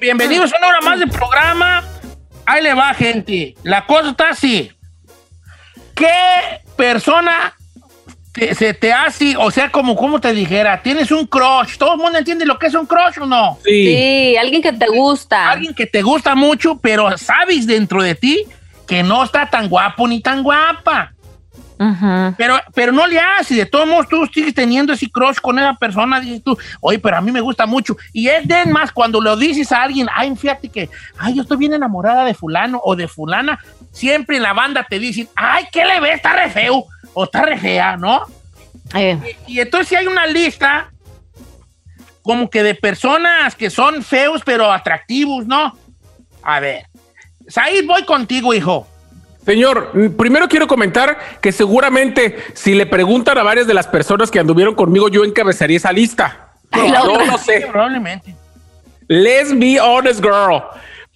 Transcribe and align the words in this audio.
Bienvenidos 0.00 0.52
a 0.52 0.58
una 0.58 0.68
hora 0.68 0.80
más 0.80 0.98
de 0.98 1.06
programa. 1.06 1.84
Ahí 2.44 2.62
le 2.62 2.74
va, 2.74 2.92
gente. 2.94 3.54
La 3.62 3.86
cosa 3.86 4.10
está 4.10 4.30
así. 4.30 4.70
¿Qué 5.94 6.60
persona 6.76 7.54
se 8.34 8.74
te 8.74 8.92
hace, 8.92 9.36
o 9.36 9.50
sea, 9.50 9.70
como, 9.70 9.96
como 9.96 10.20
te 10.20 10.32
dijera, 10.32 10.82
tienes 10.82 11.10
un 11.10 11.26
crush? 11.26 11.76
¿Todo 11.78 11.94
el 11.94 11.98
mundo 11.98 12.18
entiende 12.18 12.44
lo 12.44 12.58
que 12.58 12.66
es 12.66 12.74
un 12.74 12.86
crush 12.86 13.20
o 13.20 13.26
no? 13.26 13.58
Sí. 13.64 13.86
sí, 13.86 14.36
alguien 14.36 14.60
que 14.60 14.72
te 14.72 14.86
gusta. 14.88 15.50
Alguien 15.50 15.72
que 15.72 15.86
te 15.86 16.02
gusta 16.02 16.34
mucho, 16.34 16.78
pero 16.78 17.16
sabes 17.16 17.66
dentro 17.66 18.02
de 18.02 18.14
ti 18.14 18.44
que 18.86 19.02
no 19.02 19.24
está 19.24 19.48
tan 19.48 19.68
guapo 19.68 20.06
ni 20.06 20.20
tan 20.20 20.42
guapa. 20.42 21.14
Pero, 22.36 22.58
pero 22.74 22.92
no 22.92 23.06
le 23.06 23.18
haces, 23.18 23.56
de 23.56 23.66
todos 23.66 23.86
modos 23.86 24.08
tú 24.08 24.26
sigues 24.26 24.54
teniendo 24.54 24.92
ese 24.92 25.10
crush 25.10 25.36
con 25.36 25.58
esa 25.58 25.74
persona, 25.74 26.20
dices 26.20 26.42
tú, 26.42 26.56
oye, 26.80 26.98
pero 26.98 27.16
a 27.16 27.20
mí 27.20 27.30
me 27.30 27.40
gusta 27.40 27.66
mucho. 27.66 27.96
Y 28.12 28.28
es 28.28 28.46
de 28.46 28.64
más 28.66 28.92
cuando 28.92 29.20
lo 29.20 29.36
dices 29.36 29.70
a 29.72 29.82
alguien, 29.82 30.08
ay, 30.14 30.34
fíjate 30.36 30.68
que, 30.68 30.88
ay, 31.18 31.34
yo 31.34 31.42
estoy 31.42 31.58
bien 31.58 31.74
enamorada 31.74 32.24
de 32.24 32.34
fulano 32.34 32.80
o 32.82 32.96
de 32.96 33.08
fulana, 33.08 33.58
siempre 33.92 34.36
en 34.36 34.42
la 34.42 34.52
banda 34.52 34.86
te 34.88 34.98
dicen, 34.98 35.28
ay, 35.36 35.64
¿qué 35.70 35.84
le 35.84 36.00
ves? 36.00 36.16
Está 36.16 36.32
re 36.32 36.50
feo 36.50 36.86
o 37.12 37.24
está 37.24 37.42
re 37.42 37.58
fea, 37.58 37.96
¿no? 37.96 38.22
Eh. 38.94 39.36
Y, 39.46 39.54
y, 39.54 39.60
entonces 39.60 39.88
si 39.88 39.96
hay 39.96 40.06
una 40.06 40.26
lista 40.26 40.90
como 42.22 42.48
que 42.48 42.62
de 42.62 42.74
personas 42.74 43.54
que 43.54 43.68
son 43.68 44.02
feos 44.02 44.42
pero 44.44 44.72
atractivos, 44.72 45.46
¿no? 45.46 45.76
A 46.42 46.60
ver, 46.60 46.86
Said, 47.48 47.86
voy 47.86 48.04
contigo, 48.04 48.52
hijo. 48.54 48.86
Señor, 49.46 49.92
primero 50.16 50.48
quiero 50.48 50.66
comentar 50.66 51.18
que 51.40 51.52
seguramente 51.52 52.36
si 52.52 52.74
le 52.74 52.84
preguntan 52.84 53.38
a 53.38 53.44
varias 53.44 53.68
de 53.68 53.74
las 53.74 53.86
personas 53.86 54.28
que 54.28 54.40
anduvieron 54.40 54.74
conmigo, 54.74 55.08
yo 55.08 55.24
encabezaría 55.24 55.76
esa 55.76 55.92
lista. 55.92 56.50
no, 56.72 57.24
no 57.24 57.38
sé. 57.38 57.68
Probablemente. 57.70 58.34
Let's 59.06 59.56
be 59.56 59.78
honest, 59.80 60.20
girl. 60.20 60.62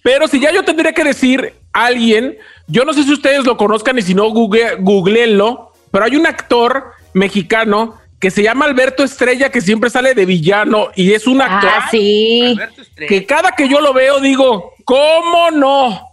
Pero 0.01 0.29
si 0.29 0.39
ya 0.39 0.49
yo 0.53 0.63
tendría 0.63 0.93
que 0.93 1.03
decir 1.03 1.53
a 1.73 1.87
alguien, 1.87 2.37
yo 2.67 2.85
no 2.85 2.93
sé 2.93 3.03
si 3.03 3.11
ustedes 3.11 3.45
lo 3.45 3.57
conozcan 3.57 3.97
y 3.97 4.01
si 4.01 4.15
no, 4.15 4.29
google, 4.29 4.77
googleenlo, 4.79 5.73
pero 5.91 6.05
hay 6.05 6.15
un 6.15 6.25
actor 6.25 6.93
mexicano 7.13 7.99
que 8.17 8.31
se 8.31 8.43
llama 8.43 8.63
Alberto 8.63 9.03
Estrella, 9.03 9.49
que 9.49 9.59
siempre 9.59 9.89
sale 9.89 10.13
de 10.13 10.25
villano 10.25 10.87
y 10.95 11.11
es 11.11 11.27
un 11.27 11.41
actor 11.41 11.71
ah, 11.73 11.87
sí. 11.91 12.55
que 12.95 13.25
cada 13.25 13.51
que 13.51 13.67
yo 13.67 13.81
lo 13.81 13.93
veo 13.93 14.21
digo, 14.21 14.73
¿cómo 14.85 15.51
no? 15.51 16.10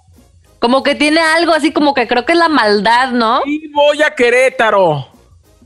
Como 0.58 0.82
que 0.82 0.94
tiene 0.94 1.20
algo 1.20 1.52
así 1.52 1.72
como 1.72 1.94
que 1.94 2.08
creo 2.08 2.24
que 2.24 2.32
es 2.32 2.38
la 2.38 2.48
maldad, 2.48 3.10
¿no? 3.12 3.42
Y 3.46 3.68
voy 3.68 4.02
a 4.02 4.14
Querétaro. 4.14 5.08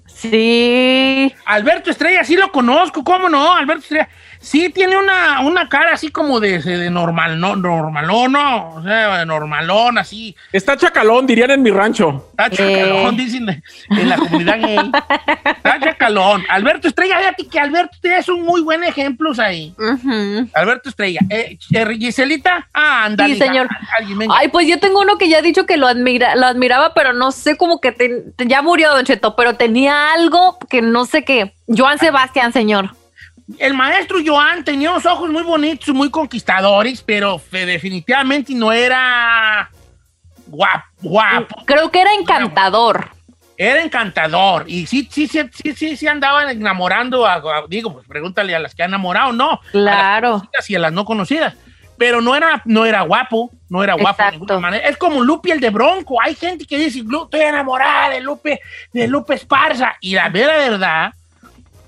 Sí. 0.07 1.35
Alberto 1.53 1.91
Estrella, 1.91 2.25
sí 2.25 2.37
lo 2.37 2.51
conozco, 2.51 3.05
¿cómo 3.05 3.29
no? 3.29 3.53
Alberto 3.53 3.83
Estrella. 3.83 4.09
Sí, 4.41 4.71
tiene 4.71 4.97
una, 4.97 5.41
una 5.43 5.69
cara 5.69 5.93
así 5.93 6.11
como 6.11 6.41
de, 6.41 6.61
de 6.61 6.91
normal, 6.91 7.39
no, 7.39 7.55
normalón, 7.55 8.33
no, 8.33 8.71
o 8.75 8.83
sea, 8.83 9.25
normalón, 9.25 9.99
así. 9.99 10.35
Está 10.51 10.77
chacalón, 10.77 11.27
dirían 11.27 11.53
en 11.53 11.63
mi 11.63 11.71
rancho. 11.71 12.27
Está 12.31 12.51
chacalón, 12.51 13.15
eh. 13.15 13.19
dicen 13.19 13.63
en 13.91 14.09
la 14.09 14.17
comunidad 14.17 14.61
gay. 14.61 14.77
Está 15.45 15.79
chacalón. 15.79 16.45
Alberto 16.49 16.89
Estrella, 16.89 17.19
fíjate 17.19 17.47
que 17.47 17.61
Alberto 17.61 17.95
Estrella 17.95 18.19
es 18.19 18.29
un 18.29 18.43
muy 18.43 18.63
buen 18.63 18.83
ejemplo 18.83 19.31
ahí. 19.39 19.75
Alberto 20.55 20.89
Estrella. 20.89 21.21
Eh, 21.31 21.57
eh, 21.73 21.97
Giselita, 21.99 22.69
ah, 22.75 23.05
anda. 23.05 23.27
Sí, 23.27 23.37
señor. 23.37 23.69
Ay, 24.35 24.49
pues 24.49 24.67
yo 24.67 24.81
tengo 24.81 25.01
uno 25.01 25.19
que 25.19 25.29
ya 25.29 25.39
ha 25.39 25.43
dicho 25.43 25.67
que 25.67 25.77
lo, 25.77 25.87
admira, 25.87 26.35
lo 26.35 26.47
admiraba, 26.47 26.95
pero 26.95 27.13
no 27.13 27.31
sé 27.31 27.57
cómo 27.57 27.81
que 27.81 27.95
ya 28.39 28.61
murió 28.63 28.91
Don 28.91 29.05
Cheto, 29.05 29.37
pero 29.37 29.55
tenía 29.55 30.13
algo 30.13 30.59
que 30.69 30.83
no 30.83 31.05
sé 31.05 31.25
qué. 31.25 31.42
Joan 31.67 31.99
Sebastián, 31.99 32.53
señor 32.53 32.91
el 33.59 33.75
maestro 33.75 34.19
Joan 34.25 34.65
tenía 34.65 34.91
unos 34.91 35.07
ojos 35.07 35.31
muy 35.31 35.43
bonitos, 35.43 35.95
muy 35.95 36.11
conquistadores, 36.11 37.03
pero 37.03 37.41
definitivamente 37.51 38.55
no 38.55 38.73
era 38.73 39.71
guapo, 40.47 40.85
guapo. 41.01 41.65
Creo 41.65 41.91
que 41.91 42.01
era 42.01 42.15
encantador. 42.15 43.11
Era 43.57 43.83
encantador. 43.83 44.65
Y 44.67 44.87
sí, 44.87 45.09
sí, 45.11 45.27
sí, 45.27 45.41
sí, 45.53 45.75
sí, 45.75 45.97
sí 45.97 46.07
andaban 46.07 46.49
enamorando 46.51 47.27
a, 47.27 47.43
digo, 47.69 47.93
pues 47.93 48.07
pregúntale 48.07 48.55
a 48.55 48.59
las 48.59 48.75
que 48.75 48.83
han 48.83 48.91
enamorado, 48.91 49.33
no. 49.33 49.61
Claro. 49.71 50.37
A 50.37 50.49
las 50.57 50.71
y 50.71 50.75
a 50.75 50.79
las 50.79 50.93
no 50.93 51.05
conocidas. 51.05 51.55
Pero 51.99 52.21
no 52.21 52.35
era, 52.35 52.63
no 52.65 52.85
era 52.85 53.03
guapo, 53.03 53.51
no 53.69 53.85
era 53.85 53.95
guapo 53.95 54.25
de 54.25 54.33
ninguna 54.33 54.59
manera. 54.59 54.89
Es 54.89 54.97
como 54.97 55.23
Lupe 55.23 55.53
el 55.53 55.61
de 55.61 55.71
Bronco. 55.71 56.21
Hay 56.21 56.35
gente 56.35 56.67
que 56.67 56.79
dice, 56.79 57.01
estoy 57.01 57.41
enamorada 57.41 58.11
de 58.11 58.21
Lupe, 58.21 58.61
de 58.93 59.07
Lupe 59.07 59.35
Esparza. 59.35 59.95
Y 60.01 60.15
la 60.15 60.29
vera 60.29 60.57
verdad 60.57 61.13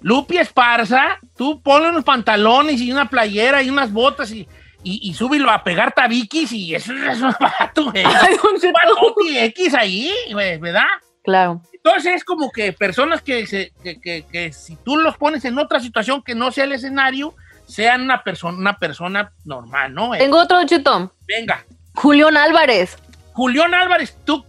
Lupi 0.04 0.36
Esparza, 0.36 1.18
tú 1.34 1.62
ponle 1.62 1.88
unos 1.88 2.04
pantalones 2.04 2.78
y 2.78 2.92
una 2.92 3.08
playera 3.08 3.62
y 3.62 3.70
unas 3.70 3.90
botas 3.90 4.30
y, 4.32 4.46
y, 4.82 5.14
súbilo 5.14 5.50
a 5.50 5.64
pegar 5.64 5.94
tabiquis 5.94 6.52
y 6.52 6.74
eso, 6.74 6.92
es 6.92 7.22
un 7.22 7.34
vato, 7.40 7.90
güey. 7.90 8.04
un 9.24 9.36
X 9.36 9.72
ahí, 9.72 10.12
¿verdad? 10.34 10.82
Claro. 11.22 11.62
Entonces 11.72 12.16
es 12.16 12.24
como 12.24 12.52
que 12.52 12.74
personas 12.74 13.22
que, 13.22 13.46
se, 13.46 13.72
que, 13.82 13.98
que, 13.98 14.26
que, 14.30 14.52
si 14.52 14.76
tú 14.76 14.98
los 14.98 15.16
pones 15.16 15.42
en 15.46 15.58
otra 15.58 15.80
situación 15.80 16.22
que 16.22 16.34
no 16.34 16.52
sea 16.52 16.64
el 16.64 16.72
escenario, 16.72 17.34
sean 17.66 18.02
una 18.02 18.22
persona, 18.22 18.58
una 18.58 18.78
persona 18.78 19.32
normal, 19.46 19.94
¿no? 19.94 20.10
Tengo 20.10 20.36
otro 20.36 20.62
chetón. 20.66 21.10
Venga. 21.26 21.64
Julián 21.94 22.36
Álvarez. 22.36 22.98
Julián 23.34 23.74
Álvarez, 23.74 24.16
tú 24.24 24.46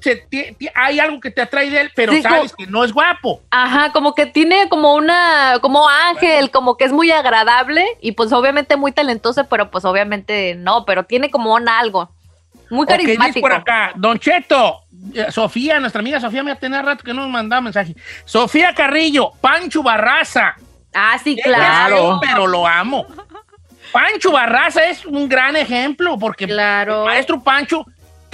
hay 0.76 1.00
algo 1.00 1.20
que 1.20 1.32
te 1.32 1.42
atrae 1.42 1.72
de 1.72 1.82
él, 1.82 1.92
pero 1.96 2.14
sabes 2.22 2.54
que 2.54 2.68
no 2.68 2.84
es 2.84 2.94
guapo. 2.94 3.42
Ajá, 3.50 3.92
como 3.92 4.14
que 4.14 4.28
tiene 4.28 4.70
como 4.70 4.94
una, 4.94 5.58
como 5.60 5.90
ángel, 5.90 6.52
como 6.52 6.78
que 6.78 6.86
es 6.86 6.94
muy 6.94 7.10
agradable 7.10 7.84
y 8.00 8.12
pues 8.12 8.32
obviamente 8.32 8.78
muy 8.78 8.92
talentoso, 8.92 9.46
pero 9.46 9.72
pues 9.72 9.86
obviamente 9.86 10.54
no, 10.54 10.86
pero 10.86 11.04
tiene 11.04 11.32
como 11.32 11.56
un 11.56 11.68
algo. 11.68 12.12
Muy 12.70 12.86
carismático. 12.86 13.42
por 13.42 13.54
acá, 13.54 13.92
Don 13.96 14.20
Cheto, 14.20 14.84
eh, 15.16 15.32
Sofía, 15.32 15.80
nuestra 15.80 16.02
amiga 16.02 16.20
Sofía 16.20 16.44
me 16.44 16.52
ha 16.52 16.56
tenido 16.56 16.82
rato 16.84 17.04
que 17.04 17.14
no 17.14 17.22
nos 17.22 17.32
mandaba 17.32 17.62
mensaje. 17.62 17.96
Sofía 18.24 18.76
Carrillo, 18.76 19.32
Pancho 19.42 19.82
Barraza. 19.82 20.58
Ah, 20.94 21.18
sí, 21.24 21.36
claro. 21.42 22.20
pero 22.22 22.46
lo 22.46 22.68
amo. 22.68 23.08
Pancho 23.92 24.32
Barraza 24.32 24.86
es 24.88 25.06
un 25.06 25.28
gran 25.28 25.56
ejemplo 25.56 26.20
porque 26.20 26.46
claro. 26.46 27.00
el 27.00 27.06
maestro 27.06 27.42
Pancho 27.42 27.86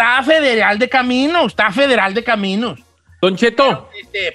está 0.01 0.23
federal 0.23 0.79
de 0.79 0.89
caminos, 0.89 1.47
está 1.47 1.71
federal 1.71 2.13
de 2.13 2.23
caminos. 2.23 2.79
Don 3.21 3.35
Cheto. 3.35 3.87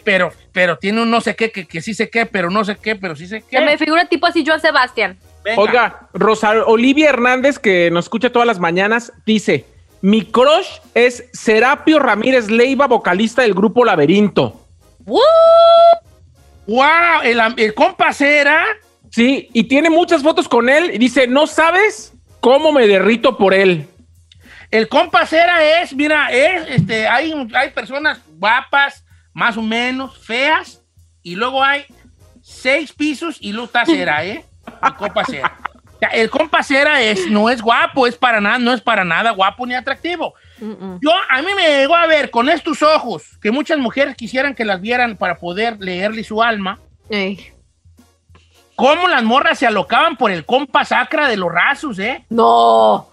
Pero, 0.04 0.28
este, 0.28 0.41
pero, 0.53 0.78
tiene 0.78 1.03
un 1.03 1.10
no 1.10 1.21
sé 1.21 1.34
qué, 1.34 1.50
que, 1.50 1.81
sí 1.81 1.93
sé 1.93 2.09
qué, 2.09 2.25
pero 2.25 2.50
no 2.50 2.65
sé 2.65 2.77
qué, 2.77 2.94
pero 2.94 3.16
sí 3.16 3.27
sé 3.27 3.43
qué. 3.43 3.60
me 3.60 3.77
figura 3.77 4.04
tipo 4.04 4.27
así 4.27 4.44
Joan 4.47 4.60
Sebastián. 4.60 5.19
Oiga, 5.56 6.09
Rosa 6.12 6.53
Olivia 6.66 7.09
Hernández, 7.09 7.59
que 7.59 7.91
nos 7.91 8.06
escucha 8.06 8.31
todas 8.31 8.47
las 8.47 8.60
mañanas, 8.60 9.12
dice: 9.25 9.65
Mi 10.03 10.25
crush 10.25 10.69
es 10.94 11.28
Serapio 11.32 11.98
Ramírez 11.98 12.48
Leiva, 12.48 12.87
vocalista 12.87 13.43
del 13.43 13.54
grupo 13.54 13.84
Laberinto. 13.84 14.60
¡Wow! 15.00 15.21
¡Wow! 16.66 17.22
El, 17.25 17.41
el 17.56 17.75
compa 17.75 18.12
Cera. 18.12 18.65
Sí, 19.10 19.48
y 19.53 19.65
tiene 19.65 19.88
muchas 19.88 20.22
fotos 20.22 20.48
con 20.48 20.69
él 20.69 20.93
y 20.94 20.98
dice: 20.98 21.27
No 21.27 21.48
sabes 21.48 22.12
cómo 22.41 22.71
me 22.71 22.87
derrito 22.87 23.37
por 23.37 23.54
él. 23.54 23.88
El 24.71 24.88
compa 24.88 25.27
cera 25.27 25.81
es, 25.81 25.94
mira, 25.94 26.31
es, 26.31 26.69
este, 26.69 27.06
hay, 27.06 27.32
hay 27.54 27.71
personas 27.71 28.21
guapas, 28.28 29.04
más 29.32 29.56
o 29.56 29.62
menos, 29.62 30.19
feas, 30.19 30.82
y 31.22 31.37
luego 31.37 31.62
hay 31.62 31.84
seis 32.43 32.93
pisos 32.93 33.38
y 33.41 33.53
luz 33.53 33.71
cera, 33.84 34.25
¿eh? 34.25 34.44
El 34.82 34.94
compa 34.94 35.25
cera. 35.25 35.56
El 36.12 36.31
compa 36.31 36.62
cera 36.62 37.00
es, 37.00 37.31
no 37.31 37.49
es 37.49 37.62
guapo, 37.62 38.06
es 38.06 38.16
para 38.16 38.41
nada, 38.41 38.59
no 38.59 38.72
es 38.72 38.81
para 38.81 39.04
nada 39.04 39.31
guapo 39.31 39.66
ni 39.66 39.75
atractivo. 39.75 40.34
Yo, 40.59 41.10
a 41.31 41.43
mí 41.43 41.48
me 41.54 41.78
llegó 41.78 41.97
a 41.97 42.06
ver 42.06 42.31
con 42.31 42.48
estos 42.48 42.83
ojos, 42.83 43.38
que 43.41 43.50
muchas 43.50 43.78
mujeres 43.78 44.16
quisieran 44.16 44.54
que 44.54 44.65
las 44.65 44.81
vieran 44.81 45.16
para 45.16 45.38
poder 45.38 45.78
leerle 45.81 46.22
su 46.25 46.43
alma. 46.43 46.78
Cómo 48.74 49.09
las 49.09 49.22
morras 49.22 49.59
se 49.59 49.66
alocaban 49.66 50.16
por 50.16 50.30
el 50.30 50.45
compa 50.45 50.84
sacra 50.84 51.28
de 51.28 51.36
los 51.36 51.51
rasos, 51.51 51.98
¿eh? 51.98 52.24
No. 52.28 53.09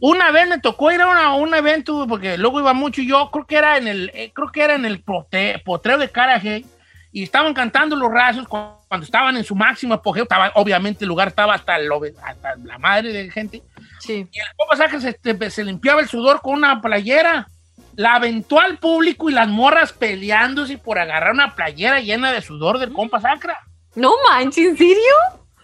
Una 0.00 0.30
vez 0.30 0.48
me 0.48 0.58
tocó 0.58 0.90
ir 0.90 1.02
a 1.02 1.32
un 1.34 1.54
evento, 1.54 2.06
porque 2.08 2.38
luego 2.38 2.60
iba 2.60 2.72
mucho, 2.72 3.02
y 3.02 3.08
yo 3.08 3.30
creo 3.30 3.46
que 3.46 3.56
era 3.56 3.76
en 3.76 3.86
el, 3.86 4.10
eh, 4.14 4.32
creo 4.34 4.50
que 4.50 4.62
era 4.62 4.74
en 4.74 4.86
el 4.86 5.02
potreo 5.02 5.98
de 5.98 6.10
Carajé, 6.10 6.64
y 7.12 7.22
estaban 7.22 7.52
cantando 7.52 7.96
los 7.96 8.10
rasos 8.10 8.48
cuando, 8.48 9.04
estaban 9.04 9.36
en 9.36 9.44
su 9.44 9.54
máximo 9.54 9.94
apogeo, 9.94 10.22
estaba, 10.22 10.52
obviamente 10.54 11.04
el 11.04 11.08
lugar 11.08 11.28
estaba 11.28 11.54
hasta, 11.54 11.78
la 11.78 12.78
madre 12.78 13.12
de 13.12 13.30
gente, 13.30 13.62
sí. 13.98 14.26
y 14.32 14.38
el 14.38 14.68
pasaje 14.68 15.00
se, 15.00 15.10
este, 15.10 15.50
se 15.50 15.64
limpiaba 15.64 16.00
el 16.00 16.08
sudor 16.08 16.40
con 16.40 16.54
una 16.54 16.80
playera, 16.80 17.48
la 17.96 18.14
aventó 18.14 18.58
al 18.58 18.78
público 18.78 19.28
y 19.28 19.34
las 19.34 19.48
morras 19.48 19.92
peleándose 19.92 20.78
por 20.78 20.98
agarrar 20.98 21.32
una 21.32 21.54
playera 21.54 22.00
llena 22.00 22.32
de 22.32 22.40
sudor 22.40 22.78
del 22.78 22.92
compa 22.92 23.20
sacra. 23.20 23.58
No 23.94 24.12
manches, 24.28 24.66
¿en 24.66 24.76
serio? 24.78 25.14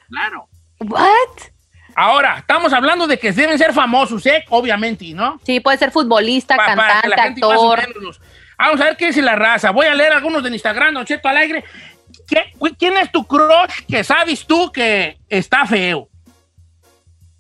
Claro. 0.09 0.49
What? 0.81 1.56
Ahora, 1.98 2.37
estamos 2.38 2.72
hablando 2.72 3.06
de 3.06 3.19
que 3.19 3.32
deben 3.32 3.56
ser 3.56 3.72
famosos, 3.72 4.25
¿eh? 4.26 4.44
Obviamente, 4.50 5.06
¿no? 5.14 5.40
Sí, 5.44 5.60
puede 5.60 5.78
ser 5.78 5.90
futbolista, 5.90 6.56
cantante, 6.56 7.20
actor. 7.20 7.81
Vamos 8.58 8.81
a 8.81 8.84
ver 8.84 8.96
qué 8.96 9.06
dice 9.06 9.22
la 9.22 9.34
raza. 9.34 9.70
Voy 9.70 9.87
a 9.87 9.94
leer 9.94 10.12
algunos 10.12 10.43
de 10.43 10.50
Instagram, 10.50 10.94
Don 10.94 11.06
Cheto 11.06 11.26
Alegre. 11.28 11.64
¿Quién 12.78 12.96
es 12.98 13.10
tu 13.10 13.26
crush 13.26 13.87
que 13.88 14.04
sabes 14.04 14.46
tú 14.46 14.70
que 14.70 15.19
está 15.28 15.64
feo? 15.64 16.08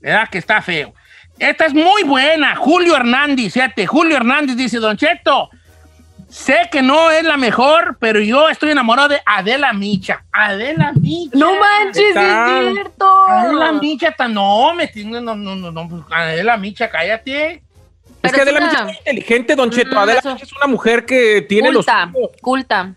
¿verdad? 0.00 0.28
Que 0.30 0.38
está 0.38 0.62
feo. 0.62 0.94
Esta 1.38 1.66
es 1.66 1.74
muy 1.74 2.02
buena. 2.04 2.54
Julio 2.56 2.96
Hernández, 2.96 3.52
fíjate, 3.52 3.86
Julio 3.86 4.16
Hernández 4.16 4.56
dice, 4.56 4.78
Don 4.78 4.96
Cheto, 4.96 5.50
sé 6.28 6.68
que 6.70 6.82
no 6.82 7.10
es 7.10 7.24
la 7.24 7.36
mejor, 7.36 7.96
pero 8.00 8.20
yo 8.20 8.48
estoy 8.48 8.70
enamorado 8.70 9.08
de 9.08 9.20
Adela 9.24 9.72
Micha. 9.72 10.24
Adela 10.32 10.92
Micha. 10.92 11.36
No 11.36 11.52
manches, 11.58 12.16
es 12.16 12.74
cierto. 12.74 13.28
Adela 13.28 13.72
Micha, 13.72 14.14
no, 14.28 14.74
me 14.74 14.90
no, 14.94 15.20
no, 15.20 15.36
no, 15.36 15.72
no, 15.72 15.88
pues, 15.88 16.02
Adela 16.10 16.56
Micha, 16.56 16.90
cállate. 16.90 17.62
Es 18.22 18.32
que 18.32 18.40
Adela 18.40 18.60
Micha 18.60 18.78
es 18.78 18.84
muy 18.84 18.96
inteligente, 18.96 19.54
Don 19.54 19.70
Cheto. 19.70 19.94
Mm, 19.94 19.98
Adela 19.98 20.20
Micha 20.24 20.44
es 20.44 20.52
una 20.52 20.66
mujer 20.66 21.04
que 21.04 21.42
tiene 21.42 21.72
culta, 21.72 22.06
los... 22.06 22.30
Culta, 22.40 22.94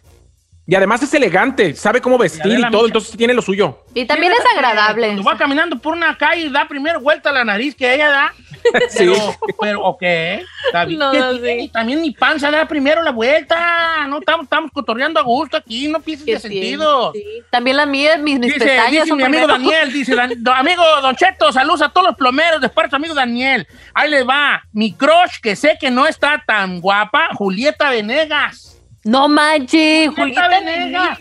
y 0.70 0.76
además 0.76 1.02
es 1.02 1.12
elegante, 1.16 1.74
sabe 1.74 2.00
cómo 2.00 2.16
vestir 2.16 2.60
y, 2.60 2.70
todo, 2.70 2.86
entonces 2.86 3.18
tiene 3.18 3.34
lo 3.34 3.42
suyo. 3.42 3.80
Y 3.96 4.06
también 4.06 4.32
es 4.34 4.56
agradable. 4.56 5.08
Cuando 5.08 5.24
va 5.24 5.36
caminando 5.36 5.80
por 5.80 5.94
una 5.94 6.16
calle 6.16 6.44
y 6.44 6.50
da 6.50 6.68
primero 6.68 7.00
vuelta 7.00 7.32
a 7.32 7.34
la 7.34 7.44
nariz 7.44 7.74
que 7.76 7.92
ella 7.92 8.10
da. 8.10 8.34
sí. 8.90 9.12
Pero, 9.60 9.82
ok, 9.84 10.04
está 10.04 10.86
bien. 10.86 11.72
También 11.72 12.02
mi 12.02 12.12
panza 12.12 12.52
da 12.52 12.68
primero 12.68 13.02
la 13.02 13.10
vuelta. 13.10 14.06
No 14.08 14.20
estamos, 14.20 14.44
estamos 14.44 14.70
cotorreando 14.72 15.20
a 15.20 15.24
gusto 15.24 15.58
aquí, 15.58 15.88
no 15.88 16.02
pienses 16.02 16.28
de 16.28 16.40
sentido. 16.40 17.14
También 17.50 17.76
la 17.76 17.88
mía, 17.88 18.18
mis, 18.18 18.38
mis 18.38 18.54
dice, 18.54 18.80
Dice 18.92 19.16
mi 19.16 19.24
amigo 19.24 19.48
Daniel, 19.48 19.92
dice, 19.92 20.16
amigo 20.20 20.84
Don 21.02 21.16
Cheto, 21.16 21.52
saludos 21.52 21.82
a 21.82 21.90
todos 21.90 22.10
los 22.10 22.16
plomeros 22.16 22.62
de 22.62 22.70
parte 22.70 22.96
amigo 22.96 23.16
Daniel. 23.16 23.66
Ahí 23.96 24.12
le 24.12 24.22
va, 24.22 24.62
mi 24.72 24.94
crush 24.94 25.40
que 25.42 25.56
sé 25.56 25.78
que 25.80 25.90
no 25.90 26.06
está 26.06 26.44
tan 26.46 26.80
guapa, 26.80 27.30
Julieta 27.34 27.90
Venegas. 27.90 28.79
No 29.04 29.28
manches, 29.28 30.10
Julieta 30.10 30.48
Venegas. 30.48 31.20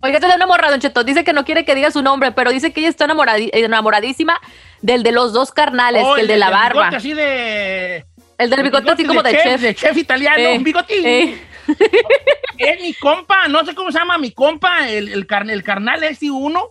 Oiga, 0.00 0.18
está 0.18 0.34
enamorado, 0.34 0.72
Don 0.72 0.80
Cheto. 0.80 1.04
Dice 1.04 1.22
que 1.22 1.32
no 1.32 1.44
quiere 1.44 1.64
que 1.64 1.74
diga 1.74 1.90
su 1.90 2.02
nombre, 2.02 2.32
pero 2.32 2.50
dice 2.50 2.72
que 2.72 2.80
ella 2.80 2.88
está 2.88 3.06
enamoradísima 3.52 4.40
del 4.80 5.02
de 5.02 5.12
los 5.12 5.32
dos 5.32 5.52
carnales, 5.52 6.04
el, 6.18 6.26
de 6.26 6.36
la 6.36 6.50
barba. 6.50 6.88
así 6.88 7.12
de. 7.14 8.04
El 8.38 8.50
del 8.50 8.62
bigote 8.64 8.90
así 8.90 9.04
como 9.04 9.22
de, 9.22 9.30
chef, 9.30 9.60
De 9.60 9.74
chef 9.74 9.96
italiano, 9.96 10.54
un 10.56 10.64
bigotín. 10.64 11.06
es 12.58 12.80
mi 12.80 12.94
compa, 12.94 13.46
no 13.46 13.64
sé 13.64 13.74
cómo 13.74 13.92
se 13.92 13.98
llama 14.00 14.18
mi 14.18 14.32
compa, 14.32 14.88
el, 14.88 15.08
el, 15.12 15.26
el 15.50 15.62
carnal 15.62 16.02
ese 16.02 16.30
uno. 16.30 16.70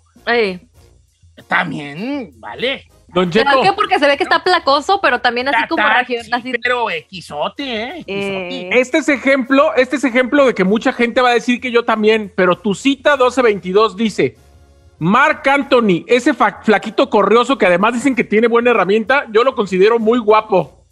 También, 1.48 2.32
vale. 2.36 2.88
Don 3.14 3.30
Cheto. 3.30 3.62
qué? 3.62 3.74
Porque 3.74 4.00
se 4.00 4.08
ve 4.08 4.16
que 4.16 4.24
está 4.24 4.44
placoso, 4.44 5.02
pero 5.02 5.20
también 5.20 5.48
así 5.50 5.68
como 5.68 5.84
región. 5.88 6.26
así. 6.32 6.54
Pero 6.62 6.90
equisote, 6.90 7.64
¿eh? 7.64 8.04
¿eh? 8.08 8.70
Este 8.74 9.00
es 9.00 9.10
ejemplo, 9.10 9.74
este 9.76 9.98
es 9.98 10.04
ejemplo 10.04 10.46
de 10.46 10.54
que 10.54 10.64
mucha 10.64 10.94
gente 10.94 11.22
va 11.22 11.30
a 11.30 11.34
decir 11.34 11.60
que 11.60 11.72
yo 11.72 11.84
también, 11.84 12.32
pero 12.36 12.58
tu 12.58 12.74
cita 12.74 13.12
1222 13.12 13.98
dice. 13.98 14.38
Mark 15.00 15.42
Anthony, 15.50 16.06
ese 16.06 16.32
flaquito 16.36 17.10
corrioso 17.10 17.58
que 17.58 17.66
además 17.66 17.96
dicen 17.96 18.16
que 18.16 18.24
tiene 18.24 18.48
buena 18.48 18.70
herramienta, 18.70 19.26
yo 19.32 19.44
lo 19.44 19.56
considero 19.56 19.98
muy 19.98 20.20
guapo. 20.20 20.86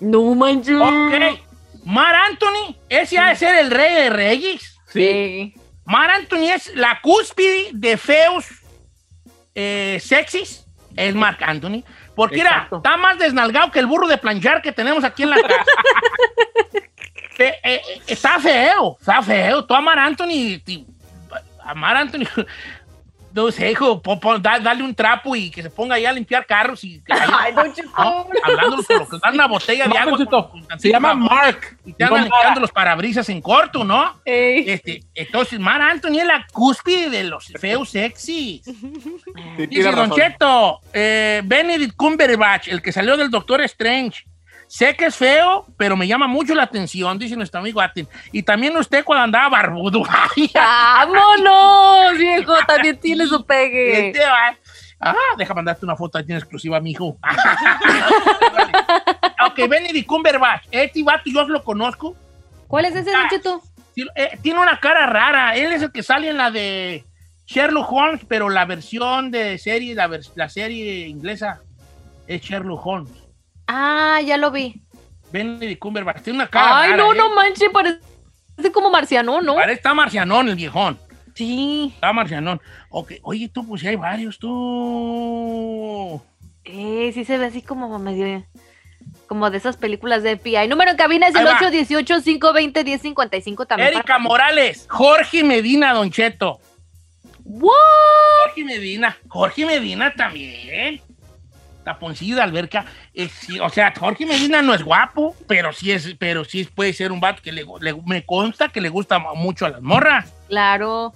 No 0.00 0.34
manches. 0.34 0.76
Ok. 0.78 1.40
Mar 1.86 2.14
Anthony, 2.14 2.76
ese 2.90 3.18
ha 3.18 3.30
de 3.30 3.36
ser 3.36 3.56
el 3.56 3.70
rey 3.70 3.94
de 3.94 4.10
reyes. 4.10 4.78
Sí. 4.88 5.54
Mar 5.86 6.10
Anthony 6.10 6.50
es 6.54 6.74
la 6.74 7.00
cúspide 7.00 7.70
de 7.72 7.96
feos 7.96 8.44
eh, 9.54 9.98
sexys 10.02 10.65
es 10.96 11.14
Mark 11.14 11.38
Anthony. 11.42 11.84
Porque 12.14 12.40
era, 12.40 12.68
está 12.70 12.96
más 12.96 13.18
desnalgado 13.18 13.70
que 13.70 13.78
el 13.78 13.86
burro 13.86 14.08
de 14.08 14.18
planchar 14.18 14.62
que 14.62 14.72
tenemos 14.72 15.04
aquí 15.04 15.22
en 15.22 15.30
la 15.30 15.36
casa. 15.36 15.64
Eh, 17.38 17.54
eh, 17.64 17.82
está 18.06 18.38
feo, 18.38 18.96
está 18.98 19.20
feo. 19.20 19.62
Tú 19.66 19.74
Mark 19.74 19.98
Anthony, 19.98 20.58
Amar 21.66 21.96
Anthony, 21.96 22.24
no 23.36 23.52
sé, 23.52 23.70
hijo, 23.70 24.02
dale 24.40 24.82
un 24.82 24.94
trapo 24.94 25.36
y 25.36 25.50
que 25.50 25.62
se 25.62 25.68
ponga 25.68 25.96
ahí 25.96 26.06
a 26.06 26.12
limpiar 26.12 26.46
carros 26.46 26.82
y 26.84 27.02
Ay, 27.08 27.52
no, 27.52 27.60
hablando 28.42 28.82
por 28.82 28.98
lo 28.98 29.08
que 29.08 29.18
dan 29.22 29.34
una 29.34 29.46
botella 29.46 29.86
de 29.86 29.98
agua. 29.98 30.18
se 30.78 30.88
llama 30.88 31.14
Mark. 31.14 31.76
Y 31.84 31.92
te 31.92 32.04
andan 32.04 32.24
limpiando 32.24 32.60
los 32.60 32.72
parabrisas 32.72 33.28
en 33.28 33.42
corto, 33.42 33.84
¿no? 33.84 34.20
Este, 34.24 35.02
entonces, 35.14 35.60
Mar 35.60 35.82
Anthony 35.82 36.20
es 36.20 36.26
la 36.26 36.46
cúspide 36.50 37.10
de 37.10 37.24
los 37.24 37.52
feos 37.60 37.90
sexys. 37.90 38.62
Dice 39.68 39.92
Don 39.92 40.10
Cheto, 40.12 40.80
eh, 40.94 41.42
Benedict 41.44 41.94
Cumberbatch, 41.94 42.68
el 42.68 42.80
que 42.80 42.90
salió 42.90 43.18
del 43.18 43.30
Doctor 43.30 43.60
Strange. 43.62 44.24
Sé 44.68 44.96
que 44.96 45.06
es 45.06 45.16
feo, 45.16 45.66
pero 45.76 45.96
me 45.96 46.06
llama 46.06 46.26
mucho 46.26 46.54
la 46.54 46.64
atención, 46.64 47.18
dice 47.18 47.36
nuestro 47.36 47.60
amigo 47.60 47.80
Atin. 47.80 48.08
Y 48.32 48.42
también 48.42 48.76
usted 48.76 49.04
cuando 49.04 49.24
andaba 49.24 49.48
barbudo. 49.48 50.02
¡Vámonos, 50.54 52.12
viejo! 52.18 52.54
También 52.66 52.98
tiene 52.98 53.26
su 53.26 53.44
pegue. 53.44 54.08
Este 54.08 54.24
ah, 55.00 55.14
deja 55.38 55.54
mandarte 55.54 55.84
una 55.84 55.96
foto 55.96 56.18
en 56.18 56.32
exclusiva, 56.32 56.80
mijo. 56.80 57.16
ok, 59.46 59.68
Benedict 59.68 60.06
Cumberbatch. 60.06 60.64
Este 60.70 61.02
vato 61.02 61.22
yo 61.26 61.46
lo 61.46 61.62
conozco. 61.62 62.16
¿Cuál 62.66 62.86
es 62.86 62.96
ese, 62.96 63.12
ah, 63.14 63.28
eh, 64.14 64.38
tiene 64.42 64.60
una 64.60 64.78
cara 64.80 65.06
rara. 65.06 65.54
Él 65.54 65.72
es 65.72 65.82
el 65.82 65.92
que 65.92 66.02
sale 66.02 66.28
en 66.28 66.36
la 66.36 66.50
de 66.50 67.04
Sherlock 67.46 67.90
Holmes, 67.90 68.20
pero 68.26 68.50
la 68.50 68.64
versión 68.64 69.30
de 69.30 69.56
serie, 69.58 69.94
la, 69.94 70.10
la 70.34 70.48
serie 70.48 71.06
inglesa 71.06 71.60
es 72.26 72.42
Sherlock 72.42 72.84
Holmes. 72.84 73.25
Ah, 73.66 74.20
ya 74.24 74.36
lo 74.36 74.50
vi. 74.50 74.82
Benedict 75.32 75.80
Cumberbatch. 75.80 76.22
Tiene 76.22 76.40
una 76.40 76.48
cara. 76.48 76.80
Ay, 76.80 76.92
no, 76.96 77.14
no 77.14 77.26
¿eh? 77.26 77.34
manches, 77.34 77.70
parece 77.72 78.00
como 78.72 78.90
marcianón, 78.90 79.44
¿no? 79.44 79.56
Parece 79.56 79.74
está 79.74 79.92
marcianón 79.94 80.48
el 80.48 80.56
viejón. 80.56 80.98
Sí. 81.34 81.92
Está 81.94 82.12
marcianón. 82.12 82.60
Ok, 82.90 83.12
oye, 83.22 83.48
tú, 83.48 83.66
pues 83.66 83.80
sí 83.82 83.88
hay 83.88 83.96
varios, 83.96 84.38
tú. 84.38 86.22
Eh, 86.64 87.10
sí 87.12 87.24
se 87.24 87.38
ve 87.38 87.46
así 87.46 87.62
como 87.62 87.98
medio. 87.98 88.44
Como 89.26 89.50
de 89.50 89.58
esas 89.58 89.76
películas 89.76 90.22
de 90.22 90.38
FBI. 90.38 90.68
Número 90.68 90.92
en 90.92 90.96
cabina 90.96 91.26
es 91.26 91.34
el 91.34 91.46
818-520-1055 91.46 93.66
también. 93.66 93.92
Erika 93.92 94.18
Morales, 94.18 94.86
Jorge 94.88 95.44
Medina, 95.44 95.92
Don 95.92 96.10
Cheto. 96.10 96.58
¿What? 97.44 97.74
Jorge 98.46 98.64
Medina, 98.64 99.18
Jorge 99.28 99.66
Medina 99.66 100.14
también 100.14 101.02
taponcillo 101.86 102.34
de 102.34 102.42
alberca. 102.42 102.84
Eh, 103.14 103.30
o 103.62 103.70
sea, 103.70 103.94
Jorge 103.96 104.26
Medina 104.26 104.60
no 104.60 104.74
es 104.74 104.82
guapo, 104.82 105.36
pero 105.46 105.72
sí 105.72 105.92
es, 105.92 106.16
pero 106.18 106.44
sí 106.44 106.64
puede 106.64 106.92
ser 106.92 107.12
un 107.12 107.20
vato 107.20 107.40
que 107.40 107.52
le, 107.52 107.64
me 108.04 108.26
consta 108.26 108.68
que 108.68 108.80
le 108.80 108.88
gusta 108.88 109.20
mucho 109.20 109.66
a 109.66 109.70
las 109.70 109.82
morras. 109.82 110.34
Claro. 110.48 111.14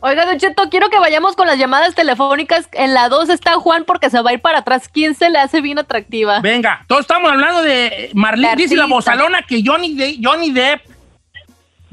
Oiga, 0.00 0.26
Don 0.26 0.38
Cheto, 0.38 0.68
quiero 0.68 0.88
que 0.88 0.98
vayamos 0.98 1.36
con 1.36 1.46
las 1.46 1.58
llamadas 1.58 1.94
telefónicas. 1.94 2.68
En 2.72 2.92
la 2.92 3.08
2 3.08 3.28
está 3.28 3.54
Juan 3.54 3.84
porque 3.84 4.10
se 4.10 4.20
va 4.20 4.30
a 4.30 4.32
ir 4.32 4.40
para 4.40 4.58
atrás. 4.58 4.88
¿Quién 4.88 5.14
se 5.14 5.30
le 5.30 5.38
hace 5.38 5.60
bien 5.60 5.78
atractiva? 5.78 6.40
Venga, 6.40 6.84
todos 6.88 7.02
estamos 7.02 7.30
hablando 7.30 7.62
de 7.62 8.10
Marlene, 8.14 8.56
dice 8.56 8.74
la 8.74 8.86
bozalona 8.86 9.42
que 9.42 9.62
Johnny, 9.64 9.94
de, 9.94 10.18
Johnny 10.20 10.50
Depp. 10.50 10.86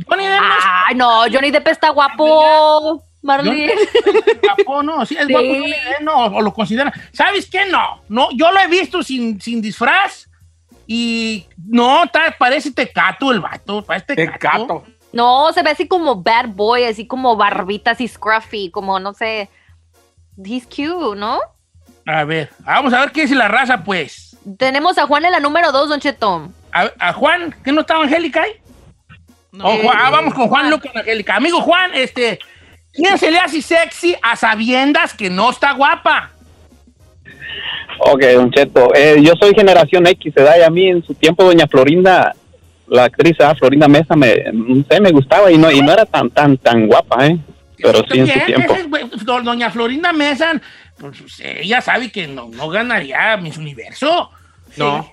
Johnny 0.08 0.26
Depp. 0.26 0.42
Ay, 0.88 0.96
no, 0.96 1.26
Johnny 1.32 1.52
Depp 1.52 1.68
está 1.68 1.90
guapo. 1.90 3.04
Marlene. 3.28 3.74
no, 4.84 5.06
sí, 5.06 5.16
es 5.20 5.28
guapo, 5.28 5.54
no, 6.02 6.26
o 6.26 6.42
lo 6.42 6.54
considera. 6.54 6.92
¿Sabes 7.12 7.48
qué? 7.50 7.66
No, 7.66 8.02
no, 8.10 8.30
yo 8.32 8.52
lo 8.52 8.60
he 8.60 8.68
visto 8.68 9.04
sin, 9.04 9.40
sin 9.40 9.62
disfraz 9.62 10.28
y 10.88 11.46
no, 11.68 12.04
parece 12.40 12.72
tecato 12.72 13.32
el 13.32 13.42
vato, 13.42 13.84
parece 13.84 14.16
tecato. 14.16 14.86
No, 15.12 15.52
se 15.54 15.62
ve 15.62 15.72
así 15.72 15.88
como 15.88 16.16
bad 16.16 16.48
boy, 16.50 16.86
así 16.86 17.06
como 17.06 17.36
barbita, 17.36 17.92
así 17.92 18.08
scruffy, 18.08 18.72
como 18.72 19.00
no 19.00 19.14
sé. 19.14 19.50
He's 20.44 20.66
cute, 20.66 21.18
¿no? 21.18 21.40
A 22.06 22.24
ver, 22.24 22.50
vamos 22.60 22.94
a 22.94 23.02
ver 23.02 23.12
qué 23.12 23.22
dice 23.22 23.36
la 23.36 23.48
raza, 23.48 23.84
pues. 23.84 24.38
Tenemos 24.58 24.98
a 24.98 25.06
Juan 25.08 25.26
en 25.26 25.32
la 25.32 25.40
número 25.40 25.72
2, 25.72 25.90
Don 25.90 26.00
Chetón. 26.00 26.56
A, 26.72 27.12
Juan, 27.12 27.54
¿qué 27.64 27.72
no 27.72 27.82
estaba 27.82 28.04
Angélica 28.04 28.44
ahí? 28.44 28.52
No. 29.52 29.68
ah, 29.92 30.10
vamos 30.12 30.34
con 30.34 30.48
Juan, 30.48 30.70
Juan. 30.70 30.82
Angélica. 30.96 31.36
Amigo 31.36 31.60
Juan, 31.62 31.92
este, 31.96 32.40
¿Quién 32.98 33.16
se 33.20 33.30
le 33.30 33.38
hace 33.38 33.62
sexy 33.62 34.16
a 34.24 34.36
sabiendas 34.36 35.14
que 35.14 35.30
no 35.30 35.52
está 35.52 35.74
guapa? 35.74 36.32
Ok, 38.00 38.24
Don 38.34 38.52
Cheto, 38.52 38.92
eh, 38.96 39.18
yo 39.22 39.34
soy 39.40 39.54
generación 39.54 40.08
X, 40.08 40.34
¿verdad? 40.34 40.56
Y 40.60 40.64
a 40.64 40.70
mí 40.72 40.88
en 40.88 41.04
su 41.04 41.14
tiempo 41.14 41.44
Doña 41.44 41.68
Florinda, 41.68 42.36
la 42.88 43.04
actriz 43.06 43.38
¿ah? 43.40 43.54
Florinda 43.54 43.88
Mesa, 43.88 44.16
me, 44.16 44.36
me 44.52 45.12
gustaba 45.12 45.52
y 45.52 45.60
no, 45.60 45.72
y 45.72 45.80
no 45.82 45.92
era 45.92 46.08
tan, 46.08 46.32
tan, 46.32 46.58
tan 46.58 46.88
guapa, 46.88 47.28
¿eh? 47.28 47.38
Pero 47.78 48.04
sí 48.10 48.18
en 48.20 48.28
su 48.28 48.40
tiempo. 48.46 48.76
Doña 49.44 49.70
Florinda 49.70 50.12
Mesa, 50.12 50.60
pues 50.98 51.40
ella 51.40 51.80
sabe 51.82 52.12
que 52.12 52.28
no, 52.28 52.50
no 52.50 52.70
ganaría 52.70 53.38
Miss 53.38 53.58
Universo. 53.58 54.32
No. 54.76 55.08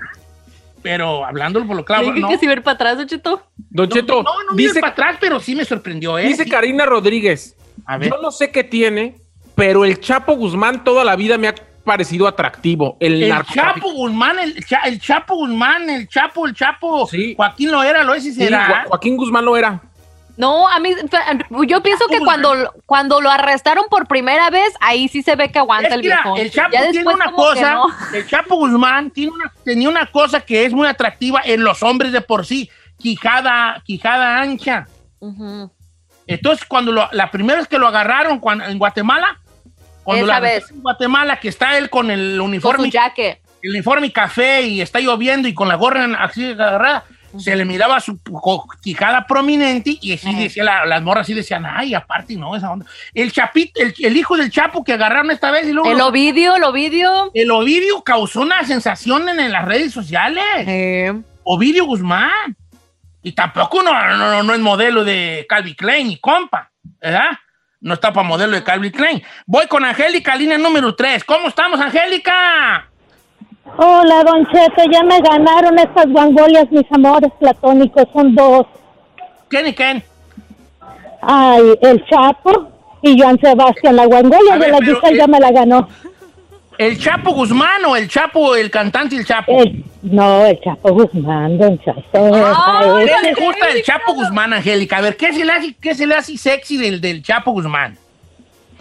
Pero 0.82 1.26
hablándolo 1.26 1.66
por 1.66 1.76
lo 1.76 1.84
claro. 1.84 2.14
¿no? 2.14 2.28
que 2.28 2.38
si 2.38 2.46
ver 2.46 2.62
para 2.62 2.74
atrás, 2.74 2.96
Don 2.96 3.06
Cheto? 3.06 3.42
Don 3.56 3.88
Cheto. 3.90 4.22
No, 4.22 4.42
no, 4.42 4.50
no 4.50 4.56
dice 4.56 4.80
para 4.80 4.92
atrás, 4.92 5.16
pero 5.20 5.38
sí 5.38 5.54
me 5.54 5.66
sorprendió, 5.66 6.18
¿eh? 6.18 6.28
Dice 6.28 6.46
Karina 6.46 6.86
Rodríguez. 6.86 7.54
Yo 8.00 8.20
no 8.22 8.30
sé 8.30 8.50
qué 8.50 8.64
tiene, 8.64 9.16
pero 9.54 9.84
el 9.84 10.00
Chapo 10.00 10.34
Guzmán 10.36 10.84
toda 10.84 11.04
la 11.04 11.16
vida 11.16 11.38
me 11.38 11.48
ha 11.48 11.54
parecido 11.84 12.26
atractivo. 12.26 12.96
El, 13.00 13.32
Chapo 13.52 13.92
Guzmán, 13.92 14.38
el, 14.38 15.00
Chapo 15.00 15.36
Guzmán, 15.36 15.90
el 15.90 16.08
Chapo, 16.08 16.46
el 16.46 16.54
Chapo. 16.54 17.06
Sí. 17.06 17.34
Joaquín 17.36 17.70
lo 17.70 17.82
era, 17.82 18.02
lo 18.02 18.14
es 18.14 18.24
y 18.24 18.32
será. 18.32 18.84
Joaquín 18.88 19.16
Guzmán 19.16 19.44
lo 19.44 19.56
era. 19.56 19.80
No, 20.36 20.68
a 20.68 20.80
mí, 20.80 20.90
yo 21.68 21.80
pienso 21.80 22.08
que 22.08 22.18
cuando, 22.18 22.72
cuando 22.86 23.20
lo 23.20 23.30
arrestaron 23.30 23.84
por 23.88 24.08
primera 24.08 24.50
vez, 24.50 24.74
ahí 24.80 25.06
sí 25.06 25.22
se 25.22 25.36
ve 25.36 25.48
que 25.50 25.60
aguanta 25.60 25.94
el 25.94 26.02
viejo. 26.02 26.36
El 26.36 26.50
Chapo 26.50 26.76
tiene 26.90 27.12
una 27.12 27.30
cosa, 27.30 27.82
el 28.12 28.26
Chapo 28.26 28.56
Guzmán 28.56 29.10
tiene 29.10 29.30
una, 29.30 29.52
tenía 29.64 29.88
una 29.88 30.10
cosa 30.10 30.40
que 30.40 30.64
es 30.64 30.72
muy 30.72 30.88
atractiva 30.88 31.40
en 31.44 31.62
los 31.62 31.84
hombres 31.84 32.10
de 32.10 32.20
por 32.20 32.44
sí, 32.44 32.68
quijada, 32.98 33.80
quijada 33.84 34.40
ancha. 34.40 34.88
Entonces, 36.26 36.66
cuando 36.66 36.92
la 37.10 37.30
primera 37.30 37.58
vez 37.58 37.68
que 37.68 37.78
lo 37.78 37.86
agarraron 37.86 38.40
en 38.66 38.78
Guatemala, 38.78 39.40
cuando 40.02 40.26
la 40.26 40.40
vez 40.40 40.70
en 40.70 40.82
Guatemala, 40.82 41.38
que 41.40 41.48
está 41.48 41.78
él 41.78 41.90
con 41.90 42.10
el 42.10 42.40
uniforme, 42.40 42.90
el 43.62 43.70
uniforme 43.70 44.12
café 44.12 44.62
y 44.62 44.80
está 44.82 45.00
lloviendo 45.00 45.48
y 45.48 45.54
con 45.54 45.68
la 45.68 45.76
gorra 45.76 46.04
así 46.18 46.50
agarrada, 46.50 47.04
se 47.38 47.56
le 47.56 47.64
miraba 47.64 48.00
su 48.00 48.18
quijada 48.82 49.26
prominente 49.26 49.98
y 50.00 50.12
así 50.12 50.34
decía, 50.34 50.84
las 50.84 51.02
morras 51.02 51.22
así 51.22 51.34
decían, 51.34 51.64
ay, 51.66 51.94
aparte 51.94 52.36
no, 52.36 52.54
esa 52.54 52.70
onda. 52.70 52.86
El 53.12 53.32
chapito, 53.32 53.80
el, 53.80 54.16
hijo 54.16 54.36
del 54.36 54.50
Chapo 54.50 54.84
que 54.84 54.92
agarraron 54.92 55.30
esta 55.30 55.50
vez 55.50 55.66
y 55.66 55.72
luego... 55.72 55.90
El 55.90 56.00
Ovidio, 56.00 56.56
el 56.56 56.64
Ovidio. 56.64 57.30
El 57.34 57.50
Ovidio 57.50 58.02
causó 58.02 58.42
una 58.42 58.62
sensación 58.64 59.28
en, 59.28 59.52
las 59.52 59.64
redes 59.64 59.92
sociales. 59.92 60.44
Ovidio 61.42 61.86
Guzmán. 61.86 62.56
Y 63.24 63.32
tampoco 63.32 63.82
no, 63.82 64.42
no, 64.42 64.54
es 64.54 64.60
modelo 64.60 65.02
de 65.02 65.46
Calvin 65.48 65.74
Klein 65.74 66.10
y 66.10 66.18
compa, 66.18 66.70
¿verdad? 67.00 67.30
No 67.80 67.94
está 67.94 68.12
para 68.12 68.28
modelo 68.28 68.52
de 68.52 68.62
Calvin 68.62 68.92
Klein. 68.92 69.22
Voy 69.46 69.66
con 69.66 69.82
Angélica, 69.82 70.36
línea 70.36 70.58
número 70.58 70.94
3. 70.94 71.24
¿Cómo 71.24 71.48
estamos, 71.48 71.80
Angélica? 71.80 72.86
Hola, 73.78 74.24
Don 74.24 74.46
Cheto, 74.46 74.82
ya 74.92 75.02
me 75.02 75.18
ganaron 75.20 75.78
estas 75.78 76.06
guangolias, 76.06 76.70
mis 76.70 76.84
amores 76.92 77.32
platónicos, 77.40 78.04
son 78.12 78.34
dos. 78.34 78.66
¿Quién 79.48 79.68
y 79.68 79.74
quién? 79.74 80.04
Ay, 81.22 81.78
el 81.80 82.04
Chapo 82.04 82.68
y 83.00 83.18
Joan 83.18 83.40
Sebastián. 83.40 83.96
La 83.96 84.04
guangolia 84.04 84.58
de 84.58 84.68
la 84.68 84.78
Giselle 84.78 85.16
ya 85.16 85.26
me 85.26 85.40
la 85.40 85.50
ganó. 85.50 85.88
¿El 86.78 86.98
Chapo 86.98 87.32
Guzmán 87.32 87.84
o 87.86 87.96
el 87.96 88.08
Chapo, 88.08 88.56
el 88.56 88.70
cantante 88.70 89.16
el 89.16 89.24
Chapo? 89.24 89.62
no, 90.02 90.44
el 90.46 90.60
Chapo 90.60 90.92
Guzmán, 90.92 91.56
don 91.56 91.78
Chapo. 91.78 92.02
¿Qué 92.12 93.16
le 93.22 93.34
gusta 93.34 93.68
el 93.70 93.82
Chapo 93.82 94.14
Guzmán, 94.14 94.52
Angélica? 94.52 94.98
A 94.98 95.00
ver, 95.00 95.16
¿qué 95.16 95.32
se 95.32 95.44
le 95.44 95.52
hace, 95.52 95.74
qué 95.80 95.94
se 95.94 96.06
le 96.06 96.14
hace 96.14 96.36
sexy 96.36 96.76
del, 96.76 97.00
del 97.00 97.22
Chapo 97.22 97.52
Guzmán? 97.52 97.96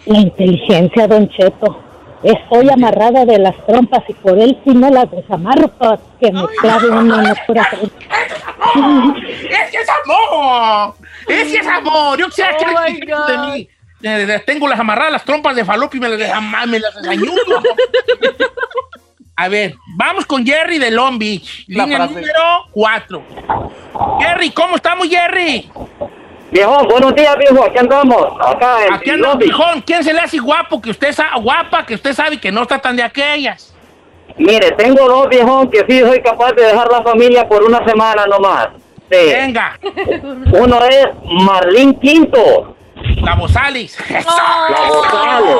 La 0.06 0.18
inteligencia, 0.18 1.06
don 1.06 1.28
Cheto. 1.28 1.80
Estoy 2.24 2.70
amarrada 2.70 3.24
de 3.26 3.38
las 3.38 3.54
trompas 3.66 4.02
y 4.08 4.14
por 4.14 4.38
él 4.38 4.58
sí 4.64 4.70
me 4.74 4.90
las 4.90 5.10
desamarro 5.10 5.68
para 5.68 5.98
que 6.18 6.32
me 6.32 6.42
clave 6.60 6.88
una 6.88 7.22
locura. 7.22 7.68
¡Es 8.74 9.70
que 9.70 9.76
es 9.76 9.88
amor! 10.04 10.94
¡Es 11.28 11.52
que 11.52 11.58
es 11.58 11.66
amor! 11.66 12.18
Yo 12.18 12.26
quisiera 12.26 12.56
que 12.56 13.12
oh 13.12 13.26
de 13.26 13.38
mí. 13.38 13.68
Tengo 14.44 14.68
las 14.68 14.78
amarradas, 14.78 15.12
las 15.12 15.24
trompas 15.24 15.56
de 15.56 15.64
falopio 15.64 15.98
y 15.98 16.00
me 16.00 16.08
las, 16.08 16.42
me 16.66 16.78
las 16.78 16.94
A 19.36 19.48
ver, 19.48 19.74
vamos 19.96 20.26
con 20.26 20.46
Jerry 20.46 20.78
de 20.78 20.92
Long 20.92 21.18
Beach. 21.18 21.64
Línea 21.66 22.06
número 22.06 22.66
4. 22.70 23.22
Jerry, 24.20 24.50
¿cómo 24.50 24.76
estamos, 24.76 25.08
Jerry? 25.08 25.68
Viejón, 26.52 26.86
buenos 26.86 27.16
días, 27.16 27.36
viejo. 27.36 27.64
Aquí 27.64 27.78
andamos. 27.78 28.26
Acá 28.40 28.86
en 28.86 28.92
Aquí 28.94 29.10
andamos, 29.10 29.38
viejón. 29.38 29.80
¿Quién 29.80 30.04
se 30.04 30.12
le 30.12 30.20
hace 30.20 30.38
guapo 30.38 30.80
que 30.80 30.90
usted 30.90 31.12
sabe, 31.12 31.40
guapa 31.40 31.84
que 31.84 31.94
usted 31.94 32.12
sabe 32.12 32.38
que 32.38 32.52
no 32.52 32.62
está 32.62 32.78
tan 32.78 32.94
de 32.94 33.02
aquellas? 33.02 33.74
Mire, 34.36 34.70
tengo 34.72 35.08
dos 35.08 35.28
viejón 35.28 35.68
que 35.68 35.84
sí 35.88 35.98
soy 36.00 36.22
capaz 36.22 36.52
de 36.52 36.62
dejar 36.62 36.88
la 36.92 37.02
familia 37.02 37.48
por 37.48 37.64
una 37.64 37.84
semana 37.84 38.26
nomás. 38.26 38.68
Venga. 39.10 39.78
Uno 40.52 40.84
es 40.84 41.08
Marlín 41.24 41.98
Quinto. 41.98 42.76
La 43.22 43.34
Bosalis. 43.34 43.96
La 44.10 44.88
Bozales. 44.88 45.56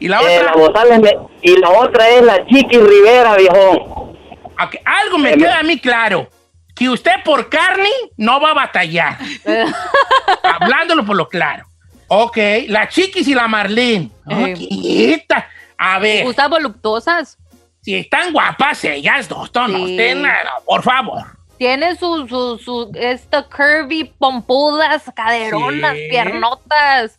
¿Y 0.00 0.08
la 0.08 0.22
eh, 0.22 0.46
otra? 0.54 0.84
la 0.84 1.10
y 1.42 1.56
la 1.56 1.70
otra 1.70 2.08
es 2.08 2.22
la 2.22 2.46
Chiqui 2.46 2.78
Rivera, 2.78 3.36
viejón. 3.36 4.16
Algo 4.84 5.18
me 5.18 5.36
queda 5.36 5.58
a 5.58 5.62
mí 5.62 5.78
claro 5.78 6.28
que 6.74 6.88
usted 6.88 7.12
por 7.24 7.48
carne 7.48 7.90
no 8.16 8.40
va 8.40 8.52
a 8.52 8.54
batallar. 8.54 9.18
Hablándolo 10.42 11.04
por 11.04 11.16
lo 11.16 11.28
claro. 11.28 11.66
Ok, 12.06 12.38
la 12.68 12.88
Chiquis 12.88 13.26
y 13.26 13.34
la 13.34 13.48
Marlene. 13.48 14.10
Eh. 14.30 15.26
a 15.76 15.98
ver. 15.98 16.24
¿Gustan 16.24 16.50
voluptuosas? 16.50 17.36
Si 17.82 17.94
están 17.94 18.32
guapas 18.32 18.84
ellas 18.84 19.28
dos, 19.28 19.50
no, 19.54 19.68
por 20.64 20.82
favor. 20.82 21.37
Tienen 21.58 21.98
su, 21.98 22.28
su, 22.28 22.58
su, 22.58 22.92
esto 22.94 23.48
curvy, 23.50 24.04
pompudas, 24.18 25.04
caderonas, 25.14 25.94
piernotas. 26.10 27.18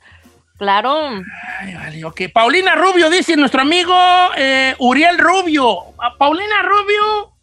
Claro. 0.58 1.22
Ay, 1.60 1.74
vale, 1.76 2.06
ok. 2.06 2.22
Paulina 2.34 2.76
Rubio, 2.76 3.10
dice 3.10 3.36
nuestro 3.36 3.62
amigo 3.62 3.96
eh, 4.38 4.76
Uriel 4.80 5.18
Rubio. 5.18 5.78
Paulina 6.18 6.62
Rubio 6.64 7.34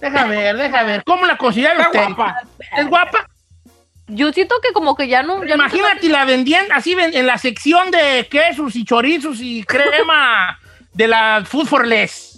Deja 0.00 0.26
ver, 0.26 0.56
deja 0.56 0.82
ver. 0.82 1.02
¿Cómo 1.04 1.24
la 1.24 1.38
considera 1.38 1.80
usted? 1.80 2.08
Guapa. 2.14 2.36
¿Es 2.76 2.86
guapa? 2.86 3.26
Yo 4.06 4.32
siento 4.32 4.56
que 4.62 4.72
como 4.74 4.94
que 4.94 5.08
ya 5.08 5.22
no... 5.22 5.42
Imagínate, 5.42 6.08
la 6.10 6.26
vendían 6.26 6.70
así 6.72 6.94
en 6.98 7.26
la 7.26 7.38
sección 7.38 7.90
de 7.90 8.28
quesos 8.30 8.76
y 8.76 8.84
chorizos 8.84 9.38
y 9.40 9.64
crema 9.64 10.58
de 10.92 11.08
la 11.08 11.42
Food 11.46 11.66
for 11.66 11.86
Less. 11.86 12.33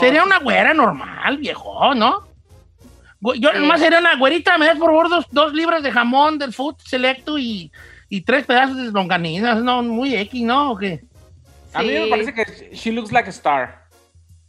Sería 0.00 0.24
una 0.24 0.38
güera 0.38 0.74
normal, 0.74 1.38
viejo, 1.38 1.94
¿no? 1.94 2.26
Yo 3.38 3.52
nomás 3.52 3.80
sería 3.80 3.98
una 3.98 4.16
güerita, 4.16 4.56
me 4.58 4.66
das 4.66 4.78
por 4.78 4.90
favor 4.90 5.24
dos, 5.30 5.52
libras 5.52 5.82
de 5.82 5.90
jamón 5.90 6.38
del 6.38 6.52
Food 6.52 6.76
Selecto 6.78 7.38
y, 7.38 7.72
y 8.08 8.20
tres 8.20 8.46
pedazos 8.46 8.76
de 8.76 8.90
longanizas, 8.92 9.62
¿no? 9.62 9.82
Muy 9.82 10.14
X, 10.14 10.42
¿no? 10.42 10.72
¿O 10.72 10.76
qué? 10.76 11.02
A 11.72 11.82
mí 11.82 11.92
me 11.92 12.06
parece 12.08 12.32
que 12.32 12.74
she 12.74 12.92
looks 12.92 13.12
like 13.12 13.28
a 13.28 13.30
star. 13.30 13.86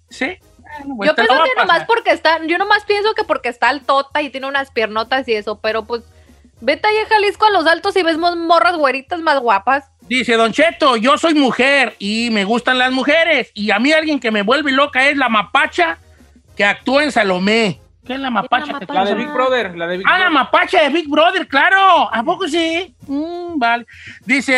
¿Sí? 0.09 0.37
yo 0.85 1.15
pienso 1.15 1.43
que 1.43 1.59
nomás 1.59 1.85
porque 1.85 2.11
está, 2.11 2.45
yo 2.45 2.57
nomás 2.57 2.85
pienso 2.85 3.13
que 3.13 3.23
porque 3.23 3.49
está 3.49 3.69
altota 3.69 4.21
y 4.21 4.29
tiene 4.29 4.47
unas 4.47 4.71
piernotas 4.71 5.27
y 5.27 5.33
eso, 5.33 5.59
pero 5.59 5.85
pues 5.85 6.03
vete 6.61 6.87
ahí 6.87 6.97
a 6.97 7.07
Jalisco 7.07 7.45
a 7.45 7.51
los 7.51 7.65
altos 7.65 7.95
y 7.95 8.03
ves 8.03 8.17
morras 8.17 8.75
güeritas 8.75 9.19
más 9.21 9.39
guapas. 9.39 9.89
Dice 10.07 10.35
Don 10.35 10.53
Cheto, 10.53 10.95
yo 10.95 11.17
soy 11.17 11.33
mujer 11.33 11.95
y 11.99 12.29
me 12.31 12.45
gustan 12.45 12.77
las 12.77 12.91
mujeres. 12.91 13.51
Y 13.53 13.71
a 13.71 13.79
mí 13.79 13.91
alguien 13.91 14.19
que 14.19 14.31
me 14.31 14.41
vuelve 14.41 14.71
loca 14.71 15.07
es 15.09 15.17
la 15.17 15.27
mapacha 15.27 15.97
que 16.55 16.63
actúa 16.63 17.03
en 17.03 17.11
Salomé. 17.11 17.79
¿Qué 18.05 18.13
es 18.13 18.19
la 18.19 18.29
mapacha? 18.29 18.79
La, 18.87 19.03
de 19.03 19.15
Big 19.15 19.27
Brother. 19.27 19.75
La 19.75 19.85
de 19.85 19.97
Big 19.97 20.07
ah, 20.09 20.17
la 20.17 20.29
mapacha 20.29 20.81
de 20.81 20.89
Big 20.89 21.09
Brother, 21.09 21.45
claro. 21.45 22.09
¿A 22.09 22.23
poco 22.23 22.47
sí? 22.47 22.95
Mm, 23.05 23.59
vale. 23.59 23.85
Dice, 24.25 24.57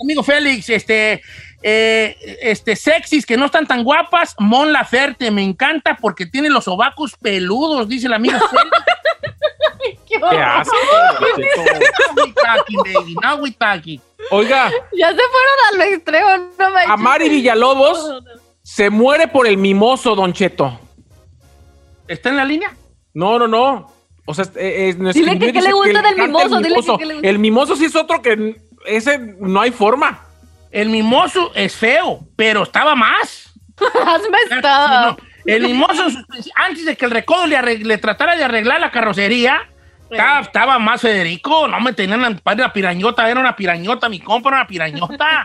amigo 0.00 0.22
Félix, 0.22 0.70
este, 0.70 1.20
eh, 1.62 2.38
este, 2.40 2.74
sexys 2.74 3.26
que 3.26 3.36
no 3.36 3.46
están 3.46 3.66
tan 3.66 3.84
guapas, 3.84 4.34
Mon 4.38 4.72
Laferte, 4.72 5.30
me 5.30 5.42
encanta 5.42 5.98
porque 6.00 6.24
tiene 6.24 6.48
los 6.48 6.64
sobacos 6.64 7.16
peludos, 7.16 7.86
dice 7.86 8.08
la 8.08 8.16
amiga. 8.16 8.40
¿Qué 10.08 10.16
hace? 10.38 10.70
Oiga. 14.30 14.70
Ya 14.92 15.08
se 15.08 15.14
fueron 15.14 15.58
al 15.72 15.80
extremo, 15.92 16.28
no 16.58 16.70
me 16.70 16.80
Amari 16.86 17.28
Villalobos 17.28 18.22
se 18.62 18.90
muere 18.90 19.28
por 19.28 19.46
el 19.46 19.56
mimoso, 19.58 20.16
Don 20.16 20.32
Cheto. 20.32 20.80
¿Está 22.08 22.30
en 22.30 22.36
la 22.36 22.44
línea? 22.44 22.74
No, 23.14 23.38
no, 23.38 23.46
no. 23.46 23.92
O 24.26 24.34
sea, 24.34 24.44
es, 24.56 24.98
dile 25.14 25.38
que, 25.38 25.62
le 25.62 25.72
gusta 25.72 26.02
del 26.02 26.16
mimoso, 26.16 26.58
dile 26.58 26.74
que, 26.98 27.06
le 27.06 27.14
gusta. 27.14 27.28
El 27.28 27.38
mimoso 27.38 27.76
sí 27.76 27.84
es 27.84 27.94
otro 27.94 28.20
que 28.20 28.56
ese 28.84 29.18
no 29.18 29.60
hay 29.60 29.70
forma. 29.70 30.26
El 30.72 30.90
mimoso 30.90 31.52
es 31.54 31.76
feo, 31.76 32.26
pero 32.34 32.64
estaba 32.64 32.96
más. 32.96 33.54
Hazme 34.06 34.38
estado. 34.50 35.16
el 35.44 35.62
mimoso, 35.62 36.02
antes 36.56 36.84
de 36.84 36.96
que 36.96 37.04
el 37.04 37.12
recodo 37.12 37.46
le, 37.46 37.98
tratara 37.98 38.34
de 38.34 38.44
arreglar 38.44 38.80
la 38.80 38.90
carrocería, 38.90 39.68
estaba, 40.10 40.78
más 40.78 41.00
Federico. 41.00 41.68
No 41.68 41.80
me 41.80 41.92
tenían 41.92 42.40
la 42.44 42.72
pirañota, 42.72 43.30
era 43.30 43.40
una 43.40 43.56
pirañota, 43.56 44.08
mi 44.08 44.20
compa 44.20 44.50
era 44.50 44.58
una 44.58 44.66
pirañota. 44.66 45.44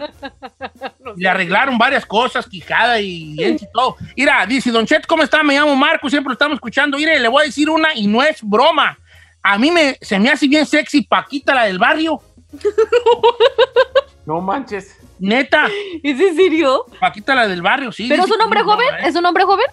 le 1.16 1.30
arreglaron 1.30 1.78
varias 1.78 2.06
cosas, 2.06 2.48
quijada 2.48 3.00
y, 3.00 3.36
y 3.38 3.58
todo. 3.74 3.98
Mira, 4.16 4.46
dice 4.46 4.72
Don 4.72 4.86
Chet, 4.86 5.06
¿cómo 5.06 5.24
está? 5.24 5.44
Me 5.44 5.56
llamo 5.56 5.76
Marco, 5.76 6.10
siempre 6.10 6.30
lo 6.30 6.34
estamos 6.34 6.56
escuchando. 6.56 6.98
Mire, 6.98 7.20
le 7.20 7.28
voy 7.28 7.44
a 7.44 7.46
decir 7.46 7.70
una 7.70 7.94
y 7.96 8.08
no 8.08 8.24
es 8.24 8.42
broma. 8.42 8.98
A 9.44 9.58
mí 9.58 9.72
me, 9.72 9.98
se 10.02 10.20
me 10.20 10.30
hace 10.30 10.48
bien 10.48 10.66
sexy 10.66 11.02
Paquita, 11.02 11.56
la 11.56 11.66
del 11.66 11.80
barrio. 11.80 12.22
No 14.26 14.40
manches. 14.40 14.98
Neta. 15.20 15.68
¿Es 16.04 16.20
en 16.20 16.36
serio? 16.36 16.86
Paquita, 17.00 17.36
la 17.36 17.48
del 17.48 17.62
barrio, 17.62 17.92
sí. 17.92 18.08
¿Pero 18.08 18.24
es 18.24 18.32
un 18.32 18.42
hombre 18.42 18.62
joven? 18.62 18.88
¿Es 19.04 19.16
un 19.16 19.26
hombre 19.26 19.44
joven? 19.44 19.66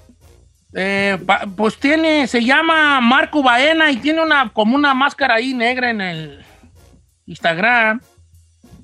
Eh, 0.74 1.18
pues 1.56 1.78
tiene, 1.78 2.26
se 2.26 2.44
llama 2.44 3.00
Marco 3.00 3.42
Baena 3.42 3.90
y 3.90 3.96
tiene 3.96 4.22
una 4.22 4.50
como 4.50 4.76
una 4.76 4.92
máscara 4.92 5.36
ahí 5.36 5.54
negra 5.54 5.90
en 5.90 6.00
el 6.00 6.44
Instagram. 7.26 8.00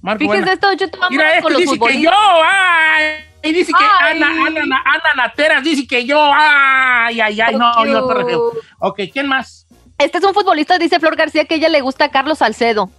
Marco 0.00 0.19
Fíjese 0.21 0.53
esto, 0.53 0.73
yo 0.73 0.91
te 0.91 0.99
Mira, 1.11 1.38
este 1.38 1.55
dice 1.55 1.79
que 1.79 2.03
yo, 2.03 2.11
ay, 2.12 3.25
y 3.43 3.53
dice 3.53 3.73
que 3.73 3.85
Ana, 3.85 4.29
Ana, 4.29 4.61
Ana 4.62 5.14
Nateras 5.17 5.62
dice 5.62 5.87
que 5.87 6.05
yo, 6.05 6.31
ay, 6.33 7.21
ay, 7.21 7.41
ay, 7.41 7.57
no, 7.57 7.85
yo 7.87 8.07
te. 8.26 8.35
Ok, 8.79 9.00
¿quién 9.12 9.29
más? 9.29 9.67
Este 9.99 10.19
es 10.19 10.25
un 10.25 10.35
futbolista, 10.35 10.79
dice 10.79 10.99
Flor 10.99 11.17
García, 11.17 11.45
que 11.45 11.57
ella 11.57 11.69
le 11.69 11.81
gusta 11.81 12.07
a 12.07 12.09
Carlos 12.11 12.38
Salcedo. 12.38 12.91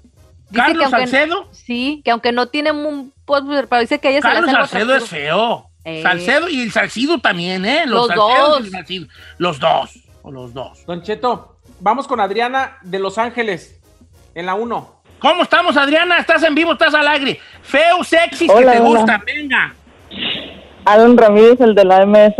Dice 0.50 0.62
¿Carlos 0.62 0.78
que 0.78 0.84
aunque- 0.96 1.12
Salcedo? 1.12 1.50
Sí, 1.52 2.02
que 2.06 2.12
aunque 2.12 2.32
no 2.32 2.48
tiene 2.48 2.72
un 2.72 3.14
pero 3.26 3.82
dice 3.82 4.00
que 4.00 4.10
ella 4.10 4.22
se 4.22 4.28
Carlos 4.28 4.50
hace 4.50 4.56
algo 4.56 4.68
Salcedo 4.68 4.96
es 4.96 5.10
feo. 5.10 5.70
Eh. 5.86 6.02
Salcedo 6.02 6.50
y 6.50 6.62
el 6.62 6.72
Salcido 6.72 7.20
también, 7.20 7.64
¿eh? 7.66 7.84
Los 7.86 8.08
Salcedos 8.08 8.72
dos. 8.72 8.90
y. 8.92 9.08
Los 9.38 9.60
dos. 9.60 9.92
O 10.24 10.32
los 10.32 10.54
dos. 10.54 10.84
Don 10.88 11.04
Cheto, 11.04 11.58
vamos 11.80 12.08
con 12.08 12.20
Adriana 12.20 12.78
de 12.82 12.98
Los 13.00 13.18
Ángeles, 13.20 13.80
en 14.34 14.48
la 14.48 14.56
1. 14.56 15.02
¿Cómo 15.20 15.44
estamos, 15.44 15.78
Adriana? 15.78 16.18
¿Estás 16.18 16.42
en 16.44 16.56
vivo? 16.56 16.74
¿Estás 16.74 16.94
al 16.96 17.08
aire? 17.08 17.40
Feo, 17.62 18.04
sexy, 18.04 18.48
que 18.48 18.54
te 18.54 18.60
hola. 18.60 18.80
gustan. 18.80 19.24
Venga. 19.26 19.74
Alan 20.86 21.18
Ramírez, 21.18 21.60
el 21.62 21.74
de 21.76 21.86
la 21.86 22.06
MS. 22.06 22.36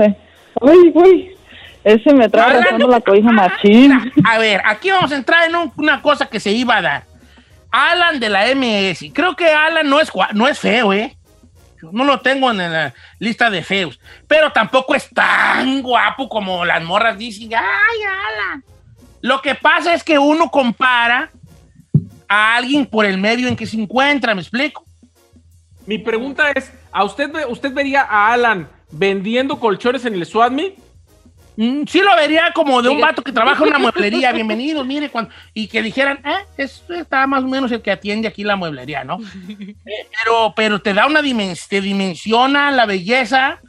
Ay, 0.62 0.90
güey. 0.94 1.36
Ese 1.84 2.14
me 2.14 2.28
trae 2.30 2.62
rezando 2.62 2.88
la 2.88 3.00
cobija 3.00 3.32
machín. 3.32 4.12
A 4.28 4.38
ver, 4.40 4.62
aquí 4.66 4.90
vamos 4.90 5.12
a 5.12 5.16
entrar 5.16 5.48
en 5.48 5.56
un- 5.56 5.72
una 5.78 6.02
cosa 6.02 6.26
que 6.28 6.40
se 6.40 6.52
iba 6.52 6.78
a 6.78 6.82
dar. 6.82 7.04
Alan 7.72 8.20
de 8.20 8.30
la 8.30 8.48
MS. 8.50 9.12
Creo 9.14 9.36
que 9.36 9.48
Alan 9.48 9.88
no 9.90 10.00
es, 10.00 10.12
no 10.34 10.48
es 10.48 10.58
feo, 10.60 10.94
¿eh? 10.94 11.15
No 11.92 12.04
lo 12.04 12.22
tengo 12.22 12.52
en 12.52 12.58
la 12.58 12.94
lista 13.20 13.50
de 13.50 13.64
feos. 13.64 14.00
Pero 14.28 14.52
tampoco 14.52 14.96
es 14.96 15.10
tan 15.10 15.82
guapo 15.82 16.30
como 16.30 16.66
las 16.66 16.84
morras 16.84 17.18
dicen. 17.18 17.54
¡Ay, 17.54 18.00
Alan! 18.04 18.64
Lo 19.22 19.42
que 19.42 19.56
pasa 19.56 19.94
es 19.94 20.04
que 20.04 20.20
uno 20.20 20.50
compara 20.50 21.32
a 22.28 22.56
alguien 22.56 22.86
por 22.86 23.06
el 23.06 23.18
medio 23.18 23.48
en 23.48 23.56
que 23.56 23.66
se 23.66 23.80
encuentra, 23.80 24.36
¿me 24.36 24.42
explico? 24.42 24.86
Mi 25.86 25.98
pregunta 25.98 26.52
es, 26.52 26.72
¿a 26.92 27.04
usted, 27.04 27.32
usted 27.48 27.74
vería 27.74 28.02
a 28.02 28.34
Alan 28.34 28.68
vendiendo 28.92 29.60
colchones 29.60 30.06
en 30.06 30.16
el 30.16 30.26
SWATMI? 30.26 30.76
Mm, 31.58 31.84
Sí 31.88 32.00
lo 32.02 32.16
vería 32.16 32.52
como 32.54 32.82
de 32.82 32.90
un 32.90 33.00
vato 33.00 33.22
que 33.24 33.32
trabaja 33.32 33.64
en 33.64 33.70
una 33.70 33.80
mueblería. 33.80 34.32
Bienvenido, 34.32 34.84
mire, 34.84 35.10
cuando, 35.10 35.32
y 35.54 35.68
que 35.68 35.82
dijeran, 35.82 36.20
eh, 36.26 36.46
es, 36.58 36.84
está 36.90 37.26
más 37.28 37.44
o 37.44 37.48
menos 37.48 37.72
el 37.72 37.82
que 37.82 37.92
atiende 37.92 38.28
aquí 38.28 38.44
la 38.44 38.56
mueblería, 38.56 39.04
¿no? 39.04 39.18
Eh, 39.50 39.76
pero, 40.24 40.54
pero 40.56 40.80
te 40.82 40.94
da 40.94 41.06
una 41.06 41.22
dimensión, 41.22 41.68
te 41.70 41.82
dimensiona 41.82 42.72
la 42.72 42.86
belleza. 42.86 43.60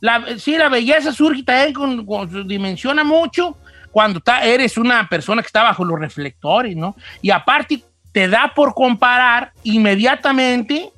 La, 0.00 0.38
sí, 0.38 0.56
la 0.56 0.68
belleza 0.68 1.12
surge 1.12 1.42
también, 1.42 1.72
con, 1.72 2.06
con- 2.06 2.46
dimensiona 2.48 3.04
mucho 3.04 3.56
cuando 3.90 4.20
ta- 4.20 4.44
eres 4.44 4.76
una 4.78 5.08
persona 5.08 5.42
que 5.42 5.46
está 5.46 5.62
bajo 5.62 5.84
los 5.84 5.98
reflectores, 5.98 6.76
¿no? 6.76 6.96
Y 7.22 7.30
aparte 7.30 7.82
te 8.12 8.28
da 8.28 8.52
por 8.54 8.74
comparar 8.74 9.52
inmediatamente 9.64 10.90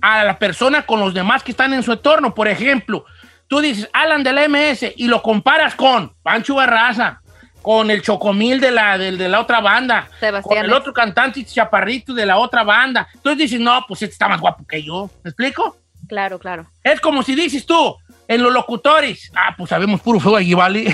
a 0.00 0.24
la 0.24 0.38
persona 0.38 0.82
con 0.82 1.00
los 1.00 1.14
demás 1.14 1.42
que 1.42 1.52
están 1.52 1.72
en 1.74 1.82
su 1.82 1.92
entorno. 1.92 2.34
Por 2.34 2.48
ejemplo, 2.48 3.04
tú 3.52 3.60
dices 3.60 3.86
Alan 3.92 4.22
de 4.24 4.32
la 4.32 4.48
MS 4.48 4.94
y 4.96 5.08
lo 5.08 5.20
comparas 5.20 5.74
con 5.74 6.14
Pancho 6.22 6.54
Barraza, 6.54 7.20
con 7.60 7.90
el 7.90 8.00
Chocomil 8.00 8.58
de 8.62 8.70
la, 8.70 8.96
del- 8.96 9.18
de, 9.18 9.28
la 9.28 9.40
otra 9.40 9.60
banda, 9.60 10.08
Sebastián. 10.18 10.42
con 10.42 10.64
el 10.64 10.72
otro 10.72 10.94
cantante 10.94 11.44
Chaparrito 11.44 12.14
de 12.14 12.24
la 12.24 12.38
otra 12.38 12.62
banda. 12.64 13.06
Entonces 13.12 13.36
dices, 13.38 13.60
no, 13.60 13.84
pues 13.86 14.00
este 14.00 14.14
está 14.14 14.26
más 14.26 14.40
guapo 14.40 14.66
que 14.66 14.82
yo. 14.82 15.10
¿Me 15.22 15.28
explico? 15.28 15.76
Claro, 16.08 16.38
claro. 16.38 16.66
Es 16.82 16.98
como 16.98 17.22
si 17.22 17.34
dices 17.34 17.66
tú, 17.66 17.94
en 18.26 18.42
los 18.42 18.54
locutores, 18.54 19.30
ah, 19.36 19.54
pues 19.54 19.68
sabemos 19.68 20.00
puro 20.00 20.18
feo 20.18 20.34
allí, 20.36 20.54
¿vale? 20.54 20.84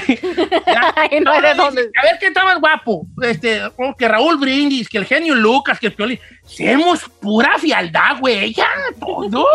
Ya. 0.67 0.93
Ay, 0.97 1.21
no, 1.21 1.35
¿de 1.35 1.41
dices, 1.43 1.57
dónde? 1.57 1.83
A 1.97 2.03
ver, 2.07 2.17
¿quién 2.19 2.33
está 2.33 2.43
más 2.43 2.59
guapo? 2.59 3.07
Este, 3.23 3.63
que 3.97 4.09
Raúl 4.09 4.37
Brindis, 4.39 4.89
que 4.89 4.99
el 4.99 5.05
genio 5.07 5.37
Lucas, 5.37 5.79
que 5.79 5.87
el 5.87 5.93
Piolín. 5.93 6.19
Somos 6.45 7.09
pura 7.21 7.57
fialdad, 7.57 8.19
güey, 8.19 8.53
ya, 8.53 8.67
todo. 8.99 9.47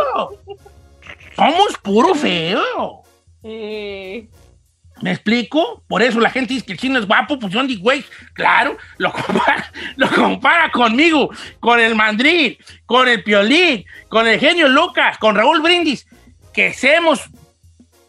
Somos 1.36 1.78
puro 1.82 2.16
feo. 2.16 3.04
¿Me 5.02 5.12
explico? 5.12 5.84
Por 5.88 6.02
eso 6.02 6.20
la 6.20 6.30
gente 6.30 6.54
dice 6.54 6.66
que 6.66 6.74
el 6.74 6.80
chino 6.80 6.98
es 6.98 7.06
guapo, 7.06 7.38
pues 7.38 7.52
yo 7.52 7.62
digo, 7.63 7.82
güey, 7.82 8.06
claro, 8.34 8.78
lo 8.98 9.12
compara, 9.12 9.72
lo 9.98 10.10
compara 10.10 10.72
conmigo, 10.72 11.30
con 11.60 11.80
el 11.80 11.94
mandril, 11.96 12.58
con 12.86 13.08
el 13.10 13.24
piolín, 13.24 13.86
con 14.08 14.28
el 14.28 14.40
genio 14.40 14.70
Lucas, 14.70 15.18
con 15.18 15.36
Raúl 15.36 15.62
Brindis, 15.62 16.08
que 16.54 16.72
semos, 16.74 17.30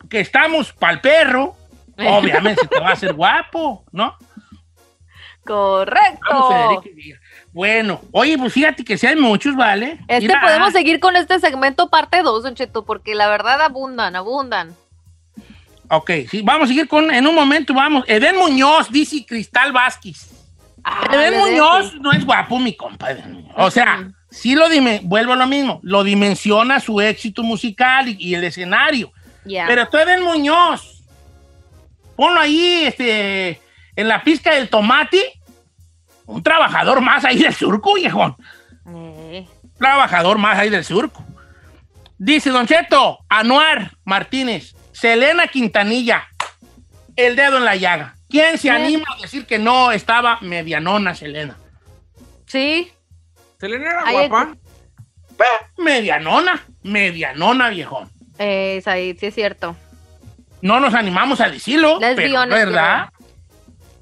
que 0.08 0.20
estamos 0.20 0.72
pa'l 0.72 1.00
perro, 1.00 1.56
obviamente 1.98 2.66
te 2.66 2.78
va 2.78 2.90
a 2.90 2.92
hacer 2.92 3.12
guapo, 3.12 3.84
¿no? 3.90 4.16
Correcto. 5.44 6.20
Vamos, 6.30 6.82
Federico. 6.82 7.20
Bueno, 7.54 8.00
oye, 8.10 8.36
pues 8.36 8.52
fíjate 8.52 8.84
que 8.84 8.98
si 8.98 9.06
hay 9.06 9.14
muchos, 9.14 9.54
¿vale? 9.54 10.00
Este 10.08 10.26
Mira, 10.26 10.40
podemos 10.40 10.72
seguir 10.72 10.98
con 10.98 11.14
este 11.14 11.38
segmento 11.38 11.88
parte 11.88 12.20
2, 12.20 12.42
Don 12.42 12.54
Cheto, 12.56 12.84
porque 12.84 13.14
la 13.14 13.28
verdad 13.28 13.62
abundan, 13.62 14.16
abundan. 14.16 14.74
Ok, 15.88 16.10
sí, 16.28 16.42
vamos 16.42 16.64
a 16.64 16.66
seguir 16.66 16.88
con, 16.88 17.14
en 17.14 17.24
un 17.24 17.34
momento, 17.34 17.72
vamos. 17.72 18.04
Eden 18.08 18.36
Muñoz, 18.36 18.90
dice 18.90 19.24
Cristal 19.24 19.70
Vázquez. 19.70 20.30
Ah, 20.82 21.08
Eden 21.12 21.38
Muñoz 21.38 21.94
no 22.00 22.10
es 22.10 22.26
guapo, 22.26 22.58
mi 22.58 22.74
compa. 22.76 23.12
Eden 23.12 23.34
Muñoz. 23.34 23.54
O 23.56 23.70
sea, 23.70 24.10
sí 24.30 24.56
lo 24.56 24.68
dime, 24.68 25.00
vuelvo 25.04 25.34
a 25.34 25.36
lo 25.36 25.46
mismo, 25.46 25.78
lo 25.84 26.02
dimensiona 26.02 26.80
su 26.80 27.00
éxito 27.00 27.44
musical 27.44 28.08
y, 28.08 28.16
y 28.18 28.34
el 28.34 28.42
escenario. 28.42 29.12
Pero 29.44 29.88
tú, 29.88 29.98
Eden 29.98 30.24
Muñoz, 30.24 31.04
ponlo 32.16 32.40
ahí, 32.40 32.82
este, 32.84 33.60
en 33.94 34.08
la 34.08 34.24
pizca 34.24 34.54
del 34.56 34.68
tomate, 34.68 35.40
un 36.26 36.42
trabajador 36.42 37.00
más 37.00 37.24
ahí 37.24 37.38
del 37.38 37.54
surco, 37.54 37.94
viejón. 37.94 38.36
Eh, 38.86 39.46
Trabajador 39.78 40.38
más 40.38 40.58
ahí 40.58 40.70
del 40.70 40.84
surco. 40.84 41.24
Dice 42.18 42.50
Don 42.50 42.66
Cheto, 42.66 43.18
Anuar 43.28 43.90
Martínez, 44.04 44.74
Selena 44.92 45.48
Quintanilla, 45.48 46.28
el 47.16 47.34
dedo 47.36 47.58
en 47.58 47.64
la 47.64 47.76
llaga. 47.76 48.14
¿Quién 48.28 48.56
se 48.58 48.70
anima 48.70 49.04
a 49.16 49.20
decir 49.22 49.46
que 49.46 49.58
no 49.58 49.92
estaba 49.92 50.38
medianona 50.40 51.14
Selena? 51.14 51.56
Sí. 52.46 52.90
¿Selena 53.60 53.90
era 53.90 54.02
Ahí- 54.06 54.28
guapa? 54.28 54.54
Pues, 55.36 55.48
medianona, 55.78 56.62
medianona, 56.82 57.68
viejón. 57.70 58.08
Eh, 58.38 58.76
es 58.78 58.86
ahí, 58.88 59.16
sí 59.18 59.26
es 59.26 59.34
cierto. 59.34 59.76
No 60.60 60.80
nos 60.80 60.94
animamos 60.94 61.40
a 61.40 61.48
decirlo, 61.50 61.98
pero 62.00 62.46
¿verdad? 62.48 63.08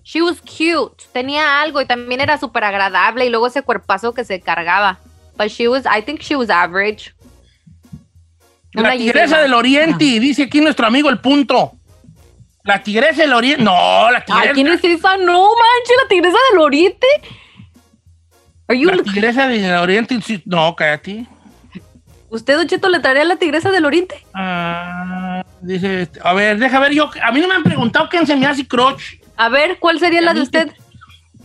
She 0.04 0.20
was 0.20 0.40
cute. 0.40 1.04
Tenía 1.12 1.60
algo 1.60 1.80
y 1.80 1.86
también 1.86 2.20
era 2.20 2.38
súper 2.38 2.64
agradable 2.64 3.26
y 3.26 3.30
luego 3.30 3.46
ese 3.46 3.62
cuerpazo 3.62 4.12
que 4.14 4.24
se 4.24 4.40
cargaba. 4.40 4.98
But 5.36 5.48
she 5.48 5.68
was, 5.68 5.84
I 5.86 6.02
think 6.02 6.20
she 6.20 6.36
was 6.36 6.50
average. 6.50 7.14
La 8.72 8.92
tigresa 8.96 9.38
del 9.38 9.54
oriente, 9.54 10.04
dice 10.04 10.44
aquí 10.44 10.60
nuestro 10.60 10.86
amigo 10.86 11.10
el 11.10 11.18
punto. 11.18 11.72
La 12.64 12.82
tigresa 12.82 13.22
del 13.22 13.32
oriente. 13.32 13.62
No, 13.62 14.10
la 14.10 14.24
tigresa. 14.24 14.48
Ay, 14.48 14.54
¿quién 14.54 14.68
es 14.68 14.82
esa? 14.82 15.16
No, 15.16 15.42
manches, 15.42 15.96
la 16.02 16.08
tigresa 16.08 16.38
del 16.50 16.60
oriente. 16.60 17.06
Are 18.68 18.78
you 18.78 18.88
La 18.88 19.02
tigresa 19.02 19.48
del 19.48 19.74
oriente. 19.74 20.18
No, 20.46 20.74
cállate. 20.74 21.26
¿Usted, 22.30 22.56
Don 22.56 22.66
Cheto, 22.66 22.88
le 22.88 23.00
traería 23.00 23.22
a 23.22 23.26
la 23.26 23.36
tigresa 23.36 23.70
del 23.70 23.84
oriente? 23.84 24.24
Ah, 24.32 25.44
dice, 25.60 26.08
a 26.22 26.32
ver, 26.32 26.58
deja 26.58 26.80
ver 26.80 26.92
yo. 26.92 27.10
A 27.22 27.30
mí 27.30 27.40
no 27.40 27.48
me 27.48 27.54
han 27.54 27.62
preguntado 27.62 28.08
quién 28.08 28.26
se 28.26 28.34
me 28.36 28.46
hace 28.46 28.66
crotch. 28.66 29.21
A 29.42 29.48
ver, 29.48 29.78
¿cuál 29.80 29.98
sería 29.98 30.20
la 30.20 30.34
de 30.34 30.40
usted? 30.42 30.70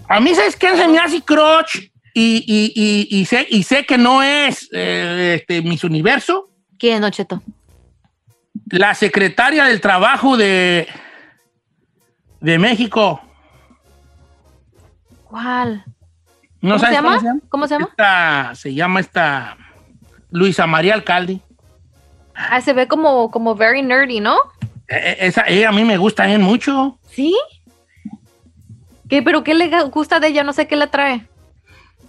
A 0.07 0.19
mí, 0.19 0.35
¿sabes 0.35 0.55
quién 0.55 0.77
se 0.77 0.87
me 0.87 0.99
hace 0.99 1.19
crotch? 1.21 1.77
Y, 2.13 2.43
y, 2.47 2.71
y, 2.75 3.07
y 3.19 3.25
sé, 3.25 3.47
y 3.49 3.63
sé 3.63 3.85
que 3.87 3.97
no 3.97 4.21
es 4.21 4.69
eh, 4.71 5.37
este, 5.39 5.63
Miss 5.63 5.83
Universo. 5.83 6.47
¿Quién, 6.77 7.01
Don 7.01 7.09
Cheto? 7.11 7.41
La 8.69 8.93
secretaria 8.93 9.65
del 9.65 9.81
trabajo 9.81 10.37
de, 10.37 10.87
de 12.39 12.59
México. 12.59 13.19
¿Cuál? 15.23 15.83
¿No 16.61 16.75
¿Cómo 16.75 16.85
se 16.85 16.91
llama? 16.91 17.09
cómo 17.09 17.19
se 17.19 17.25
llama? 17.25 17.39
¿Cómo 17.49 17.67
se 17.67 17.73
llama? 17.73 17.87
Esta- 17.89 18.51
se 18.55 18.73
llama 18.75 18.99
esta 18.99 19.57
Luisa 20.29 20.67
María 20.67 20.93
Alcalde. 20.93 21.39
Ah, 22.35 22.61
se 22.61 22.73
ve 22.73 22.87
como, 22.87 23.31
como 23.31 23.55
very 23.55 23.81
nerdy, 23.81 24.19
¿no? 24.19 24.35
Eh, 24.87 24.95
eh, 24.97 25.17
Esa, 25.21 25.43
ella 25.47 25.69
a 25.69 25.71
mí 25.71 25.83
me 25.83 25.97
gusta 25.97 26.27
bien 26.27 26.41
mucho. 26.41 26.99
¿Sí? 27.11 27.35
¿Qué, 29.09 29.21
pero 29.21 29.43
qué 29.43 29.53
le 29.53 29.69
gusta 29.85 30.19
de 30.19 30.27
ella? 30.27 30.43
No 30.43 30.53
sé 30.53 30.67
qué 30.67 30.75
le 30.75 30.87
trae. 30.87 31.27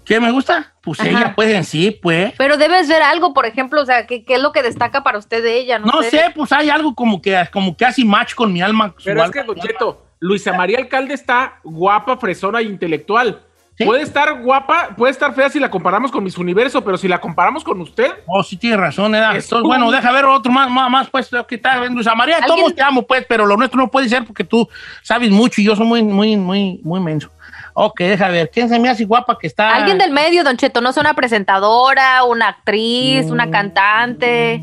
¿Qué 0.04 0.20
me 0.20 0.30
gusta? 0.30 0.72
Pues 0.80 0.98
Ajá. 1.00 1.08
ella, 1.10 1.32
pues 1.36 1.50
en 1.52 1.64
sí, 1.64 1.90
pues. 1.90 2.32
Pero 2.38 2.56
debes 2.56 2.88
ver 2.88 3.02
algo, 3.02 3.34
por 3.34 3.44
ejemplo, 3.44 3.82
o 3.82 3.84
sea, 3.84 4.06
¿qué, 4.06 4.24
qué 4.24 4.36
es 4.36 4.40
lo 4.40 4.52
que 4.52 4.62
destaca 4.62 5.02
para 5.02 5.18
usted 5.18 5.42
de 5.42 5.58
ella? 5.58 5.78
No, 5.78 5.86
No 5.86 6.02
sé, 6.02 6.32
pues 6.34 6.50
hay 6.52 6.70
algo 6.70 6.94
como 6.94 7.20
que, 7.20 7.38
como 7.52 7.76
que 7.76 7.84
hace 7.84 8.04
match 8.06 8.34
con 8.34 8.50
mi 8.52 8.62
alma. 8.62 8.94
su 8.96 9.04
Pero 9.04 9.20
es 9.20 9.24
alma. 9.24 9.32
que, 9.32 9.42
Don 9.46 9.56
Cheto, 9.56 10.06
Luisa 10.20 10.54
María 10.54 10.78
Alcalde 10.78 11.12
está 11.12 11.60
guapa, 11.62 12.16
fresona 12.16 12.60
e 12.60 12.64
intelectual. 12.64 13.42
Sí. 13.78 13.84
Puede 13.84 14.02
estar 14.02 14.42
guapa, 14.42 14.88
puede 14.96 15.12
estar 15.12 15.32
fea 15.34 15.48
si 15.48 15.60
la 15.60 15.70
comparamos 15.70 16.10
con 16.10 16.24
Miss 16.24 16.36
Universo, 16.36 16.82
pero 16.82 16.98
si 16.98 17.06
la 17.06 17.20
comparamos 17.20 17.62
con 17.62 17.80
usted, 17.80 18.10
Oh, 18.26 18.42
sí 18.42 18.56
tiene 18.56 18.76
razón, 18.76 19.14
¿eh? 19.14 19.18
Es 19.36 19.44
Entonces, 19.44 19.52
un- 19.52 19.62
bueno, 19.68 19.88
deja 19.92 20.10
ver 20.10 20.24
otro 20.24 20.50
más, 20.50 20.68
más, 20.68 20.90
más 20.90 21.08
pues, 21.08 21.30
¿qué 21.46 21.58
tal? 21.58 21.88
Luisa 21.94 22.12
María, 22.16 22.38
¿Alguien- 22.38 22.56
todos 22.58 22.74
te 22.74 22.82
amo, 22.82 23.06
pues, 23.06 23.24
pero 23.28 23.46
lo 23.46 23.56
nuestro 23.56 23.78
no 23.80 23.88
puede 23.88 24.08
ser 24.08 24.24
porque 24.24 24.42
tú 24.42 24.68
sabes 25.02 25.30
mucho 25.30 25.60
y 25.60 25.64
yo 25.64 25.76
soy 25.76 25.86
muy, 25.86 26.02
muy, 26.02 26.36
muy, 26.36 26.80
muy 26.82 26.98
menso. 26.98 27.30
Ok, 27.72 28.00
deja 28.00 28.26
ver, 28.28 28.50
¿quién 28.52 28.68
se 28.68 28.80
me 28.80 28.88
hace 28.88 29.04
guapa 29.04 29.38
que 29.38 29.46
está? 29.46 29.72
Alguien 29.76 29.96
del 29.98 30.10
medio, 30.10 30.42
Don 30.42 30.56
Cheto, 30.56 30.80
no 30.80 30.90
es 30.90 30.96
una 30.96 31.14
presentadora, 31.14 32.24
una 32.24 32.48
actriz, 32.48 33.26
Mm. 33.26 33.30
una 33.32 33.48
cantante. 33.48 34.54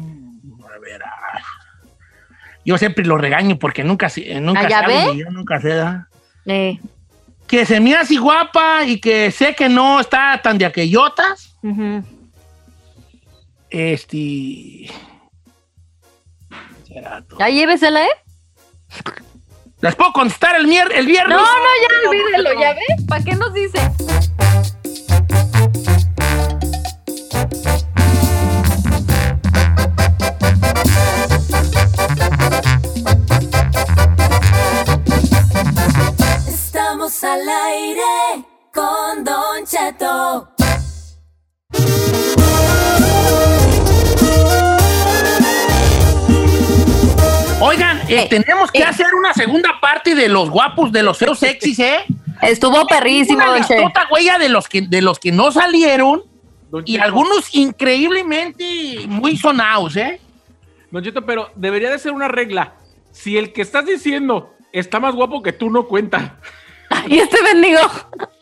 A 0.62 0.80
ver, 0.80 1.02
ah. 1.06 1.40
Yo 2.66 2.78
siempre 2.78 3.06
lo 3.06 3.18
regaño 3.18 3.58
porque 3.58 3.84
nunca 3.86 4.10
sé, 4.10 4.42
nunca 4.42 4.68
Ah, 4.68 4.88
sé 4.88 5.18
yo 5.18 5.30
nunca 5.32 5.62
sé. 5.62 5.82
Eh, 6.48 6.80
que 7.56 7.66
se 7.66 7.80
me 7.80 7.96
hace 7.96 8.18
guapa 8.18 8.84
y 8.84 9.00
que 9.00 9.32
sé 9.32 9.56
que 9.56 9.70
no 9.70 10.02
está 10.02 10.42
tan 10.44 10.58
de 10.58 10.66
aquellotas. 10.66 11.56
Este. 13.70 14.92
Ya 17.40 17.50
llévesela, 17.50 18.04
¿eh? 18.04 18.10
¿Las 19.80 19.96
puedo 19.96 20.12
contestar 20.12 20.58
el, 20.58 20.68
mier 20.68 20.92
el 20.94 21.06
viernes? 21.06 21.38
No, 21.38 21.44
no, 21.44 21.70
ya 21.82 22.10
olvídelo, 22.10 22.60
¿ya 22.60 22.74
ves? 22.74 23.06
¿Para 23.08 23.24
qué 23.24 23.36
nos 23.36 23.54
dice? 23.54 23.80
Estamos 36.96 37.24
al 37.26 37.42
aire 37.50 38.46
con 38.74 39.26
Don 39.26 39.66
Cheto. 39.66 40.48
Oigan, 47.60 48.00
eh, 48.08 48.28
tenemos 48.30 48.72
que 48.72 48.82
hacer 48.82 49.14
una 49.14 49.34
segunda 49.34 49.78
parte 49.82 50.16
de 50.16 50.30
los 50.30 50.50
guapos, 50.50 50.94
de 50.94 51.04
los 51.04 51.18
feos 51.18 51.38
sexys, 51.38 51.80
¿eh? 51.80 51.98
Estuvo 52.42 52.88
perrísimo, 52.88 53.44
Una 53.44 53.58
listota, 53.58 54.08
huella 54.10 54.38
de 54.38 54.48
los 54.48 54.70
que 54.70 54.84
de 54.84 55.02
los 55.02 55.20
que 55.20 55.34
no 55.34 55.52
salieron 55.52 56.24
y 56.86 56.98
algunos 56.98 57.54
increíblemente 57.54 59.02
muy 59.10 59.36
sonados, 59.36 59.98
¿eh? 59.98 60.22
Don 60.92 61.04
Cheto, 61.04 61.26
pero 61.26 61.52
debería 61.58 61.90
de 61.90 62.00
ser 62.00 62.14
una 62.14 62.30
regla. 62.30 62.76
Si 63.12 63.38
el 63.38 63.52
que 63.52 63.64
estás 63.64 63.86
diciendo 63.86 64.56
está 64.72 65.02
más 65.02 65.14
guapo 65.14 65.44
que 65.44 65.52
tú, 65.52 65.70
no 65.70 65.88
cuenta. 65.88 66.40
Y 67.10 67.20
este 67.20 67.42
bendigo. 67.44 67.80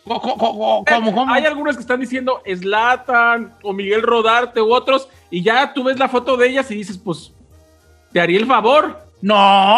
¿Cómo, 0.05 0.37
cómo? 0.85 1.33
Hay 1.33 1.45
algunos 1.45 1.75
que 1.75 1.81
están 1.81 1.99
diciendo 1.99 2.41
Slatan 2.45 3.53
o 3.63 3.71
Miguel 3.73 4.01
Rodarte 4.01 4.61
u 4.61 4.73
otros, 4.73 5.07
y 5.31 5.41
ya 5.41 5.73
tú 5.73 5.83
ves 5.85 5.97
la 5.97 6.09
foto 6.09 6.35
de 6.37 6.49
ellas 6.49 6.69
y 6.71 6.75
dices, 6.75 6.97
pues, 6.97 7.31
te 8.11 8.19
haría 8.19 8.39
el 8.39 8.45
favor. 8.45 9.01
No. 9.21 9.35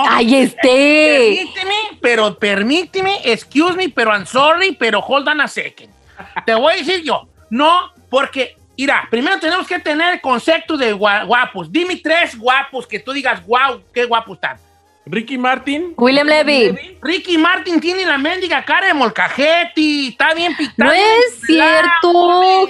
¡Ay, 0.09 0.35
este! 0.35 1.35
Permíteme, 1.37 1.75
pero 2.01 2.35
permíteme, 2.37 3.19
excuse 3.23 3.75
me, 3.77 3.89
pero 3.89 4.11
I'm 4.11 4.25
sorry, 4.25 4.71
pero 4.71 4.99
hold 4.99 5.27
on 5.27 5.41
a 5.41 5.47
second. 5.47 5.93
Te 6.45 6.55
voy 6.55 6.73
a 6.73 6.77
decir 6.77 7.03
yo, 7.03 7.27
no, 7.51 7.91
porque, 8.09 8.57
mira, 8.75 9.07
primero 9.11 9.39
tenemos 9.39 9.67
que 9.67 9.77
tener 9.77 10.15
el 10.15 10.21
concepto 10.21 10.75
de 10.75 10.95
gua- 10.95 11.25
guapos. 11.27 11.71
Dime 11.71 11.97
tres 11.97 12.35
guapos 12.37 12.87
que 12.87 12.99
tú 12.99 13.11
digas, 13.11 13.45
wow, 13.45 13.81
qué 13.93 14.05
guapos 14.05 14.35
están. 14.37 14.57
Ricky 15.05 15.37
Martin. 15.37 15.93
William 15.97 16.27
Levy. 16.27 16.97
Ricky 17.01 17.37
Martin 17.37 17.79
tiene 17.79 18.05
la 18.05 18.17
mendiga 18.17 18.65
cara 18.65 18.87
de 18.87 18.93
molcajete, 18.93 20.07
está 20.07 20.33
bien 20.33 20.55
pintado. 20.55 20.89
No 20.89 20.91
es 20.91 21.41
cierto. 21.45 22.67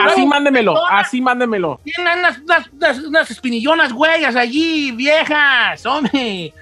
Así 0.00 0.26
mándemelo, 0.26 0.86
así 0.86 1.20
mándemelo. 1.20 1.80
Tiene 1.84 2.14
unas, 2.14 2.38
unas, 2.38 2.68
unas, 2.72 2.98
unas 2.98 3.30
espinillonas 3.30 3.92
huellas 3.92 4.36
allí, 4.36 4.90
viejas, 4.92 5.84
hombre. 5.84 6.52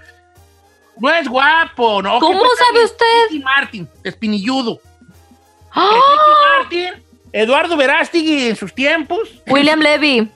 No 0.98 1.10
es 1.10 1.28
guapo, 1.28 2.02
¿no? 2.02 2.18
¿Cómo 2.18 2.42
sabe 2.58 2.84
usted? 2.84 3.06
Ricky 3.30 3.42
Martin, 3.42 3.88
espinilludo. 4.02 4.80
¡Ah! 5.72 5.90
Ricky 5.92 6.90
Martin, 6.90 7.01
Eduardo 7.32 7.76
Verástegui 7.76 8.48
en 8.48 8.56
sus 8.56 8.74
tiempos. 8.74 9.28
William 9.46 9.80
Levy. 9.80 10.28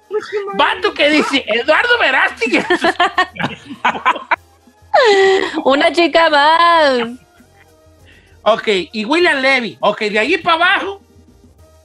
Vato 0.54 0.94
que 0.94 1.10
dice, 1.10 1.44
Eduardo 1.46 1.98
Verástegui. 2.00 2.56
en 2.56 2.78
sus- 2.78 2.90
Una 5.64 5.92
chica 5.92 6.30
más. 6.30 7.08
ok, 8.42 8.68
y 8.92 9.04
William 9.04 9.38
Levy. 9.40 9.76
Ok, 9.80 10.00
de 10.02 10.18
allí 10.18 10.38
para 10.38 10.56
abajo. 10.56 11.00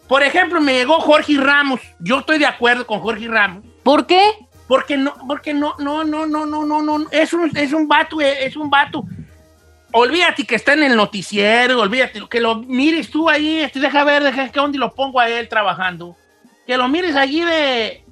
Por 0.07 0.23
ejemplo, 0.23 0.59
me 0.61 0.73
llegó 0.73 0.99
Jorge 0.99 1.35
Ramos. 1.37 1.79
Yo 1.99 2.19
estoy 2.19 2.37
de 2.37 2.45
acuerdo 2.45 2.85
con 2.85 2.99
Jorge 2.99 3.27
Ramos. 3.27 3.63
¿Por 3.83 4.05
qué? 4.07 4.21
Porque 4.67 4.97
no, 4.97 5.13
porque 5.27 5.53
no, 5.53 5.75
no, 5.79 6.03
no, 6.03 6.25
no, 6.25 6.45
no, 6.45 6.65
no, 6.65 6.81
no. 6.81 7.07
Es 7.11 7.33
un, 7.33 7.55
es 7.57 7.73
un 7.73 7.87
vato, 7.87 8.21
eh, 8.21 8.45
es 8.45 8.55
un 8.55 8.69
vato. 8.69 9.03
Olvídate 9.93 10.45
que 10.45 10.55
está 10.55 10.73
en 10.73 10.83
el 10.83 10.95
noticiero, 10.95 11.79
olvídate 11.81 12.21
que 12.29 12.39
lo 12.39 12.55
mires 12.55 13.09
tú 13.09 13.29
ahí, 13.29 13.61
este, 13.61 13.79
deja 13.79 14.03
ver, 14.03 14.23
deja 14.23 14.49
que 14.49 14.59
dónde 14.59 14.77
lo 14.77 14.93
pongo 14.93 15.19
a 15.19 15.27
él 15.27 15.49
trabajando. 15.49 16.15
Que 16.65 16.77
lo 16.77 16.87
mires 16.87 17.15
allí 17.15 17.41
de, 17.41 18.03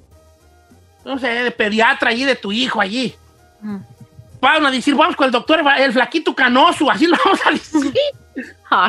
no 1.04 1.18
sé, 1.18 1.28
de 1.28 1.50
pediatra 1.50 2.10
allí 2.10 2.24
de 2.24 2.36
tu 2.36 2.52
hijo 2.52 2.80
allí. 2.80 3.14
Mm. 3.60 3.78
Van 4.40 4.66
a 4.66 4.70
decir, 4.70 4.94
vamos 4.94 5.16
con 5.16 5.26
el 5.26 5.32
doctor, 5.32 5.62
el 5.78 5.92
flaquito 5.92 6.34
canoso, 6.34 6.90
así 6.90 7.06
lo 7.08 7.16
vamos 7.24 7.40
a 7.46 7.50
decir. 7.50 7.92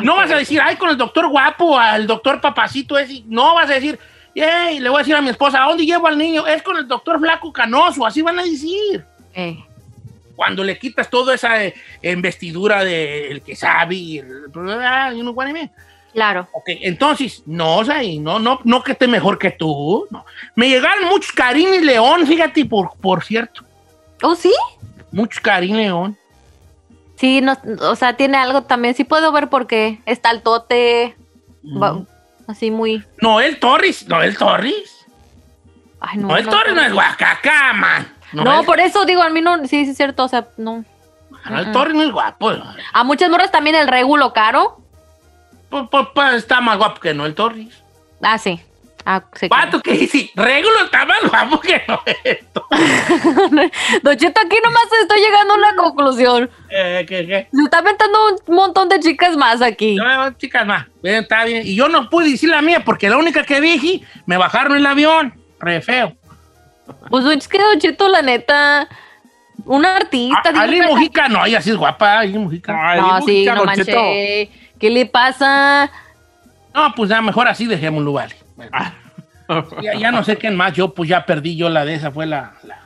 No 0.02 0.16
vas 0.16 0.30
a 0.30 0.36
decir, 0.36 0.60
ay, 0.62 0.76
con 0.76 0.90
el 0.90 0.96
doctor 0.96 1.28
guapo, 1.28 1.78
al 1.78 2.06
doctor 2.06 2.40
papacito 2.40 2.98
ese. 2.98 3.22
No 3.26 3.54
vas 3.54 3.68
a 3.68 3.74
decir, 3.74 3.98
"Ey", 4.34 4.78
le 4.78 4.88
voy 4.88 4.98
a 4.98 5.00
decir 5.00 5.14
a 5.14 5.20
mi 5.20 5.30
esposa, 5.30 5.62
¿a 5.62 5.68
dónde 5.68 5.84
llevo 5.84 6.06
al 6.06 6.16
niño? 6.16 6.46
Es 6.46 6.62
con 6.62 6.76
el 6.76 6.86
doctor 6.86 7.18
flaco 7.18 7.52
canoso, 7.52 8.06
así 8.06 8.22
van 8.22 8.38
a 8.38 8.44
decir. 8.44 9.04
Eh, 9.34 9.58
Cuando 10.36 10.64
le 10.64 10.78
quitas 10.78 11.08
toda 11.10 11.34
esa 11.34 11.64
eh, 11.64 11.74
investidura 12.02 12.84
del 12.84 13.42
que 13.42 13.54
sabe 13.56 13.94
y 13.94 14.18
el, 14.18 14.46
ah, 14.82 15.12
you 15.12 15.20
know 15.20 15.32
what 15.32 15.46
I 15.48 15.52
mean. 15.52 15.70
claro. 16.12 16.48
Ok, 16.52 16.64
entonces, 16.80 17.42
no, 17.46 17.78
o 17.78 17.84
sea, 17.84 18.02
y 18.02 18.18
no, 18.18 18.38
no, 18.38 18.60
no 18.64 18.82
que 18.82 18.92
esté 18.92 19.06
mejor 19.06 19.38
que 19.38 19.50
tú. 19.50 20.06
no. 20.10 20.24
Me 20.56 20.68
llegaron 20.68 21.08
muchos 21.08 21.32
Karim 21.32 21.72
y 21.74 21.80
León, 21.80 22.26
fíjate, 22.26 22.64
por, 22.64 22.96
por 23.00 23.22
cierto. 23.24 23.62
¿Oh, 24.22 24.34
sí? 24.34 24.52
Muchos 25.10 25.40
Karim 25.40 25.76
León. 25.76 26.16
Sí, 27.16 27.40
no, 27.40 27.56
o 27.82 27.94
sea, 27.94 28.16
tiene 28.16 28.36
algo 28.36 28.62
también. 28.62 28.94
Sí 28.94 29.04
puedo 29.04 29.30
ver 29.32 29.48
por 29.48 29.66
qué. 29.66 30.00
Está 30.06 30.30
el 30.30 30.42
tote. 30.42 31.14
va- 31.64 32.02
así 32.48 32.70
muy. 32.70 33.04
Noel 33.20 33.58
Torres, 33.60 34.08
Noel 34.08 34.36
Torres. 34.36 35.06
Ay, 36.00 36.18
no. 36.18 36.28
Noel 36.28 36.46
no, 36.46 36.50
Torres 36.50 36.74
no 36.74 36.82
es 36.82 36.92
guacacá, 36.92 37.72
man. 37.74 38.12
No, 38.32 38.62
por 38.64 38.80
eso 38.80 39.04
digo, 39.04 39.22
a 39.22 39.30
mí 39.30 39.40
no. 39.40 39.58
Sí, 39.66 39.84
sí, 39.84 39.90
es 39.90 39.96
cierto. 39.96 40.24
O 40.24 40.28
sea, 40.28 40.48
no. 40.56 40.84
Noel 41.48 41.72
Torres 41.72 41.94
no 41.94 42.02
es 42.02 42.10
guapo. 42.10 42.52
A 42.92 43.04
muchas 43.04 43.30
morras 43.30 43.50
también 43.50 43.76
el 43.76 43.88
regulo 43.88 44.32
caro. 44.32 44.78
Pues, 45.68 45.84
pues, 45.90 46.08
pues, 46.14 46.34
está 46.34 46.60
más 46.60 46.76
guapo 46.76 47.00
que 47.00 47.14
Noel 47.14 47.34
Torres. 47.34 47.82
Ah, 48.20 48.38
sí. 48.38 48.60
Ah, 49.04 49.24
sí. 49.34 49.48
Vato 49.48 49.80
que 49.80 49.94
dice, 49.94 50.30
Regulo 50.36 50.84
está 50.84 51.04
más 51.04 51.22
guapo 51.28 51.58
que 51.60 51.82
Noel 51.88 52.46
Torres. 52.52 53.72
Don 54.02 54.16
Cheto, 54.16 54.40
aquí 54.40 54.56
nomás 54.62 54.84
estoy 55.00 55.20
llegando 55.20 55.54
a 55.54 55.56
una 55.56 55.74
conclusión. 55.74 56.50
Eh, 56.70 57.04
¿qué, 57.08 57.26
qué? 57.26 57.48
Se 57.52 57.62
está 57.64 57.78
aventando 57.78 58.18
un 58.46 58.54
montón 58.54 58.88
de 58.88 59.00
chicas 59.00 59.36
más 59.36 59.60
aquí. 59.60 59.96
No, 59.96 60.32
chicas, 60.34 60.64
más. 60.66 60.86
Bien, 61.02 61.22
está 61.22 61.44
bien. 61.44 61.66
Y 61.66 61.74
yo 61.74 61.88
no 61.88 62.08
pude 62.08 62.30
decir 62.30 62.50
la 62.50 62.62
mía 62.62 62.84
porque 62.84 63.10
la 63.10 63.16
única 63.16 63.42
que 63.44 63.60
dije, 63.60 64.02
me 64.26 64.36
bajaron 64.36 64.76
el 64.76 64.86
avión. 64.86 65.34
Re 65.58 65.80
feo. 65.80 66.16
Pues 67.10 67.24
es 67.26 67.48
que 67.48 67.58
Don 67.58 67.78
Cheto, 67.78 68.08
la 68.08 68.22
neta, 68.22 68.88
un 69.64 69.84
artista. 69.84 70.40
A- 70.54 70.62
Ali 70.62 70.80
Mujica, 70.82 71.28
no, 71.28 71.44
ella 71.46 71.60
sí 71.60 71.70
es 71.70 71.76
guapa, 71.76 72.18
Ali 72.20 72.38
Mujica. 72.38 72.96
No, 72.96 73.04
dijo 73.04 73.26
sí, 73.26 73.44
no 73.46 73.54
Don 73.56 73.66
manches. 73.66 73.86
Cheto. 73.86 74.00
¿Qué 74.78 74.90
le 74.90 75.06
pasa? 75.06 75.90
No, 76.74 76.92
pues 76.94 77.10
ya 77.10 77.20
mejor 77.22 77.46
así 77.48 77.66
dejémoslo, 77.66 78.12
vale. 78.14 78.34
Bueno, 78.56 79.66
ya, 79.82 79.94
ya 79.94 80.10
no 80.10 80.24
sé 80.24 80.36
quién 80.38 80.56
más, 80.56 80.72
yo 80.72 80.94
pues 80.94 81.08
ya 81.08 81.24
perdí 81.26 81.56
yo 81.56 81.68
la 81.68 81.84
de 81.84 81.94
esa, 81.94 82.10
fue 82.10 82.26
la... 82.26 82.54
la- 82.64 82.80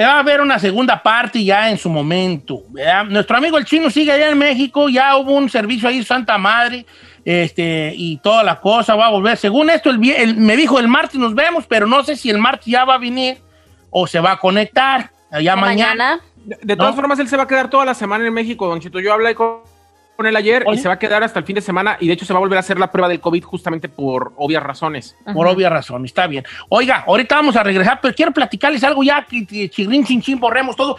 Va 0.00 0.14
a 0.14 0.18
haber 0.18 0.40
una 0.40 0.58
segunda 0.58 1.02
parte 1.02 1.44
ya 1.44 1.70
en 1.70 1.78
su 1.78 1.88
momento. 1.88 2.62
¿verdad? 2.70 3.04
Nuestro 3.04 3.36
amigo 3.36 3.58
el 3.58 3.64
chino 3.64 3.90
sigue 3.90 4.10
allá 4.12 4.28
en 4.30 4.38
México, 4.38 4.88
ya 4.88 5.16
hubo 5.16 5.32
un 5.36 5.48
servicio 5.48 5.88
ahí, 5.88 6.02
Santa 6.02 6.36
Madre, 6.36 6.84
este, 7.24 7.92
y 7.96 8.16
toda 8.18 8.42
la 8.42 8.60
cosa 8.60 8.96
va 8.96 9.06
a 9.06 9.10
volver. 9.10 9.36
Según 9.36 9.70
esto, 9.70 9.90
el, 9.90 10.02
el- 10.10 10.36
me 10.36 10.56
dijo 10.56 10.78
el 10.80 10.88
martes 10.88 11.14
nos 11.20 11.34
vemos, 11.34 11.64
pero 11.68 11.86
no 11.86 12.02
sé 12.02 12.16
si 12.16 12.28
el 12.30 12.38
martes 12.38 12.66
ya 12.66 12.84
va 12.84 12.94
a 12.94 12.98
venir 12.98 13.38
o 13.90 14.06
se 14.06 14.18
va 14.20 14.32
a 14.32 14.36
conectar 14.38 15.10
allá 15.30 15.54
mañana. 15.56 16.20
De, 16.44 16.58
de 16.60 16.76
todas 16.76 16.90
No. 16.94 17.00
formas, 17.00 17.18
él 17.20 17.28
se 17.28 17.36
va 17.36 17.44
a 17.44 17.48
quedar 17.48 17.70
toda 17.70 17.84
la 17.84 17.94
semana 17.94 18.26
en 18.26 18.34
México, 18.34 18.66
Don 18.66 18.80
Chito. 18.80 18.98
Yo 19.00 19.12
hablé 19.14 19.34
con, 19.34 19.60
con 20.16 20.26
él 20.26 20.36
ayer 20.36 20.64
Oye. 20.66 20.78
y 20.78 20.82
se 20.82 20.88
va 20.88 20.94
a 20.94 20.98
quedar 20.98 21.22
hasta 21.22 21.38
el 21.38 21.44
fin 21.44 21.54
de 21.56 21.60
semana 21.60 21.96
y 22.00 22.06
de 22.06 22.12
hecho 22.14 22.24
se 22.24 22.32
va 22.32 22.38
a 22.38 22.40
volver 22.40 22.56
a 22.56 22.60
hacer 22.60 22.78
la 22.78 22.90
prueba 22.90 23.08
del 23.08 23.20
COVID 23.20 23.42
justamente 23.44 23.88
por 23.88 24.32
obvias 24.36 24.62
razones. 24.62 25.16
Por 25.32 25.46
obvia 25.46 25.68
razón, 25.70 26.04
está 26.04 26.26
bien. 26.26 26.44
Oiga, 26.68 27.04
ahorita 27.06 27.36
vamos 27.36 27.56
a 27.56 27.62
regresar, 27.62 27.98
pero 28.00 28.14
quiero 28.14 28.32
platicarles 28.32 28.84
algo 28.84 29.02
ya 29.02 29.24
que, 29.28 29.68
chirrín, 29.68 30.04
chin, 30.04 30.20
chin, 30.22 30.38
borremos 30.38 30.76
todo. 30.76 30.96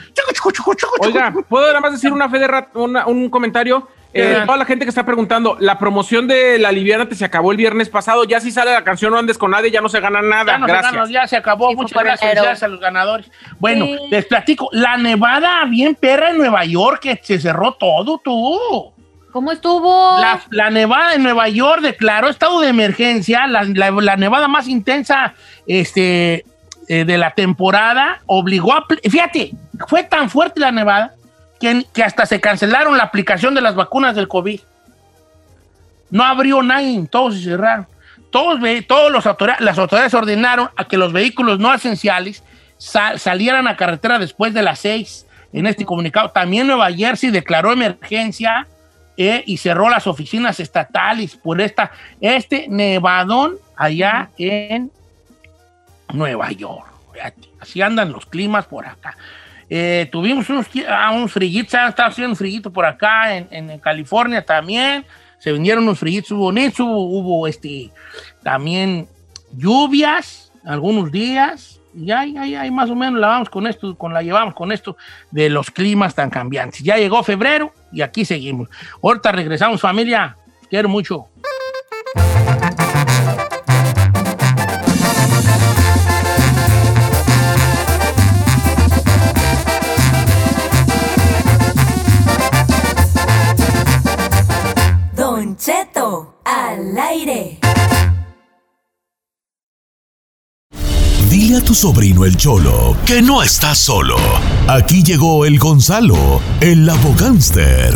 Oiga, 0.99 1.33
¿puedo 1.47 1.67
nada 1.67 1.81
más 1.81 1.91
decir 1.93 2.11
una 2.11 2.29
fe 2.29 2.39
de 2.39 2.47
rat- 2.47 2.75
una- 2.75 3.05
un 3.07 3.29
comentario? 3.29 3.87
Eh, 4.17 4.43
toda 4.45 4.57
la 4.57 4.63
gente 4.63 4.85
que 4.85 4.89
está 4.89 5.05
preguntando, 5.05 5.57
la 5.59 5.77
promoción 5.77 6.25
de 6.25 6.57
La 6.57 6.71
Liviana 6.71 7.05
se 7.11 7.25
acabó 7.25 7.51
el 7.51 7.57
viernes 7.57 7.89
pasado, 7.89 8.23
ya 8.23 8.39
si 8.39 8.49
sale 8.49 8.71
la 8.71 8.81
canción 8.85 9.11
No 9.11 9.17
andes 9.19 9.37
con 9.37 9.51
nadie, 9.51 9.71
ya 9.71 9.81
no 9.81 9.89
se 9.89 9.99
gana 9.99 10.21
nada. 10.21 10.53
Ya, 10.53 10.57
no 10.57 10.67
se 10.67 10.71
Gracias. 10.71 10.93
ganó, 10.93 11.07
ya 11.09 11.27
se 11.27 11.35
acabó. 11.35 11.69
Sí, 11.71 11.75
Muchas 11.75 12.01
gracias, 12.01 12.21
felicidades 12.29 12.63
a 12.63 12.67
los 12.69 12.79
ganadores. 12.79 13.29
Bueno, 13.59 13.85
Sí. 13.85 13.97
les 14.09 14.25
platico. 14.25 14.69
La 14.71 14.95
nevada 14.95 15.65
bien 15.65 15.95
perra 15.95 16.29
en 16.29 16.37
Nueva 16.37 16.63
York, 16.63 17.01
que 17.01 17.19
se 17.21 17.37
cerró 17.41 17.73
todo, 17.73 18.21
tú. 18.23 18.93
¿Cómo 19.35 19.51
estuvo? 19.51 20.17
La, 20.49 20.69
nevada 20.69 21.13
en 21.13 21.21
Nueva 21.23 21.49
York 21.49 21.81
declaró 21.81 22.29
estado 22.29 22.61
de 22.61 22.69
emergencia, 22.69 23.47
la, 23.47 23.65
la- 23.65 24.15
nevada 24.15 24.47
más 24.47 24.65
intensa 24.69 25.33
este, 25.67 26.45
eh, 26.87 27.03
de 27.03 27.17
la 27.17 27.31
temporada, 27.31 28.21
obligó 28.27 28.71
a... 28.71 28.85
Fíjate, 29.03 29.51
fue 29.89 30.03
tan 30.03 30.29
fuerte 30.29 30.61
la 30.61 30.71
nevada 30.71 31.15
que, 31.59 31.85
que 31.93 32.01
hasta 32.01 32.25
se 32.25 32.39
cancelaron 32.39 32.95
la 32.95 33.03
aplicación 33.03 33.53
de 33.53 33.59
las 33.59 33.75
vacunas 33.75 34.15
del 34.15 34.29
COVID. 34.29 34.61
No 36.11 36.23
abrió 36.23 36.63
nadie, 36.63 37.05
todos 37.11 37.35
se 37.35 37.43
cerraron. 37.43 37.87
Todos, 38.31 38.61
todos 38.87 39.11
los 39.11 39.25
autoridades, 39.27 39.65
las 39.65 39.77
autoridades 39.77 40.13
ordenaron 40.13 40.69
a 40.77 40.85
que 40.85 40.95
los 40.95 41.11
vehículos 41.11 41.59
no 41.59 41.73
esenciales 41.73 42.41
sal- 42.77 43.19
salieran 43.19 43.67
a 43.67 43.75
carretera 43.75 44.17
después 44.17 44.53
de 44.53 44.61
las 44.61 44.79
seis. 44.79 45.27
En 45.51 45.67
este 45.67 45.83
comunicado, 45.83 46.29
también 46.31 46.67
Nueva 46.67 46.89
Jersey 46.89 47.31
declaró 47.31 47.73
emergencia 47.73 48.65
eh, 49.17 49.43
y 49.45 49.57
cerró 49.57 49.89
las 49.89 50.07
oficinas 50.07 50.59
estatales 50.59 51.35
por 51.35 51.61
esta, 51.61 51.91
este 52.19 52.67
nevadón 52.67 53.55
allá 53.75 54.29
en 54.37 54.91
Nueva 56.13 56.51
York. 56.51 56.87
Fíjate, 57.13 57.49
Así 57.59 57.81
andan 57.81 58.11
los 58.11 58.25
climas 58.25 58.65
por 58.65 58.85
acá. 58.85 59.17
Eh, 59.69 60.07
tuvimos 60.11 60.47
unos, 60.49 60.67
ah, 60.87 61.11
unos 61.11 61.31
frillitos, 61.31 61.73
ah, 61.73 61.87
estaba 61.87 62.09
haciendo 62.09 62.31
un 62.31 62.35
frillito 62.35 62.71
por 62.71 62.85
acá 62.85 63.35
en, 63.35 63.47
en 63.51 63.79
California 63.79 64.45
también. 64.45 65.05
Se 65.39 65.51
vinieron 65.51 65.83
unos 65.83 65.99
frillitos 65.99 66.37
bonitos, 66.37 66.79
hubo, 66.81 67.05
hubo, 67.05 67.47
este, 67.47 67.89
también 68.43 69.07
lluvias 69.51 70.51
algunos 70.63 71.11
días. 71.11 71.79
Y 71.97 72.11
ahí, 72.11 72.35
ahí, 72.37 72.55
ahí 72.55 72.71
más 72.71 72.89
o 72.89 72.95
menos 72.95 73.19
la 73.19 73.27
vamos 73.27 73.49
con 73.49 73.65
esto, 73.67 73.95
con 73.95 74.13
la 74.13 74.21
llevamos 74.21 74.53
con 74.53 74.71
esto 74.71 74.97
de 75.31 75.49
los 75.49 75.71
climas 75.71 76.13
tan 76.13 76.29
cambiantes. 76.29 76.83
Ya 76.83 76.97
llegó 76.97 77.23
febrero 77.23 77.71
y 77.91 78.01
aquí 78.01 78.25
seguimos. 78.25 78.69
Ahorita 79.01 79.31
regresamos, 79.31 79.79
familia. 79.79 80.35
Quiero 80.69 80.89
mucho. 80.89 81.27
Don 95.15 95.55
Cheto 95.55 96.35
al 96.43 96.97
aire. 96.97 97.59
Dile 101.35 101.57
a 101.57 101.61
tu 101.61 101.75
sobrino 101.75 102.23
el 102.23 102.37
Cholo 102.37 102.95
que 103.05 103.21
no 103.21 103.43
está 103.43 103.75
solo. 103.75 104.15
Aquí 104.69 105.03
llegó 105.03 105.45
el 105.45 105.59
Gonzalo, 105.59 106.39
el 106.61 106.89
abogánster. 106.89 107.93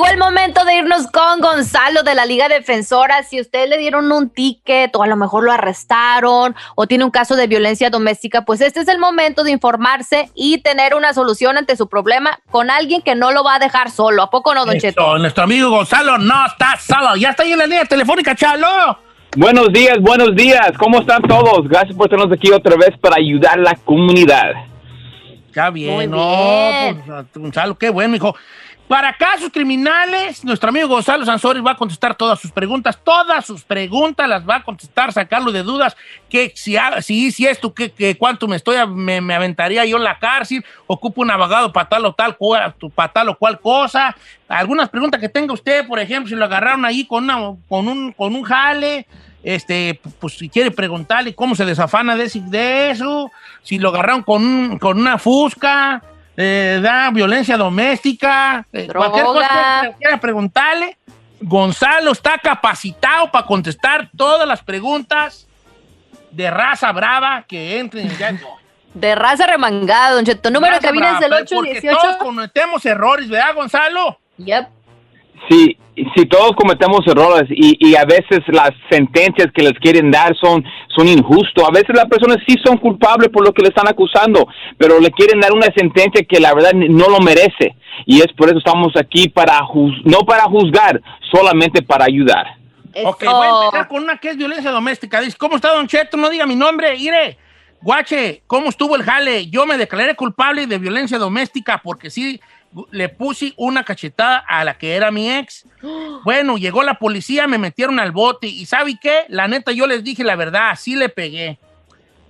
Llegó 0.00 0.12
el 0.12 0.18
momento 0.18 0.64
de 0.64 0.76
irnos 0.76 1.08
con 1.08 1.40
Gonzalo 1.40 2.02
de 2.02 2.14
la 2.14 2.24
Liga 2.24 2.48
Defensora. 2.48 3.22
Si 3.22 3.40
usted 3.40 3.68
le 3.68 3.76
dieron 3.76 4.10
un 4.10 4.30
ticket 4.30 4.94
o 4.96 5.02
a 5.02 5.06
lo 5.06 5.16
mejor 5.16 5.44
lo 5.44 5.52
arrestaron 5.52 6.54
o 6.74 6.86
tiene 6.86 7.04
un 7.04 7.10
caso 7.10 7.36
de 7.36 7.46
violencia 7.46 7.90
doméstica, 7.90 8.44
pues 8.44 8.62
este 8.62 8.80
es 8.80 8.88
el 8.88 8.98
momento 8.98 9.44
de 9.44 9.50
informarse 9.50 10.30
y 10.34 10.58
tener 10.58 10.94
una 10.94 11.12
solución 11.12 11.58
ante 11.58 11.76
su 11.76 11.88
problema 11.88 12.38
con 12.50 12.70
alguien 12.70 13.02
que 13.02 13.14
no 13.14 13.30
lo 13.32 13.44
va 13.44 13.56
a 13.56 13.58
dejar 13.58 13.90
solo. 13.90 14.22
¿A 14.22 14.30
poco 14.30 14.54
no, 14.54 14.64
Don 14.64 14.78
Cheto? 14.78 15.02
Eso, 15.02 15.18
nuestro 15.18 15.44
amigo 15.44 15.68
Gonzalo 15.68 16.16
no 16.16 16.46
está 16.46 16.76
solo. 16.78 17.16
Ya 17.16 17.30
está 17.30 17.42
ahí 17.42 17.52
en 17.52 17.58
la 17.58 17.66
línea 17.66 17.84
telefónica, 17.84 18.34
chalo. 18.34 18.98
Buenos 19.36 19.68
días, 19.72 19.98
buenos 20.00 20.34
días. 20.34 20.72
¿Cómo 20.78 21.00
están 21.00 21.20
todos? 21.22 21.68
Gracias 21.68 21.94
por 21.96 22.08
tenernos 22.08 22.34
aquí 22.34 22.50
otra 22.50 22.74
vez 22.76 22.96
para 23.00 23.16
ayudar 23.16 23.58
a 23.58 23.62
la 23.62 23.74
comunidad. 23.74 24.52
Ya 25.54 25.68
bien, 25.68 25.94
Muy 25.94 26.06
no, 26.06 26.16
bien. 26.16 27.02
pues, 27.04 27.26
Gonzalo, 27.34 27.76
qué 27.76 27.90
bueno, 27.90 28.16
hijo. 28.16 28.34
Para 28.90 29.12
casos 29.12 29.50
criminales, 29.52 30.44
nuestro 30.44 30.70
amigo 30.70 30.88
Gonzalo 30.88 31.24
Sansores 31.24 31.64
va 31.64 31.70
a 31.70 31.76
contestar 31.76 32.16
todas 32.16 32.40
sus 32.40 32.50
preguntas, 32.50 32.98
todas 33.04 33.46
sus 33.46 33.62
preguntas 33.62 34.28
las 34.28 34.44
va 34.44 34.56
a 34.56 34.62
contestar, 34.64 35.12
sacarlo 35.12 35.52
de 35.52 35.62
dudas, 35.62 35.96
que 36.28 36.52
si, 36.56 36.76
si, 37.00 37.30
si 37.30 37.46
esto, 37.46 37.72
que, 37.72 37.92
que 37.92 38.16
cuánto 38.16 38.48
me 38.48 38.56
estoy, 38.56 38.84
me, 38.88 39.20
me 39.20 39.32
aventaría 39.32 39.84
yo 39.84 39.96
en 39.96 40.02
la 40.02 40.18
cárcel, 40.18 40.64
ocupo 40.88 41.20
un 41.20 41.30
abogado 41.30 41.72
para 41.72 41.88
tal 41.88 42.04
o 42.04 42.14
tal, 42.14 42.36
para 42.92 43.12
tal 43.12 43.28
o 43.28 43.38
cual 43.38 43.60
cosa. 43.60 44.16
Algunas 44.48 44.88
preguntas 44.88 45.20
que 45.20 45.28
tenga 45.28 45.54
usted, 45.54 45.86
por 45.86 46.00
ejemplo, 46.00 46.28
si 46.28 46.34
lo 46.34 46.46
agarraron 46.46 46.84
ahí 46.84 47.06
con, 47.06 47.30
un, 47.30 48.12
con 48.12 48.34
un 48.34 48.42
jale, 48.42 49.06
este, 49.44 50.00
pues 50.18 50.36
si 50.36 50.48
quiere 50.48 50.72
preguntarle 50.72 51.32
cómo 51.36 51.54
se 51.54 51.64
desafana 51.64 52.16
de, 52.16 52.28
de 52.28 52.90
eso, 52.90 53.30
si 53.62 53.78
lo 53.78 53.90
agarraron 53.90 54.24
con, 54.24 54.80
con 54.80 54.98
una 54.98 55.16
fusca, 55.16 56.02
eh, 56.36 56.80
da 56.82 57.10
violencia 57.10 57.56
doméstica, 57.56 58.66
eh, 58.72 58.88
cualquier 58.92 59.24
Droga. 59.24 59.40
cosa 59.40 59.82
que 59.82 59.94
quiera 59.98 60.20
preguntarle. 60.20 60.96
Gonzalo 61.42 62.12
está 62.12 62.38
capacitado 62.38 63.30
para 63.30 63.46
contestar 63.46 64.10
todas 64.16 64.46
las 64.46 64.62
preguntas 64.62 65.46
de 66.30 66.50
raza 66.50 66.92
brava 66.92 67.42
que 67.48 67.78
entren 67.78 68.08
ya. 68.18 68.34
De 68.92 69.14
raza 69.14 69.46
remangada, 69.46 70.16
Don 70.16 70.24
Cheto. 70.24 70.50
Número 70.50 70.74
de 70.74 70.80
cabina 70.80 71.16
es 71.16 71.22
el 71.22 71.30
porque 71.30 71.80
Todos 71.80 71.94
818. 72.04 72.18
cometemos 72.18 72.84
errores, 72.84 73.28
¿verdad, 73.28 73.54
Gonzalo? 73.54 74.18
Yep. 74.38 74.68
Sí, 75.48 75.76
sí, 76.14 76.26
todos 76.26 76.52
cometemos 76.52 77.00
errores 77.06 77.48
y, 77.50 77.76
y 77.88 77.96
a 77.96 78.04
veces 78.04 78.40
las 78.48 78.70
sentencias 78.90 79.48
que 79.52 79.62
les 79.62 79.78
quieren 79.78 80.10
dar 80.10 80.36
son, 80.36 80.64
son 80.94 81.08
injustos. 81.08 81.64
A 81.66 81.72
veces 81.72 81.94
las 81.94 82.06
personas 82.06 82.38
sí 82.46 82.56
son 82.64 82.78
culpables 82.78 83.28
por 83.30 83.44
lo 83.44 83.52
que 83.52 83.62
le 83.62 83.68
están 83.68 83.88
acusando, 83.88 84.46
pero 84.78 85.00
le 85.00 85.10
quieren 85.10 85.40
dar 85.40 85.52
una 85.52 85.68
sentencia 85.74 86.24
que 86.28 86.40
la 86.40 86.54
verdad 86.54 86.72
no 86.72 87.08
lo 87.08 87.20
merece. 87.20 87.74
Y 88.06 88.20
es 88.20 88.28
por 88.36 88.48
eso 88.48 88.58
estamos 88.58 88.92
aquí 88.96 89.28
para 89.28 89.60
no 90.04 90.20
para 90.20 90.44
juzgar, 90.44 91.00
solamente 91.30 91.82
para 91.82 92.04
ayudar. 92.04 92.46
Ok, 93.04 93.22
Eso. 93.22 93.36
voy 93.36 93.46
a 93.46 93.64
empezar 93.66 93.88
con 93.88 94.02
una 94.02 94.18
que 94.18 94.30
es 94.30 94.36
violencia 94.36 94.70
doméstica. 94.70 95.20
Dice, 95.20 95.36
¿cómo 95.36 95.56
está 95.56 95.72
Don 95.72 95.86
Cheto? 95.86 96.16
No 96.16 96.28
diga 96.28 96.46
mi 96.46 96.56
nombre, 96.56 96.96
Ire. 96.96 97.38
Guache, 97.82 98.42
¿cómo 98.46 98.68
estuvo 98.68 98.94
el 98.94 99.02
jale? 99.02 99.46
Yo 99.48 99.64
me 99.64 99.78
declaré 99.78 100.14
culpable 100.14 100.66
de 100.66 100.78
violencia 100.78 101.16
doméstica 101.18 101.80
porque 101.82 102.10
sí 102.10 102.38
le 102.90 103.08
puse 103.08 103.52
una 103.56 103.84
cachetada 103.84 104.44
a 104.48 104.64
la 104.64 104.78
que 104.78 104.94
era 104.94 105.10
mi 105.10 105.30
ex. 105.30 105.66
Bueno, 106.24 106.56
llegó 106.56 106.82
la 106.82 106.94
policía, 106.94 107.46
me 107.46 107.58
metieron 107.58 107.98
al 107.98 108.12
bote 108.12 108.46
y 108.46 108.66
¿sabe 108.66 108.98
qué? 109.00 109.24
La 109.28 109.48
neta, 109.48 109.72
yo 109.72 109.86
les 109.86 110.04
dije 110.04 110.22
la 110.22 110.36
verdad, 110.36 110.76
sí 110.78 110.94
le 110.94 111.08
pegué. 111.08 111.58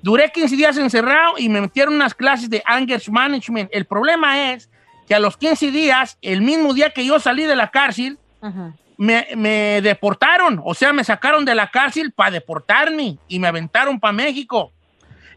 Duré 0.03 0.31
15 0.31 0.57
días 0.57 0.79
encerrado 0.79 1.35
y 1.37 1.48
me 1.48 1.61
metieron 1.61 1.94
unas 1.94 2.14
clases 2.14 2.48
de 2.48 2.62
anger 2.64 3.03
management. 3.11 3.68
El 3.72 3.85
problema 3.85 4.53
es 4.53 4.70
que 5.07 5.14
a 5.14 5.20
los 5.20 5.37
15 5.37 5.70
días, 5.70 6.16
el 6.22 6.40
mismo 6.40 6.72
día 6.72 6.90
que 6.90 7.05
yo 7.05 7.20
salí 7.20 7.44
de 7.44 7.57
la 7.57 7.70
cárcel, 7.70 8.18
me 8.96 9.81
deportaron, 9.83 10.62
o 10.64 10.72
sea, 10.72 10.92
me 10.92 11.05
sacaron 11.05 11.44
de 11.44 11.55
la 11.55 11.70
cárcel 11.70 12.12
para 12.12 12.31
deportarme 12.31 13.18
y 13.29 13.38
me 13.38 13.48
aventaron 13.48 14.00
para 14.00 14.12
México. 14.12 14.72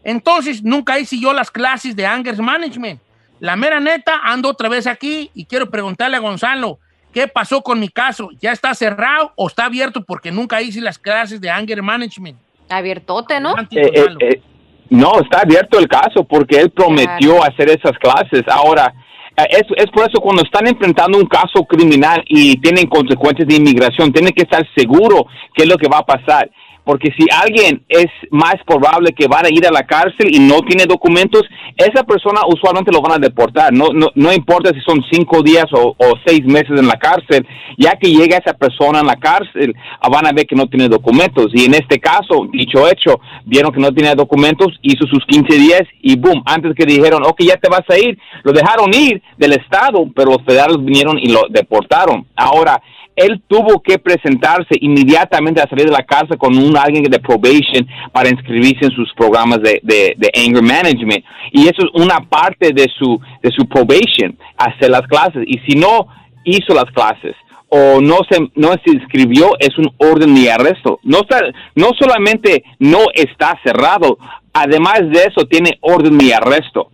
Entonces, 0.02 0.62
nunca 0.62 0.98
hice 0.98 1.18
yo 1.18 1.32
las 1.32 1.50
clases 1.50 1.96
de 1.96 2.06
anger 2.06 2.40
management. 2.40 3.00
La 3.44 3.56
mera 3.56 3.78
neta, 3.78 4.22
ando 4.24 4.48
otra 4.48 4.70
vez 4.70 4.86
aquí 4.86 5.30
y 5.34 5.44
quiero 5.44 5.68
preguntarle 5.68 6.16
a 6.16 6.20
Gonzalo, 6.20 6.78
¿qué 7.12 7.28
pasó 7.28 7.60
con 7.60 7.78
mi 7.78 7.90
caso? 7.90 8.30
¿Ya 8.40 8.52
está 8.52 8.72
cerrado 8.72 9.34
o 9.36 9.48
está 9.48 9.66
abierto 9.66 10.02
porque 10.02 10.32
nunca 10.32 10.62
hice 10.62 10.80
las 10.80 10.98
clases 10.98 11.42
de 11.42 11.50
anger 11.50 11.82
management? 11.82 12.38
Abiertote, 12.70 13.40
¿no? 13.40 13.54
Eh, 13.58 13.66
eh, 13.72 14.06
eh, 14.18 14.42
no, 14.88 15.20
está 15.20 15.40
abierto 15.42 15.78
el 15.78 15.88
caso 15.88 16.24
porque 16.24 16.58
él 16.58 16.70
prometió 16.70 17.44
hacer 17.44 17.68
esas 17.68 17.92
clases. 17.98 18.44
Ahora, 18.50 18.94
es, 19.36 19.64
es 19.76 19.90
por 19.90 20.08
eso 20.08 20.22
cuando 20.22 20.42
están 20.42 20.66
enfrentando 20.66 21.18
un 21.18 21.26
caso 21.26 21.66
criminal 21.68 22.24
y 22.26 22.58
tienen 22.62 22.86
consecuencias 22.86 23.46
de 23.46 23.56
inmigración, 23.56 24.10
tienen 24.10 24.32
que 24.32 24.44
estar 24.44 24.66
seguro 24.74 25.26
qué 25.52 25.64
es 25.64 25.68
lo 25.68 25.76
que 25.76 25.90
va 25.90 25.98
a 25.98 26.06
pasar. 26.06 26.50
Porque 26.84 27.10
si 27.16 27.26
alguien 27.30 27.82
es 27.88 28.06
más 28.30 28.56
probable 28.66 29.12
que 29.12 29.26
van 29.26 29.46
a 29.46 29.50
ir 29.50 29.66
a 29.66 29.72
la 29.72 29.84
cárcel 29.84 30.28
y 30.30 30.38
no 30.38 30.60
tiene 30.60 30.84
documentos, 30.86 31.42
esa 31.76 32.04
persona 32.04 32.42
usualmente 32.46 32.92
lo 32.92 33.00
van 33.00 33.12
a 33.12 33.18
deportar. 33.18 33.72
No, 33.72 33.88
no, 33.92 34.08
no 34.14 34.32
importa 34.32 34.70
si 34.70 34.80
son 34.80 35.02
cinco 35.10 35.42
días 35.42 35.66
o, 35.72 35.94
o 35.96 36.14
seis 36.26 36.44
meses 36.44 36.78
en 36.78 36.86
la 36.86 36.98
cárcel, 36.98 37.46
ya 37.78 37.92
que 37.92 38.10
llega 38.10 38.38
esa 38.38 38.54
persona 38.54 39.00
en 39.00 39.06
la 39.06 39.16
cárcel, 39.16 39.74
ah, 40.00 40.08
van 40.08 40.26
a 40.26 40.32
ver 40.32 40.46
que 40.46 40.56
no 40.56 40.66
tiene 40.66 40.88
documentos. 40.88 41.50
Y 41.52 41.64
en 41.64 41.74
este 41.74 41.98
caso, 41.98 42.46
dicho 42.52 42.86
hecho, 42.88 43.20
vieron 43.44 43.72
que 43.72 43.80
no 43.80 43.92
tenía 43.92 44.14
documentos, 44.14 44.68
hizo 44.82 45.06
sus 45.06 45.24
15 45.26 45.56
días 45.56 45.82
y 46.02 46.16
boom, 46.16 46.42
antes 46.46 46.74
que 46.74 46.84
dijeron, 46.84 47.22
ok, 47.24 47.42
ya 47.42 47.56
te 47.56 47.68
vas 47.68 47.88
a 47.88 47.98
ir, 47.98 48.18
lo 48.42 48.52
dejaron 48.52 48.92
ir 48.94 49.22
del 49.36 49.52
Estado, 49.52 50.06
pero 50.14 50.32
los 50.32 50.42
federales 50.44 50.76
vinieron 50.84 51.18
y 51.18 51.30
lo 51.30 51.42
deportaron. 51.48 52.26
Ahora, 52.36 52.80
él 53.16 53.42
tuvo 53.46 53.80
que 53.80 53.98
presentarse 53.98 54.76
inmediatamente 54.80 55.60
a 55.60 55.68
salir 55.68 55.86
de 55.86 55.92
la 55.92 56.04
casa 56.04 56.36
con 56.36 56.56
un 56.56 56.76
alguien 56.76 57.04
de 57.04 57.18
probation 57.20 57.86
para 58.12 58.28
inscribirse 58.28 58.86
en 58.86 58.90
sus 58.90 59.12
programas 59.14 59.60
de, 59.62 59.80
de, 59.82 60.30
anger 60.34 60.62
management. 60.62 61.24
Y 61.52 61.64
eso 61.64 61.82
es 61.82 61.90
una 61.94 62.20
parte 62.20 62.72
de 62.72 62.86
su, 62.98 63.20
de 63.42 63.50
su 63.50 63.66
probation, 63.68 64.36
hacer 64.56 64.90
las 64.90 65.02
clases. 65.02 65.44
Y 65.46 65.58
si 65.66 65.78
no 65.78 66.08
hizo 66.44 66.74
las 66.74 66.90
clases 66.92 67.36
o 67.68 68.00
no 68.00 68.18
se, 68.28 68.38
no 68.54 68.72
se 68.84 68.90
inscribió, 68.92 69.52
es 69.58 69.76
un 69.78 69.90
orden 69.98 70.34
de 70.34 70.50
arresto. 70.50 70.98
No, 71.02 71.18
está, 71.18 71.40
no 71.74 71.90
solamente 71.98 72.64
no 72.78 72.98
está 73.14 73.58
cerrado, 73.64 74.18
además 74.52 75.00
de 75.10 75.24
eso 75.24 75.46
tiene 75.48 75.78
orden 75.80 76.18
de 76.18 76.34
arresto. 76.34 76.90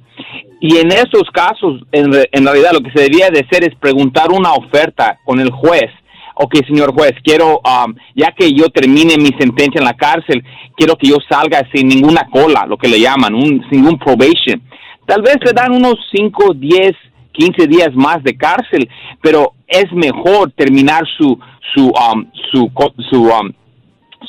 Y 0.61 0.77
en 0.77 0.89
esos 0.89 1.25
casos, 1.33 1.81
en 1.93 2.13
realidad 2.45 2.73
lo 2.75 2.81
que 2.81 2.93
se 2.93 3.05
debía 3.05 3.31
de 3.31 3.41
hacer 3.41 3.65
es 3.65 3.75
preguntar 3.77 4.31
una 4.31 4.53
oferta 4.53 5.19
con 5.25 5.41
el 5.41 5.51
juez 5.51 5.91
ok, 6.43 6.55
señor 6.67 6.95
juez, 6.95 7.13
quiero, 7.23 7.61
um, 7.61 7.95
ya 8.15 8.33
que 8.33 8.51
yo 8.53 8.71
termine 8.71 9.17
mi 9.19 9.29
sentencia 9.39 9.79
en 9.79 9.85
la 9.85 9.95
cárcel, 9.95 10.43
quiero 10.75 10.97
que 10.97 11.09
yo 11.09 11.17
salga 11.29 11.69
sin 11.73 11.87
ninguna 11.89 12.27
cola, 12.31 12.65
lo 12.67 12.79
que 12.79 12.89
le 12.89 12.99
llaman, 12.99 13.35
un, 13.35 13.63
sin 13.69 13.83
ningún 13.83 13.99
probation. 13.99 14.63
Tal 15.07 15.21
vez 15.21 15.37
le 15.45 15.53
dan 15.53 15.73
unos 15.73 15.97
5, 16.13 16.55
10, 16.55 16.93
15 17.33 17.67
días 17.67 17.91
más 17.95 18.23
de 18.23 18.37
cárcel, 18.39 18.89
pero 19.21 19.53
es 19.67 19.93
mejor 19.93 20.51
terminar 20.53 21.03
su, 21.19 21.39
su, 21.75 21.89
um, 21.89 22.27
su, 22.51 22.73
su, 23.11 23.23
um, 23.25 23.53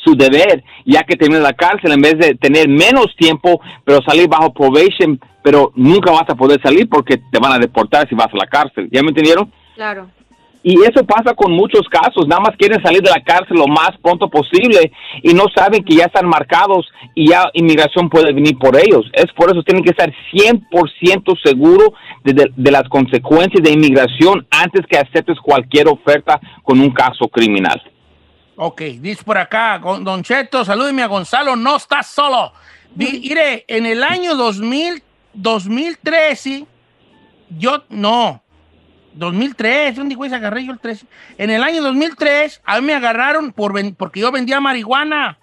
su 0.04 0.14
deber, 0.14 0.62
ya 0.84 1.04
que 1.04 1.16
termina 1.16 1.40
la 1.40 1.54
cárcel, 1.54 1.92
en 1.92 2.00
vez 2.02 2.18
de 2.18 2.34
tener 2.34 2.68
menos 2.68 3.06
tiempo, 3.16 3.58
pero 3.84 4.00
salir 4.06 4.28
bajo 4.28 4.52
probation, 4.52 5.18
pero 5.42 5.72
nunca 5.76 6.10
vas 6.10 6.28
a 6.28 6.34
poder 6.34 6.60
salir 6.62 6.90
porque 6.90 7.16
te 7.16 7.38
van 7.40 7.52
a 7.52 7.58
deportar 7.58 8.06
si 8.06 8.14
vas 8.14 8.28
a 8.32 8.36
la 8.36 8.46
cárcel. 8.46 8.88
¿Ya 8.92 9.02
me 9.02 9.08
entendieron? 9.08 9.50
Claro. 9.74 10.08
Y 10.62 10.80
eso 10.82 11.04
pasa 11.04 11.34
con 11.34 11.52
muchos 11.52 11.82
casos, 11.88 12.28
nada 12.28 12.40
más 12.40 12.56
quieren 12.56 12.80
salir 12.82 13.02
de 13.02 13.10
la 13.10 13.22
cárcel 13.22 13.56
lo 13.56 13.66
más 13.66 13.90
pronto 14.00 14.28
posible 14.28 14.92
y 15.22 15.34
no 15.34 15.46
saben 15.54 15.84
que 15.84 15.96
ya 15.96 16.04
están 16.04 16.28
marcados 16.28 16.86
y 17.14 17.30
ya 17.30 17.50
inmigración 17.52 18.08
puede 18.08 18.32
venir 18.32 18.56
por 18.58 18.76
ellos. 18.76 19.04
Es 19.12 19.26
por 19.34 19.50
eso 19.50 19.62
tienen 19.64 19.82
que 19.82 19.90
estar 19.90 20.12
100% 20.32 21.42
seguros 21.42 21.90
de, 22.22 22.50
de, 22.54 22.70
las 22.70 22.88
consecuencias 22.88 23.62
de 23.62 23.72
inmigración 23.72 24.46
antes 24.50 24.86
que 24.86 24.98
aceptes 24.98 25.38
cualquier 25.40 25.88
oferta 25.88 26.40
con 26.62 26.78
un 26.80 26.90
caso 26.90 27.26
criminal. 27.28 27.82
Ok, 28.56 28.82
dice 29.00 29.24
por 29.24 29.38
acá, 29.38 29.80
Don 29.80 30.22
Cheto, 30.22 30.64
salúdeme 30.64 31.02
a 31.02 31.06
Gonzalo, 31.06 31.56
no 31.56 31.76
estás 31.76 32.06
solo. 32.06 32.52
Mire, 32.94 33.64
en 33.66 33.86
el 33.86 34.04
año 34.04 34.36
2000, 34.36 35.02
2013, 35.32 36.66
yo, 37.58 37.82
no, 37.88 38.41
2003, 39.14 39.96
¿dónde 39.96 40.16
fue? 40.16 40.28
agarré 40.28 40.64
yo 40.64 40.72
el 40.72 40.78
3? 40.78 41.04
En 41.38 41.50
el 41.50 41.62
año 41.62 41.82
2003, 41.82 42.62
a 42.64 42.80
mí 42.80 42.86
me 42.86 42.94
agarraron 42.94 43.52
por 43.52 43.72
porque 43.94 44.20
yo 44.20 44.32
vendía 44.32 44.60
marihuana. 44.60 45.38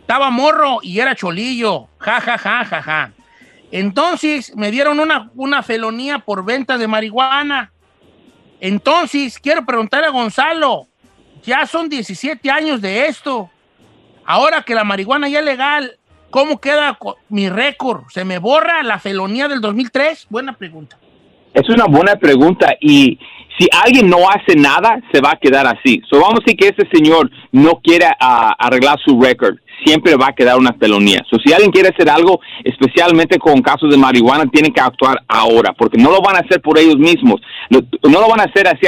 Estaba 0.00 0.30
morro 0.30 0.78
y 0.82 0.98
era 0.98 1.14
cholillo. 1.14 1.88
Ja, 1.98 2.20
ja, 2.20 2.36
ja, 2.38 2.64
ja, 2.64 2.82
ja. 2.82 3.12
Entonces 3.70 4.54
me 4.56 4.70
dieron 4.70 5.00
una, 5.00 5.30
una 5.34 5.62
felonía 5.62 6.18
por 6.18 6.44
venta 6.44 6.76
de 6.76 6.86
marihuana. 6.86 7.72
Entonces, 8.60 9.38
quiero 9.38 9.64
preguntarle 9.64 10.06
a 10.06 10.10
Gonzalo, 10.10 10.86
ya 11.42 11.66
son 11.66 11.88
17 11.88 12.50
años 12.50 12.80
de 12.80 13.06
esto. 13.06 13.50
Ahora 14.24 14.62
que 14.62 14.74
la 14.74 14.84
marihuana 14.84 15.28
ya 15.28 15.40
es 15.40 15.44
legal, 15.44 15.98
¿cómo 16.30 16.60
queda 16.60 16.96
mi 17.28 17.48
récord? 17.48 18.04
¿Se 18.10 18.24
me 18.24 18.38
borra 18.38 18.82
la 18.82 18.98
felonía 18.98 19.48
del 19.48 19.60
2003? 19.60 20.26
Buena 20.30 20.52
pregunta. 20.52 20.96
Es 21.54 21.68
una 21.68 21.84
buena 21.86 22.16
pregunta 22.16 22.74
y 22.80 23.18
si 23.58 23.68
alguien 23.84 24.08
no 24.08 24.28
hace 24.28 24.56
nada, 24.56 25.00
se 25.12 25.20
va 25.20 25.32
a 25.32 25.36
quedar 25.36 25.66
así. 25.66 26.00
So, 26.08 26.20
vamos 26.20 26.40
a 26.40 26.44
decir 26.44 26.56
que 26.56 26.68
ese 26.68 26.88
señor 26.92 27.30
no 27.52 27.80
quiere 27.82 28.06
ah, 28.18 28.54
arreglar 28.58 28.98
su 29.04 29.20
récord 29.20 29.56
siempre 29.84 30.16
va 30.16 30.28
a 30.28 30.32
quedar 30.32 30.58
una 30.58 30.72
felonía. 30.74 31.24
So, 31.30 31.38
si 31.44 31.52
alguien 31.52 31.70
quiere 31.70 31.88
hacer 31.88 32.08
algo, 32.08 32.40
especialmente 32.64 33.38
con 33.38 33.62
casos 33.62 33.90
de 33.90 33.96
marihuana, 33.96 34.46
tienen 34.46 34.72
que 34.72 34.80
actuar 34.80 35.22
ahora, 35.28 35.72
porque 35.72 35.98
no 35.98 36.10
lo 36.10 36.20
van 36.20 36.36
a 36.36 36.40
hacer 36.40 36.60
por 36.60 36.78
ellos 36.78 36.98
mismos. 36.98 37.40
no 37.70 37.80
lo 38.02 38.28
van 38.28 38.40
a 38.40 38.44
hacer 38.44 38.68
así 38.68 38.86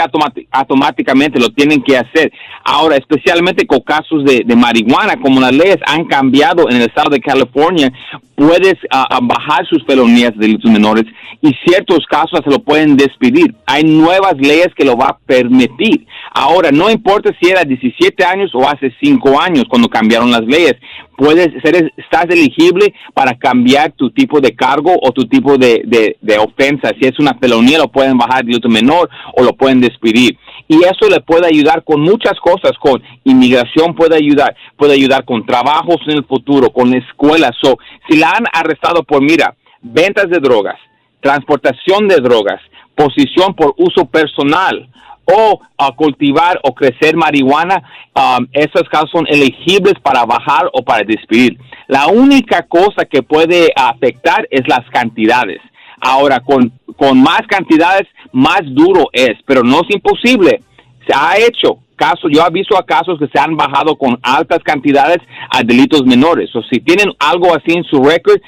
automáticamente, 0.51 1.41
lo 1.41 1.51
tienen 1.51 1.83
que 1.83 1.97
hacer. 1.97 2.33
Ahora, 2.65 2.97
especialmente 2.97 3.67
con 3.67 3.81
casos 3.81 4.25
de, 4.25 4.45
marihuana, 4.55 5.17
como 5.21 5.41
las 5.41 5.53
leyes 5.53 5.79
han 5.87 6.05
cambiado 6.05 6.69
en 6.71 6.77
el 6.77 6.83
estado 6.83 7.11
de 7.11 7.21
California, 7.21 7.93
puedes 8.37 8.75
ah, 8.91 9.07
ah, 9.11 9.21
bajar 9.23 9.67
sus 9.67 9.85
felonías 9.85 10.33
de 10.35 10.47
delitos 10.47 10.71
menores 10.71 11.05
y 11.41 11.53
ciertos 11.67 12.05
casos 12.09 12.41
se 12.45 12.51
lo 12.51 12.59
pueden 12.59 12.97
despedir. 12.97 13.55
Hay 13.67 13.85
nuevas 13.85 14.35
leyes 14.39 14.69
que 14.77 14.85
lo 14.85 14.97
va 14.97 15.09
a 15.09 15.19
permitir. 15.19 16.07
Ahora, 16.33 16.71
no 16.73 16.91
importa 16.91 17.31
si 17.41 17.51
era 17.51 17.65
17 17.65 18.25
años 18.25 18.51
o 18.55 18.69
hace 18.69 18.93
5 19.01 19.41
años 19.41 19.65
cuando 19.69 19.89
cambiaron 19.89 20.31
las 20.31 20.43
leyes, 20.43 20.75
puedes 21.17 21.49
ser, 21.63 21.93
estás 21.97 22.27
elegible 22.29 22.93
para 23.13 23.35
cambiar 23.35 23.93
tu 23.93 24.11
tipo 24.11 24.41
de 24.41 24.55
cargo 24.55 24.93
o 25.01 25.13
tu 25.13 25.27
tipo 25.27 25.57
de, 25.57 26.17
de, 26.21 26.39
ofensa. 26.39 26.91
Si 27.01 27.07
es 27.07 27.19
una 27.19 27.35
felonía, 27.35 27.79
lo 27.79 27.89
pueden 27.89 28.19
bajar 28.19 28.45
de 28.45 28.57
otro 28.57 28.71
menor 28.71 29.09
o 29.37 29.43
lo 29.43 29.53
pueden 29.53 29.81
despedir. 29.81 30.37
Y 30.67 30.77
eso 30.85 31.09
le 31.11 31.21
puede 31.21 31.47
ayudar 31.47 31.85
con 31.85 32.01
muchas 32.01 32.39
cosas, 32.41 32.73
con 32.81 33.03
inmigración 33.25 33.95
puede 33.95 34.17
ayudar, 34.17 34.57
puede 34.77 34.95
ayudar 34.95 35.25
con 35.25 35.45
trabajos 35.45 35.97
en 36.07 36.19
el 36.19 36.25
futuro, 36.25 36.71
con 36.71 36.95
escuelas. 36.95 37.53
So, 37.61 37.77
si 38.09 38.17
la 38.17 38.31
han 38.31 38.45
arrestado 38.53 39.03
por, 39.03 39.23
mira, 39.23 39.55
ventas 39.83 40.31
de 40.31 40.39
drogas, 40.39 40.77
transportación 41.21 42.09
de 42.09 42.17
drogas, 42.17 42.61
posición 42.95 43.55
por 43.55 43.75
uso 43.77 44.07
personal, 44.07 44.89
o 45.27 45.61
a 45.79 45.93
cultivar 45.93 46.61
o 46.63 46.75
crecer 46.75 47.17
marihuana, 47.17 47.83
um, 48.15 48.47
esos 48.53 48.89
casos 48.91 49.11
son 49.11 49.27
elegibles 49.29 49.95
para 50.03 50.25
bajar 50.25 50.69
o 50.73 50.83
para 50.83 51.05
despedir. 51.05 51.59
La 51.89 52.09
única 52.09 52.63
cosa 52.63 53.05
que 53.05 53.23
puede 53.23 53.73
afectar 53.75 54.47
es 54.51 54.67
las 54.69 54.89
cantidades. 54.91 55.61
Ahora, 56.05 56.41
con, 56.41 56.71
con 56.97 57.21
más 57.21 57.41
cantidades, 57.49 58.07
más 58.33 58.61
duro 58.67 59.09
es, 59.13 59.33
pero 59.47 59.63
no 59.63 59.81
es 59.81 59.95
imposible. 59.95 60.63
Se 61.07 61.15
ha 61.15 61.39
hecho 61.39 61.79
casos, 61.97 62.31
yo 62.31 62.45
he 62.47 62.51
visto 62.53 62.77
a 62.77 62.85
casos 62.85 63.19
que 63.19 63.27
se 63.29 63.39
han 63.39 63.57
bajado 63.57 63.97
con 63.97 64.19
altas 64.23 64.59
cantidades 64.63 65.19
a 65.51 65.63
delitos 65.63 66.05
menores. 66.05 66.55
O 66.55 66.63
si 66.63 66.81
tienen 66.81 67.11
algo 67.19 67.55
así 67.55 67.73
en 67.73 67.85
su 67.85 68.03
récord, 68.03 68.39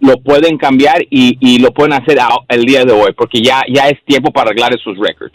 lo 0.00 0.16
pueden 0.18 0.58
cambiar 0.58 1.02
y, 1.08 1.38
y, 1.40 1.60
lo 1.60 1.72
pueden 1.72 1.92
hacer 1.92 2.18
el 2.48 2.64
día 2.64 2.84
de 2.84 2.92
hoy, 2.92 3.12
porque 3.16 3.40
ya, 3.40 3.62
ya 3.72 3.88
es 3.88 4.04
tiempo 4.04 4.32
para 4.32 4.50
arreglar 4.50 4.74
esos 4.74 4.98
récords. 4.98 5.34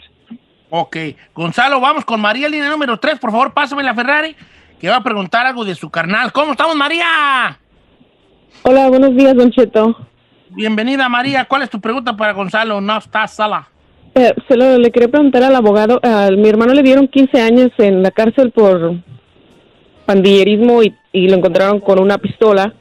Ok. 0.68 0.96
Gonzalo, 1.34 1.80
vamos 1.80 2.04
con 2.04 2.20
María, 2.20 2.48
línea 2.48 2.68
número 2.68 2.98
3. 2.98 3.18
Por 3.18 3.30
favor, 3.30 3.52
pásame 3.52 3.82
la 3.82 3.94
Ferrari, 3.94 4.36
que 4.78 4.88
va 4.88 4.96
a 4.96 5.02
preguntar 5.02 5.46
algo 5.46 5.64
de 5.64 5.74
su 5.74 5.90
carnal. 5.90 6.30
¿Cómo 6.30 6.52
estamos, 6.52 6.76
María? 6.76 7.58
Hola, 8.62 8.88
buenos 8.88 9.16
días, 9.16 9.34
Don 9.34 9.50
Cheto. 9.50 10.09
Bienvenida, 10.52 11.08
María. 11.08 11.44
¿Cuál 11.44 11.62
es 11.62 11.70
tu 11.70 11.80
pregunta 11.80 12.16
para 12.16 12.32
Gonzalo? 12.32 12.80
No 12.80 12.98
está 12.98 13.26
sala. 13.28 13.68
Eh, 14.16 14.34
se 14.48 14.56
lo, 14.56 14.78
le 14.78 14.90
quería 14.90 15.08
preguntar 15.08 15.44
al 15.44 15.54
abogado. 15.54 16.00
A 16.02 16.28
mi 16.30 16.48
hermano 16.48 16.74
le 16.74 16.82
dieron 16.82 17.06
15 17.06 17.40
años 17.40 17.70
en 17.78 18.02
la 18.02 18.10
cárcel 18.10 18.50
por 18.50 18.96
pandillerismo 20.06 20.82
y, 20.82 20.94
y 21.12 21.28
lo 21.28 21.36
encontraron 21.36 21.78
con 21.78 22.00
una 22.00 22.18
pistola. 22.18 22.74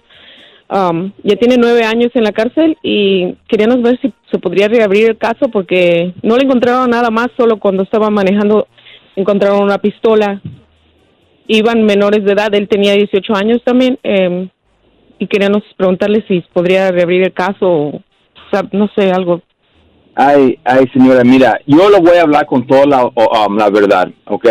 Um, 0.71 1.11
ya 1.23 1.35
tiene 1.35 1.57
nueve 1.57 1.83
años 1.83 2.11
en 2.13 2.23
la 2.23 2.31
cárcel 2.31 2.77
y 2.83 3.35
queríamos 3.47 3.81
ver 3.81 3.99
si 4.01 4.13
se 4.31 4.37
podría 4.37 4.67
reabrir 4.67 5.09
el 5.09 5.17
caso 5.17 5.49
porque 5.49 6.13
no 6.21 6.37
le 6.37 6.43
encontraron 6.43 6.91
nada 6.91 7.09
más, 7.09 7.29
solo 7.35 7.57
cuando 7.57 7.83
estaba 7.83 8.09
manejando 8.09 8.67
encontraron 9.15 9.63
una 9.63 9.79
pistola. 9.79 10.41
Iban 11.47 11.83
menores 11.83 12.23
de 12.23 12.33
edad, 12.33 12.53
él 12.53 12.67
tenía 12.67 12.93
18 12.93 13.35
años 13.35 13.63
también 13.63 13.97
em, 14.03 14.49
y 15.19 15.27
queríamos 15.27 15.63
preguntarle 15.77 16.23
si 16.27 16.41
podría 16.53 16.91
reabrir 16.91 17.23
el 17.23 17.33
caso 17.33 17.67
o, 17.67 18.01
no 18.71 18.89
sé, 18.95 19.11
algo 19.11 19.41
Ay, 20.21 20.59
ay, 20.65 20.85
señora, 20.91 21.23
mira, 21.23 21.61
yo 21.65 21.89
lo 21.89 22.01
voy 22.01 22.17
a 22.17 22.23
hablar 22.23 22.45
con 22.45 22.67
toda 22.67 22.85
la, 22.85 23.05
um, 23.05 23.55
la, 23.55 23.69
verdad, 23.69 24.09
¿ok? 24.25 24.47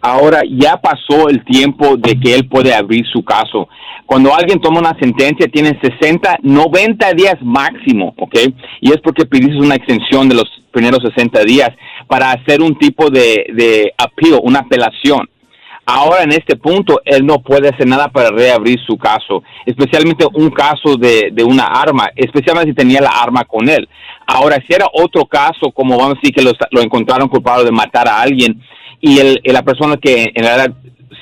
Ahora 0.00 0.40
ya 0.50 0.78
pasó 0.78 1.28
el 1.28 1.44
tiempo 1.44 1.96
de 1.96 2.18
que 2.18 2.34
él 2.34 2.48
puede 2.48 2.74
abrir 2.74 3.06
su 3.06 3.22
caso. 3.22 3.68
Cuando 4.04 4.34
alguien 4.34 4.60
toma 4.60 4.80
una 4.80 4.98
sentencia, 4.98 5.46
tiene 5.46 5.78
60, 5.80 6.38
90 6.42 7.12
días 7.12 7.36
máximo, 7.40 8.12
¿ok? 8.18 8.34
Y 8.80 8.90
es 8.90 9.00
porque 9.00 9.24
pidiste 9.24 9.58
una 9.58 9.76
extensión 9.76 10.28
de 10.28 10.34
los 10.34 10.50
primeros 10.72 11.00
60 11.14 11.44
días 11.44 11.70
para 12.08 12.32
hacer 12.32 12.60
un 12.60 12.76
tipo 12.76 13.08
de, 13.08 13.46
de 13.54 13.94
appeal, 13.96 14.40
una 14.42 14.58
apelación. 14.58 15.28
Ahora 15.84 16.22
en 16.22 16.30
este 16.30 16.56
punto 16.56 17.00
él 17.04 17.26
no 17.26 17.42
puede 17.42 17.68
hacer 17.68 17.88
nada 17.88 18.08
para 18.08 18.30
reabrir 18.30 18.78
su 18.86 18.96
caso, 18.96 19.42
especialmente 19.66 20.24
un 20.32 20.50
caso 20.50 20.96
de, 20.96 21.30
de 21.32 21.42
una 21.42 21.64
arma, 21.64 22.10
especialmente 22.14 22.70
si 22.70 22.76
tenía 22.76 23.00
la 23.00 23.10
arma 23.10 23.44
con 23.44 23.68
él. 23.68 23.88
Ahora, 24.26 24.56
si 24.66 24.72
era 24.72 24.86
otro 24.92 25.26
caso, 25.26 25.70
como 25.74 25.98
vamos 25.98 26.14
a 26.14 26.20
decir 26.20 26.34
que 26.34 26.42
lo, 26.42 26.80
encontraron 26.80 27.28
culpable 27.28 27.64
de 27.64 27.72
matar 27.72 28.08
a 28.08 28.20
alguien 28.20 28.62
y, 29.00 29.18
el, 29.18 29.40
la 29.44 29.62
persona 29.62 29.96
que 29.96 30.30
en 30.34 30.44
realidad 30.44 30.74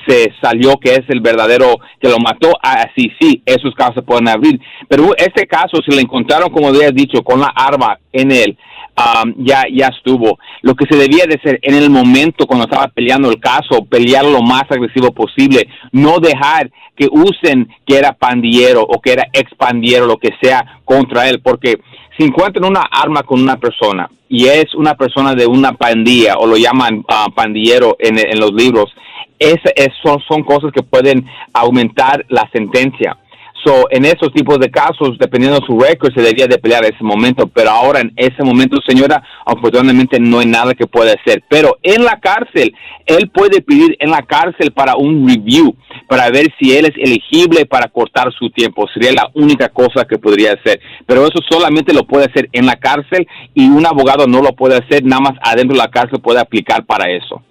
se 0.07 0.31
salió 0.41 0.77
que 0.77 0.93
es 0.93 1.03
el 1.09 1.19
verdadero 1.21 1.77
que 1.99 2.09
lo 2.09 2.17
mató, 2.19 2.51
así 2.61 3.11
sí, 3.19 3.41
esos 3.45 3.73
casos 3.75 3.95
se 3.95 4.01
pueden 4.01 4.29
abrir. 4.29 4.59
Pero 4.87 5.15
este 5.17 5.45
caso, 5.45 5.81
si 5.85 5.95
le 5.95 6.01
encontraron, 6.01 6.49
como 6.49 6.69
había 6.69 6.91
dicho, 6.91 7.23
con 7.23 7.39
la 7.39 7.51
arma 7.55 7.99
en 8.11 8.31
él, 8.31 8.57
Um, 8.93 9.33
ya, 9.37 9.63
ya 9.71 9.87
estuvo. 9.87 10.37
Lo 10.61 10.75
que 10.75 10.85
se 10.85 10.97
debía 10.97 11.25
de 11.25 11.35
hacer 11.35 11.59
en 11.63 11.75
el 11.75 11.89
momento 11.89 12.45
cuando 12.45 12.65
estaba 12.65 12.89
peleando 12.89 13.31
el 13.31 13.39
caso, 13.39 13.85
pelear 13.89 14.25
lo 14.25 14.41
más 14.41 14.63
agresivo 14.69 15.11
posible, 15.11 15.67
no 15.91 16.19
dejar 16.19 16.69
que 16.95 17.07
usen 17.09 17.69
que 17.87 17.97
era 17.97 18.13
pandillero 18.13 18.81
o 18.81 19.01
que 19.01 19.13
era 19.13 19.27
expandiero, 19.33 20.05
lo 20.05 20.17
que 20.17 20.31
sea, 20.41 20.81
contra 20.83 21.29
él, 21.29 21.39
porque 21.41 21.79
si 22.17 22.25
encuentran 22.25 22.65
una 22.65 22.81
arma 22.81 23.23
con 23.23 23.41
una 23.41 23.57
persona 23.57 24.09
y 24.29 24.47
es 24.47 24.75
una 24.75 24.95
persona 24.95 25.33
de 25.33 25.47
una 25.47 25.73
pandilla 25.73 26.35
o 26.37 26.45
lo 26.45 26.57
llaman 26.57 26.99
uh, 26.99 27.31
pandillero 27.33 27.95
en, 27.97 28.19
en, 28.19 28.39
los 28.39 28.53
libros, 28.53 28.93
es, 29.39 29.57
son, 30.03 30.21
son 30.27 30.43
cosas 30.43 30.71
que 30.71 30.83
pueden 30.83 31.25
aumentar 31.53 32.25
la 32.29 32.47
sentencia. 32.53 33.17
So, 33.63 33.87
en 33.91 34.05
esos 34.05 34.33
tipos 34.33 34.57
de 34.59 34.71
casos, 34.71 35.17
dependiendo 35.19 35.59
de 35.59 35.65
su 35.65 35.79
récord, 35.79 36.13
se 36.13 36.21
debería 36.21 36.47
de 36.47 36.57
pelear 36.57 36.83
ese 36.83 37.03
momento. 37.03 37.47
Pero 37.47 37.69
ahora, 37.69 37.99
en 37.99 38.11
ese 38.15 38.43
momento, 38.43 38.77
señora, 38.87 39.21
afortunadamente 39.45 40.19
no 40.19 40.39
hay 40.39 40.47
nada 40.47 40.73
que 40.73 40.87
pueda 40.87 41.13
hacer. 41.13 41.43
Pero 41.47 41.77
en 41.83 42.03
la 42.03 42.19
cárcel, 42.19 42.73
él 43.05 43.29
puede 43.29 43.61
pedir 43.61 43.95
en 43.99 44.09
la 44.09 44.23
cárcel 44.23 44.71
para 44.71 44.95
un 44.95 45.27
review, 45.27 45.75
para 46.07 46.29
ver 46.31 46.47
si 46.59 46.75
él 46.75 46.85
es 46.85 46.95
elegible 46.97 47.65
para 47.65 47.87
cortar 47.87 48.31
su 48.33 48.49
tiempo. 48.49 48.87
Sería 48.93 49.11
la 49.11 49.29
única 49.35 49.69
cosa 49.69 50.05
que 50.05 50.17
podría 50.17 50.53
hacer. 50.53 50.79
Pero 51.05 51.23
eso 51.23 51.39
solamente 51.49 51.93
lo 51.93 52.07
puede 52.07 52.25
hacer 52.25 52.49
en 52.53 52.65
la 52.65 52.77
cárcel 52.77 53.27
y 53.53 53.67
un 53.67 53.85
abogado 53.85 54.25
no 54.27 54.41
lo 54.41 54.53
puede 54.53 54.77
hacer, 54.77 55.03
nada 55.03 55.21
más 55.21 55.33
adentro 55.43 55.75
de 55.75 55.83
la 55.83 55.91
cárcel 55.91 56.19
puede 56.19 56.39
aplicar 56.39 56.85
para 56.85 57.11
eso. 57.11 57.41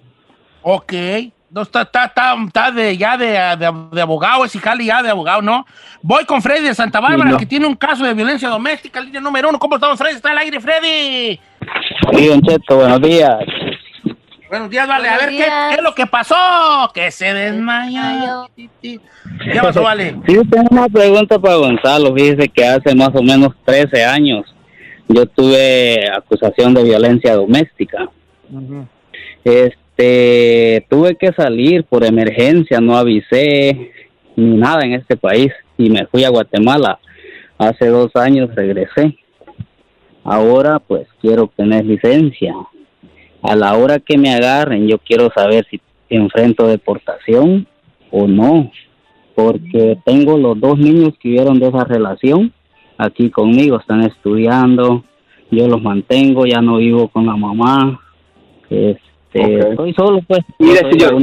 Ok. 0.63 0.93
No, 1.51 1.63
está, 1.63 1.81
está, 1.81 2.05
está, 2.05 2.35
está 2.47 2.71
de, 2.71 2.97
ya 2.97 3.17
de, 3.17 3.27
de, 3.27 3.71
de 3.91 4.01
abogado, 4.01 4.45
es 4.45 4.57
jale 4.57 4.85
ya 4.85 5.03
de 5.03 5.09
abogado, 5.09 5.41
¿no? 5.41 5.65
Voy 6.01 6.23
con 6.23 6.41
Freddy 6.41 6.63
de 6.67 6.73
Santa 6.73 7.01
Bárbara, 7.01 7.25
Sí, 7.25 7.33
no. 7.33 7.37
que 7.37 7.45
tiene 7.45 7.67
un 7.67 7.75
caso 7.75 8.05
de 8.05 8.13
violencia 8.13 8.47
doméstica, 8.47 9.01
línea 9.01 9.19
número 9.19 9.49
uno. 9.49 9.59
¿Cómo 9.59 9.75
estamos, 9.75 9.97
Freddy? 9.97 10.15
Está 10.15 10.31
al 10.31 10.37
aire, 10.37 10.61
Freddy. 10.61 11.37
Sí, 12.13 12.27
Don 12.27 12.41
Cheto, 12.41 12.77
buenos 12.77 13.01
días. 13.01 13.37
Buenos 14.49 14.69
días, 14.69 14.87
vale. 14.87 15.09
a 15.09 15.17
ver, 15.17 15.29
¿qué, 15.29 15.45
es 15.75 15.81
lo 15.81 15.93
que 15.93 16.05
pasó? 16.07 16.35
Que 16.93 17.11
se 17.11 17.33
desmayó. 17.33 18.49
¿Qué 18.81 18.99
pasó, 19.61 19.81
vale? 19.83 20.15
Sí, 20.27 20.37
tengo 20.49 20.67
una 20.71 20.87
pregunta 20.87 21.37
para 21.37 21.55
Gonzalo. 21.55 22.13
Fíjese 22.15 22.47
que 22.47 22.65
hace 22.65 22.95
más 22.95 23.11
o 23.13 23.21
menos 23.21 23.53
13 23.65 24.05
años 24.05 24.45
yo 25.09 25.25
tuve 25.25 26.09
acusación 26.15 26.73
de 26.73 26.83
violencia 26.83 27.35
doméstica. 27.35 28.09
Este, 29.43 29.75
tuve 30.89 31.15
que 31.15 31.31
salir 31.33 31.83
por 31.85 32.03
emergencia, 32.03 32.79
no 32.79 32.95
avisé 32.95 33.91
ni 34.35 34.57
nada 34.57 34.81
en 34.83 34.93
este 34.93 35.17
país 35.17 35.51
y 35.77 35.89
me 35.89 36.05
fui 36.07 36.23
a 36.23 36.29
Guatemala. 36.29 36.99
Hace 37.57 37.87
dos 37.87 38.15
años 38.15 38.53
regresé. 38.55 39.17
Ahora 40.23 40.79
pues 40.79 41.07
quiero 41.21 41.51
tener 41.55 41.85
licencia. 41.85 42.53
A 43.41 43.55
la 43.55 43.75
hora 43.75 43.99
que 43.99 44.17
me 44.17 44.33
agarren 44.33 44.87
yo 44.87 44.97
quiero 44.99 45.29
saber 45.35 45.65
si 45.69 45.81
enfrento 46.09 46.67
deportación 46.67 47.67
o 48.11 48.27
no, 48.27 48.71
porque 49.35 49.97
tengo 50.05 50.37
los 50.37 50.59
dos 50.59 50.77
niños 50.77 51.13
que 51.19 51.29
vieron 51.29 51.59
de 51.59 51.67
esa 51.67 51.85
relación 51.85 52.53
aquí 52.97 53.29
conmigo, 53.29 53.79
están 53.79 54.01
estudiando, 54.01 55.03
yo 55.49 55.67
los 55.67 55.81
mantengo, 55.81 56.45
ya 56.45 56.61
no 56.61 56.77
vivo 56.77 57.07
con 57.07 57.25
la 57.25 57.35
mamá, 57.35 57.99
este, 59.33 59.69
estoy 59.69 59.93
solo 59.93 60.21
pues. 60.27 60.41
Mire, 60.59 60.79
señor, 60.91 61.15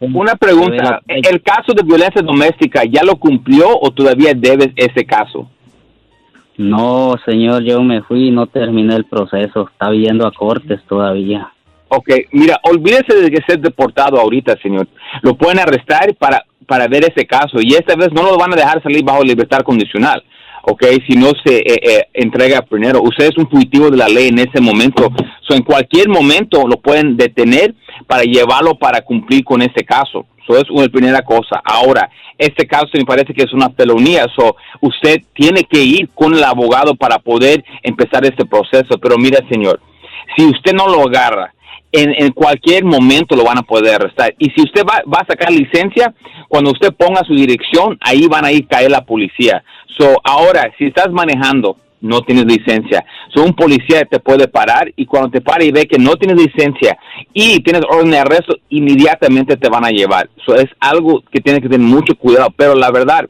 Una 0.00 0.36
pregunta, 0.36 1.00
¿el 1.08 1.42
caso 1.42 1.72
de 1.74 1.82
violencia 1.82 2.22
doméstica 2.22 2.84
ya 2.84 3.02
lo 3.02 3.16
cumplió 3.16 3.66
o 3.80 3.90
todavía 3.90 4.32
debes 4.34 4.70
ese 4.76 5.04
caso? 5.04 5.48
No, 6.56 7.14
señor, 7.26 7.64
yo 7.64 7.82
me 7.82 8.02
fui 8.02 8.28
y 8.28 8.30
no 8.30 8.46
terminé 8.46 8.94
el 8.94 9.04
proceso, 9.04 9.68
está 9.70 9.90
viendo 9.90 10.26
a 10.26 10.32
cortes 10.32 10.80
todavía. 10.88 11.52
Ok, 11.88 12.08
mira, 12.32 12.58
olvídese 12.62 13.14
de 13.20 13.30
que 13.30 13.42
ser 13.46 13.60
deportado 13.60 14.18
ahorita, 14.18 14.56
señor. 14.62 14.88
Lo 15.22 15.34
pueden 15.34 15.58
arrestar 15.58 16.14
para, 16.16 16.44
para 16.66 16.88
ver 16.88 17.04
ese 17.04 17.26
caso 17.26 17.58
y 17.60 17.74
esta 17.74 17.94
vez 17.94 18.12
no 18.12 18.22
lo 18.22 18.38
van 18.38 18.52
a 18.52 18.56
dejar 18.56 18.82
salir 18.82 19.04
bajo 19.04 19.22
libertad 19.22 19.60
condicional. 19.60 20.22
Ok, 20.68 20.82
si 21.08 21.16
no 21.16 21.30
se 21.44 21.58
eh, 21.58 21.78
eh, 21.80 22.08
entrega 22.12 22.60
primero. 22.60 23.00
Usted 23.00 23.26
es 23.26 23.38
un 23.38 23.48
fugitivo 23.48 23.88
de 23.88 23.98
la 23.98 24.08
ley 24.08 24.28
en 24.28 24.40
ese 24.40 24.60
momento. 24.60 25.12
So, 25.46 25.54
en 25.54 25.62
cualquier 25.62 26.08
momento 26.08 26.66
lo 26.66 26.80
pueden 26.80 27.16
detener 27.16 27.72
para 28.08 28.24
llevarlo 28.24 28.74
para 28.76 29.02
cumplir 29.02 29.44
con 29.44 29.62
ese 29.62 29.84
caso. 29.84 30.26
Eso 30.42 30.58
es 30.58 30.68
una 30.68 30.88
primera 30.88 31.22
cosa. 31.22 31.62
Ahora, 31.64 32.10
este 32.36 32.66
caso 32.66 32.88
me 32.94 33.04
parece 33.04 33.32
que 33.32 33.44
es 33.44 33.52
una 33.52 33.70
felonía. 33.70 34.26
So, 34.34 34.56
usted 34.80 35.22
tiene 35.34 35.62
que 35.62 35.80
ir 35.84 36.08
con 36.12 36.34
el 36.34 36.42
abogado 36.42 36.96
para 36.96 37.20
poder 37.20 37.64
empezar 37.84 38.24
este 38.24 38.44
proceso. 38.44 38.98
Pero 39.00 39.18
mira, 39.18 39.38
señor, 39.48 39.80
si 40.36 40.46
usted 40.46 40.72
no 40.72 40.88
lo 40.88 41.02
agarra, 41.06 41.54
en, 41.96 42.32
cualquier 42.32 42.84
momento 42.84 43.36
lo 43.36 43.44
van 43.44 43.58
a 43.58 43.62
poder 43.62 43.94
arrestar. 43.94 44.34
Y 44.38 44.50
si 44.50 44.62
usted 44.62 44.82
va, 44.84 45.02
va 45.12 45.20
a 45.20 45.26
sacar 45.26 45.50
licencia, 45.50 46.14
cuando 46.48 46.70
usted 46.70 46.92
ponga 46.92 47.24
su 47.24 47.34
dirección, 47.34 47.98
ahí 48.00 48.26
van 48.26 48.44
a 48.44 48.52
ir 48.52 48.66
caer 48.66 48.90
la 48.90 49.04
policía. 49.04 49.62
So, 49.98 50.20
ahora, 50.24 50.70
si 50.78 50.86
estás 50.86 51.10
manejando, 51.10 51.76
no 52.00 52.20
tienes 52.20 52.44
licencia. 52.44 53.04
So, 53.34 53.42
un 53.42 53.54
policía 53.54 54.04
te 54.04 54.20
puede 54.20 54.48
parar 54.48 54.92
y 54.96 55.06
cuando 55.06 55.30
te 55.30 55.40
para 55.40 55.64
y 55.64 55.72
ve 55.72 55.86
que 55.86 55.98
no 55.98 56.16
tienes 56.16 56.36
licencia 56.36 56.98
y 57.32 57.60
tienes 57.60 57.82
orden 57.88 58.10
de 58.10 58.18
arresto, 58.18 58.56
inmediatamente 58.68 59.56
te 59.56 59.68
van 59.68 59.84
a 59.84 59.90
llevar. 59.90 60.28
So, 60.44 60.54
es 60.54 60.68
algo 60.80 61.22
que 61.30 61.40
tiene 61.40 61.60
que 61.60 61.68
tener 61.68 61.86
mucho 61.86 62.14
cuidado. 62.14 62.48
Pero 62.56 62.74
la 62.74 62.90
verdad, 62.90 63.26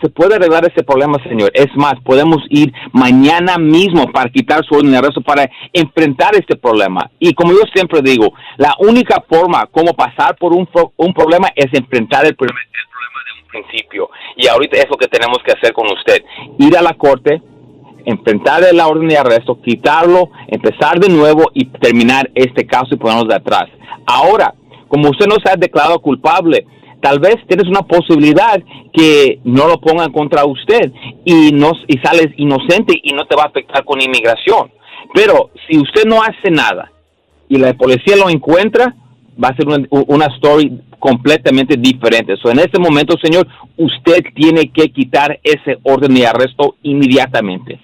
se 0.00 0.08
puede 0.08 0.34
arreglar 0.34 0.64
ese 0.66 0.84
problema, 0.84 1.18
señor. 1.24 1.50
Es 1.54 1.74
más, 1.76 1.94
podemos 2.04 2.42
ir 2.50 2.72
mañana 2.92 3.56
mismo 3.58 4.10
para 4.12 4.30
quitar 4.30 4.64
su 4.64 4.74
orden 4.74 4.92
de 4.92 4.98
arresto 4.98 5.20
para 5.22 5.48
enfrentar 5.72 6.34
este 6.34 6.56
problema. 6.56 7.10
Y 7.18 7.32
como 7.34 7.52
yo 7.52 7.62
siempre 7.74 8.02
digo, 8.02 8.32
la 8.58 8.74
única 8.78 9.24
forma 9.28 9.66
como 9.66 9.94
pasar 9.94 10.36
por 10.36 10.52
un, 10.52 10.68
un 10.96 11.14
problema 11.14 11.48
es 11.54 11.66
enfrentar 11.72 12.26
el 12.26 12.36
problema, 12.36 12.60
el 12.60 12.88
problema 12.90 13.20
de 13.26 13.42
un 13.42 13.48
principio. 13.48 14.10
Y 14.36 14.46
ahorita 14.46 14.78
es 14.78 14.86
lo 14.90 14.96
que 14.96 15.08
tenemos 15.08 15.38
que 15.44 15.52
hacer 15.52 15.72
con 15.72 15.86
usted. 15.86 16.24
Ir 16.58 16.76
a 16.76 16.82
la 16.82 16.94
corte, 16.94 17.40
enfrentar 18.04 18.62
la 18.72 18.86
orden 18.86 19.08
de 19.08 19.18
arresto, 19.18 19.60
quitarlo, 19.60 20.30
empezar 20.48 21.00
de 21.00 21.08
nuevo 21.08 21.50
y 21.54 21.66
terminar 21.66 22.30
este 22.34 22.66
caso 22.66 22.88
y 22.92 22.96
ponernos 22.96 23.28
de 23.28 23.34
atrás. 23.34 23.66
Ahora, 24.06 24.54
como 24.88 25.10
usted 25.10 25.26
no 25.26 25.36
se 25.42 25.50
ha 25.50 25.56
declarado 25.56 25.98
culpable, 26.00 26.66
tal 27.06 27.20
vez 27.20 27.36
tienes 27.46 27.68
una 27.68 27.82
posibilidad 27.82 28.60
que 28.92 29.38
no 29.44 29.68
lo 29.68 29.80
pongan 29.80 30.10
contra 30.10 30.44
usted 30.44 30.90
y 31.24 31.52
no 31.52 31.70
y 31.86 31.98
sales 31.98 32.30
inocente 32.36 32.98
y 33.00 33.12
no 33.12 33.24
te 33.26 33.36
va 33.36 33.44
a 33.44 33.46
afectar 33.46 33.84
con 33.84 34.02
inmigración. 34.02 34.72
Pero 35.14 35.50
si 35.68 35.78
usted 35.78 36.04
no 36.04 36.20
hace 36.20 36.50
nada 36.50 36.90
y 37.48 37.58
la 37.58 37.74
policía 37.74 38.16
lo 38.16 38.28
encuentra, 38.28 38.92
va 39.40 39.50
a 39.50 39.54
ser 39.56 39.68
una, 39.68 39.86
una 39.88 40.26
story 40.34 40.80
completamente 40.98 41.76
diferente. 41.76 42.34
So, 42.42 42.50
en 42.50 42.58
este 42.58 42.80
momento, 42.80 43.14
señor, 43.22 43.46
usted 43.76 44.24
tiene 44.34 44.72
que 44.72 44.88
quitar 44.88 45.38
ese 45.44 45.78
orden 45.84 46.12
de 46.12 46.26
arresto 46.26 46.74
inmediatamente. 46.82 47.78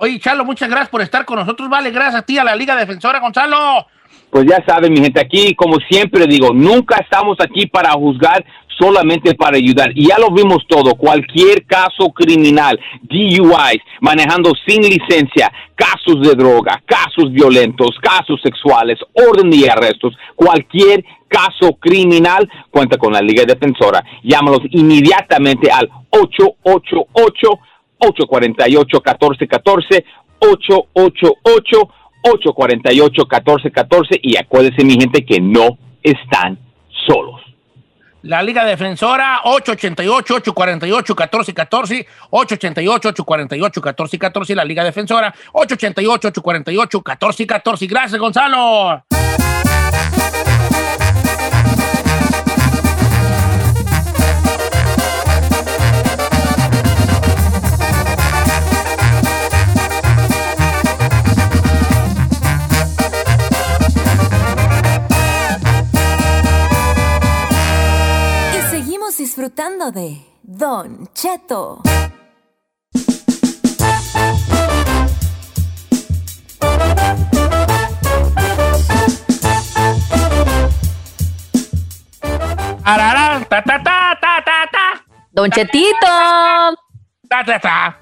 Oye, 0.00 0.20
Chalo, 0.20 0.44
muchas 0.44 0.68
gracias 0.68 0.90
por 0.90 1.02
estar 1.02 1.24
con 1.24 1.38
nosotros. 1.38 1.68
Vale, 1.68 1.90
gracias 1.90 2.22
a 2.22 2.22
ti, 2.22 2.38
a 2.38 2.44
la 2.44 2.54
Liga 2.54 2.76
Defensora, 2.76 3.18
Gonzalo. 3.18 3.86
Pues 4.30 4.46
ya 4.46 4.62
saben, 4.64 4.92
mi 4.92 5.00
gente, 5.00 5.20
aquí, 5.20 5.54
como 5.54 5.78
siempre 5.90 6.26
digo, 6.26 6.52
nunca 6.52 6.98
estamos 6.98 7.36
aquí 7.40 7.66
para 7.66 7.90
juzgar, 7.92 8.44
solamente 8.78 9.34
para 9.34 9.56
ayudar. 9.56 9.90
Y 9.94 10.08
ya 10.08 10.18
lo 10.18 10.30
vimos 10.30 10.64
todo, 10.68 10.94
cualquier 10.94 11.64
caso 11.66 12.12
criminal, 12.14 12.78
DUIs, 13.02 13.82
manejando 14.00 14.52
sin 14.66 14.82
licencia, 14.82 15.50
casos 15.74 16.20
de 16.22 16.34
droga, 16.36 16.80
casos 16.86 17.32
violentos, 17.32 17.96
casos 18.00 18.40
sexuales, 18.42 18.98
orden 19.14 19.50
de 19.50 19.68
arrestos, 19.68 20.16
cualquier 20.36 21.04
caso 21.26 21.72
criminal, 21.80 22.48
cuenta 22.70 22.98
con 22.98 23.12
la 23.12 23.20
Liga 23.20 23.42
Defensora. 23.44 24.04
Llámalos 24.22 24.60
inmediatamente 24.70 25.72
al 25.72 25.88
888 26.10 27.48
848 27.98 29.02
1414 29.04 30.04
888 30.38 31.88
848-1414 32.22 34.20
y 34.22 34.36
acuérdense 34.36 34.84
mi 34.84 34.94
gente 34.94 35.24
que 35.24 35.40
no 35.40 35.76
están 36.02 36.58
solos. 37.06 37.40
La 38.22 38.42
Liga 38.42 38.64
Defensora, 38.64 39.42
888-848-1414, 39.44 42.04
888-848-1414, 42.30 44.56
la 44.56 44.64
Liga 44.64 44.82
Defensora, 44.82 45.32
888-848-1414. 45.52 47.88
Gracias, 47.88 48.20
Gonzalo. 48.20 49.04
De 69.92 70.22
Don 70.42 71.08
Cheto. 71.14 71.80
Ararán, 82.84 83.44
ta, 83.44 83.62
ta, 83.62 83.82
ta, 83.82 84.18
ta, 84.20 84.42
ta, 84.44 84.68
ta. 84.70 85.04
Don 85.30 85.50
Chetito. 85.50 86.06
Ta, 87.28 87.44
ta, 87.44 87.58
ta. 87.58 87.98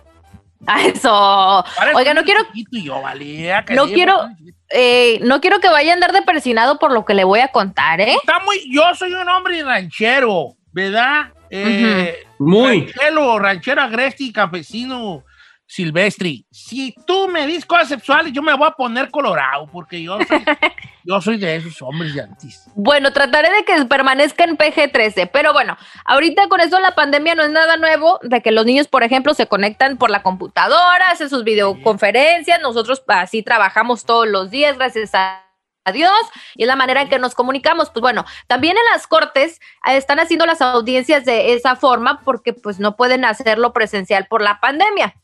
Ah, 0.67 0.83
Eso. 0.83 1.65
Oiga, 1.95 2.15
no 2.15 2.25
quiero, 2.25 2.41
yo, 2.73 3.01
valía, 3.01 3.65
que 3.65 3.75
no 3.75 3.87
quiero, 3.87 4.29
eh, 4.71 5.21
no 5.23 5.41
quiero 5.41 5.61
que 5.61 5.69
vaya 5.69 5.93
a 5.93 5.95
andar 5.95 6.13
de 6.13 6.23
persinado 6.23 6.79
por 6.79 6.93
lo 6.93 7.05
que 7.05 7.15
le 7.15 7.23
voy 7.23 7.41
a 7.41 7.49
contar, 7.49 8.01
¿eh? 8.01 8.17
Está 8.17 8.41
muy, 8.41 8.61
yo 8.73 8.83
soy 8.97 9.13
un 9.13 9.29
hombre 9.29 9.63
ranchero, 9.63 10.57
¿verdad? 10.73 11.33
Eh, 11.51 12.25
Muy. 12.39 12.87
Ranchero, 12.87 13.39
ranchero 13.39 13.83
agresti, 13.83 14.33
campesino 14.33 15.25
silvestri. 15.67 16.47
Si 16.51 16.95
tú 17.07 17.29
me 17.29 17.47
dices 17.47 17.67
cosas 17.67 17.89
sexuales, 17.89 18.33
yo 18.33 18.43
me 18.43 18.55
voy 18.55 18.69
a 18.69 18.73
poner 18.73 19.11
colorado, 19.11 19.67
porque 19.71 20.03
yo 20.03 20.19
soy, 20.27 20.45
yo 21.05 21.21
soy 21.21 21.39
de 21.39 21.57
esos 21.57 21.83
hombres 21.83 22.15
de 22.15 22.23
antes. 22.23 22.71
Bueno, 22.75 23.13
trataré 23.13 23.51
de 23.51 23.65
que 23.65 23.85
permanezca 23.87 24.45
en 24.45 24.57
PG-13, 24.57 25.29
pero 25.33 25.53
bueno, 25.53 25.77
ahorita 26.05 26.49
con 26.49 26.61
eso 26.61 26.79
la 26.79 26.95
pandemia 26.95 27.35
no 27.35 27.43
es 27.43 27.51
nada 27.51 27.77
nuevo, 27.77 28.19
de 28.23 28.41
que 28.41 28.53
los 28.53 28.65
niños, 28.65 28.89
por 28.89 29.03
ejemplo, 29.03 29.35
se 29.35 29.49
conectan 29.49 29.97
por 29.97 30.11
la 30.11 30.23
computadora, 30.23 31.11
hacen 31.11 31.29
sus 31.29 31.45
videoconferencias, 31.45 32.61
nosotros 32.61 33.03
así 33.09 33.43
trabajamos 33.43 34.05
todos 34.05 34.29
los 34.29 34.51
días, 34.51 34.77
gracias 34.79 35.15
a 35.15 35.46
Dios, 35.93 36.13
y 36.55 36.63
es 36.63 36.67
la 36.67 36.77
manera 36.77 37.03
en 37.03 37.09
que 37.09 37.19
nos 37.19 37.35
comunicamos. 37.35 37.91
Pues 37.91 38.01
bueno, 38.01 38.25
también 38.47 38.77
en 38.77 38.85
las 38.93 39.07
cortes 39.07 39.61
eh, 39.87 39.97
están 39.97 40.19
haciendo 40.21 40.47
las 40.47 40.61
audiencias 40.61 41.25
de 41.25 41.55
esa 41.55 41.77
forma 41.77 42.21
porque 42.25 42.53
pues 42.53 42.79
no 42.79 42.97
pueden 42.97 43.25
hacerlo 43.25 43.73
presencial 43.73 44.27
por 44.27 44.43
la 44.43 44.61
pandemia. 44.61 45.15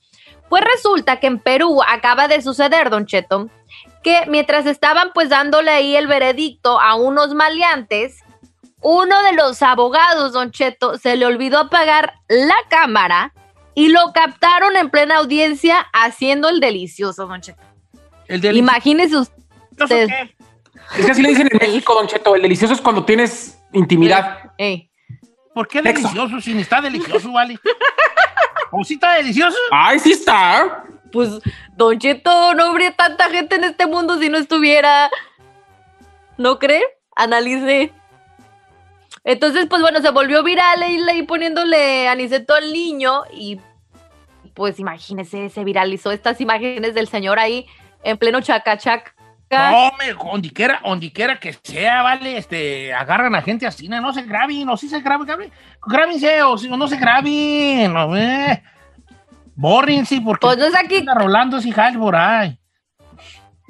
Pues 0.48 0.64
resulta 0.64 1.18
que 1.18 1.28
en 1.28 1.38
Perú 1.38 1.80
acaba 1.86 2.28
de 2.28 2.42
suceder, 2.42 2.90
Don 2.90 3.06
Cheto, 3.06 3.48
que 4.02 4.24
mientras 4.26 4.66
estaban 4.66 5.12
pues 5.14 5.30
dándole 5.30 5.70
ahí 5.70 5.96
el 5.96 6.06
veredicto 6.06 6.78
a 6.78 6.94
unos 6.94 7.32
maleantes, 7.34 8.18
uno 8.82 9.22
de 9.22 9.32
los 9.32 9.62
abogados, 9.62 10.32
Don 10.32 10.50
Cheto, 10.50 10.98
se 10.98 11.16
le 11.16 11.24
olvidó 11.24 11.58
apagar 11.58 12.14
la 12.28 12.56
cámara 12.68 13.32
y 13.74 13.88
lo 13.88 14.12
captaron 14.12 14.76
en 14.76 14.90
plena 14.90 15.18
audiencia 15.18 15.86
haciendo 15.92 16.48
el 16.48 16.60
delicioso, 16.60 17.26
Don 17.26 17.40
Cheto. 17.40 17.62
El 18.28 18.40
delicioso. 18.40 18.58
Imagínese 18.58 19.16
usted. 19.16 20.08
Es 20.98 21.06
que 21.06 21.12
así 21.12 21.22
le 21.22 21.30
dicen 21.30 21.48
en 21.50 21.58
México, 21.58 21.94
Don 21.94 22.06
Cheto, 22.06 22.34
el 22.34 22.42
delicioso 22.42 22.74
es 22.74 22.80
cuando 22.80 23.04
tienes 23.04 23.58
intimidad. 23.72 24.52
Ey. 24.58 24.90
¿Por 25.54 25.68
qué 25.68 25.82
delicioso? 25.82 26.40
Si 26.40 26.54
ni 26.54 26.62
está 26.62 26.80
delicioso, 26.80 27.32
vale. 27.32 27.58
¿O 28.70 28.82
sí 28.84 28.94
está 28.94 29.14
delicioso? 29.14 29.56
Ay, 29.70 29.98
sí 29.98 30.12
está. 30.12 30.84
Pues, 31.10 31.30
Don 31.76 31.98
Cheto, 31.98 32.54
no 32.54 32.64
habría 32.64 32.92
tanta 32.92 33.28
gente 33.30 33.56
en 33.56 33.64
este 33.64 33.86
mundo 33.86 34.18
si 34.18 34.28
no 34.28 34.38
estuviera. 34.38 35.10
¿No 36.38 36.58
cree? 36.58 36.82
Analice. 37.14 37.92
Entonces, 39.24 39.66
pues 39.66 39.82
bueno, 39.82 40.00
se 40.00 40.10
volvió 40.10 40.42
viral 40.42 40.80
y 40.90 41.08
ahí 41.08 41.22
poniéndole 41.22 42.08
aniceto 42.08 42.54
al 42.54 42.72
niño 42.72 43.22
y 43.32 43.60
pues 44.54 44.78
imagínese, 44.78 45.48
se 45.48 45.64
viralizó 45.64 46.10
estas 46.10 46.40
imágenes 46.40 46.94
del 46.94 47.08
señor 47.08 47.38
ahí 47.38 47.66
en 48.02 48.18
pleno 48.18 48.40
chacachac. 48.40 49.14
No, 49.52 49.92
me, 49.98 50.12
ondiquera, 50.30 50.80
ondiquera 50.82 51.38
que 51.38 51.52
sea, 51.52 52.02
vale, 52.02 52.38
este, 52.38 52.92
agarran 52.92 53.34
a 53.34 53.42
gente 53.42 53.66
así, 53.66 53.88
no 53.88 54.12
se 54.12 54.22
graben, 54.22 54.68
o 54.68 54.76
sí 54.76 54.88
se 54.88 55.00
graben, 55.00 55.26
graben, 55.26 55.52
grábense, 55.86 56.42
o 56.42 56.56
si 56.56 56.68
no, 56.68 56.76
no 56.76 56.88
se 56.88 56.96
graben, 56.96 57.92
no, 57.92 58.16
eh. 58.16 58.62
Bórrense, 59.54 60.20
porque 60.20 60.46
Pues 60.46 60.58
no 60.58 60.64
es 60.64 60.74
aquí. 60.74 61.04
rolando 61.14 61.58
ese 61.58 61.72
hal 61.78 61.98
por 61.98 62.16
ahí. 62.16 62.58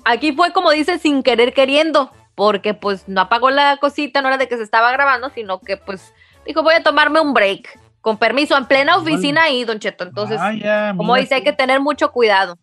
Aquí 0.04 0.32
fue 0.32 0.52
como 0.52 0.70
dice, 0.70 0.98
sin 0.98 1.22
querer 1.22 1.52
queriendo, 1.52 2.10
porque 2.34 2.74
pues 2.74 3.08
no 3.08 3.20
apagó 3.20 3.50
la 3.50 3.76
cosita, 3.78 4.22
no 4.22 4.28
era 4.28 4.38
de 4.38 4.48
que 4.48 4.56
se 4.56 4.62
estaba 4.62 4.90
grabando, 4.92 5.30
sino 5.30 5.60
que 5.60 5.76
pues 5.76 6.12
dijo, 6.46 6.62
voy 6.62 6.74
a 6.74 6.82
tomarme 6.82 7.20
un 7.20 7.34
break. 7.34 7.80
Con 8.00 8.18
permiso, 8.18 8.56
en 8.56 8.66
plena 8.66 8.96
oficina 8.96 9.44
ahí, 9.44 9.62
Don 9.64 9.78
Cheto. 9.78 10.02
Entonces, 10.02 10.36
Vaya, 10.36 10.92
como 10.96 11.14
dice, 11.14 11.36
hay 11.36 11.44
que 11.44 11.52
tener 11.52 11.78
mucho 11.78 12.10
cuidado. 12.10 12.58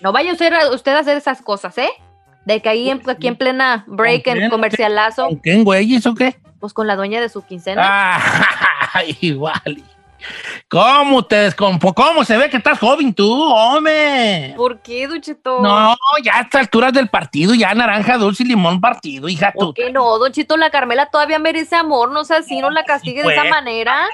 No 0.00 0.12
vaya 0.12 0.32
usted, 0.32 0.52
a- 0.52 0.70
usted 0.70 0.94
a 0.94 1.00
hacer 1.00 1.16
esas 1.16 1.42
cosas, 1.42 1.76
¿eh? 1.78 1.90
De 2.44 2.60
que 2.62 2.68
ahí 2.68 2.90
en, 2.90 3.02
aquí 3.08 3.26
en 3.26 3.36
plena 3.36 3.84
break, 3.88 4.24
¿Con 4.24 4.32
quién? 4.34 4.44
en 4.44 4.50
comercialazo, 4.50 5.26
¿Con 5.26 5.36
quién, 5.36 5.64
güey? 5.64 5.94
¿Eso 5.94 6.14
qué? 6.14 6.36
pues 6.60 6.72
con 6.72 6.86
la 6.86 6.96
dueña 6.96 7.20
de 7.20 7.28
su 7.28 7.44
quincena. 7.44 7.82
Ah, 7.84 9.02
igual. 9.20 9.82
¿Cómo 10.68 11.24
te 11.24 11.36
descompo? 11.36 11.94
¿Cómo 11.94 12.24
se 12.24 12.36
ve 12.36 12.50
que 12.50 12.56
estás 12.56 12.78
joven 12.78 13.14
tú, 13.14 13.30
hombre? 13.52 14.54
¿Por 14.56 14.80
qué, 14.80 15.06
Don 15.06 15.20
Cheto? 15.20 15.60
No, 15.60 15.94
ya 16.24 16.38
a 16.38 16.40
estas 16.40 16.62
alturas 16.62 16.92
del 16.92 17.08
partido, 17.08 17.54
ya 17.54 17.72
naranja, 17.74 18.16
dulce 18.16 18.42
y 18.42 18.46
limón 18.46 18.80
partido, 18.80 19.28
hija 19.28 19.52
tú. 19.52 19.66
¿Por 19.66 19.74
qué 19.74 19.92
no, 19.92 20.18
Don 20.18 20.32
Chito? 20.32 20.56
La 20.56 20.70
Carmela 20.70 21.06
todavía 21.06 21.38
merece 21.38 21.76
amor, 21.76 22.10
no 22.10 22.24
sea 22.24 22.38
así, 22.38 22.60
no 22.60 22.70
la 22.70 22.84
castigue 22.84 23.22
de 23.22 23.32
esa 23.32 23.42
pues. 23.42 23.50
manera. 23.50 24.06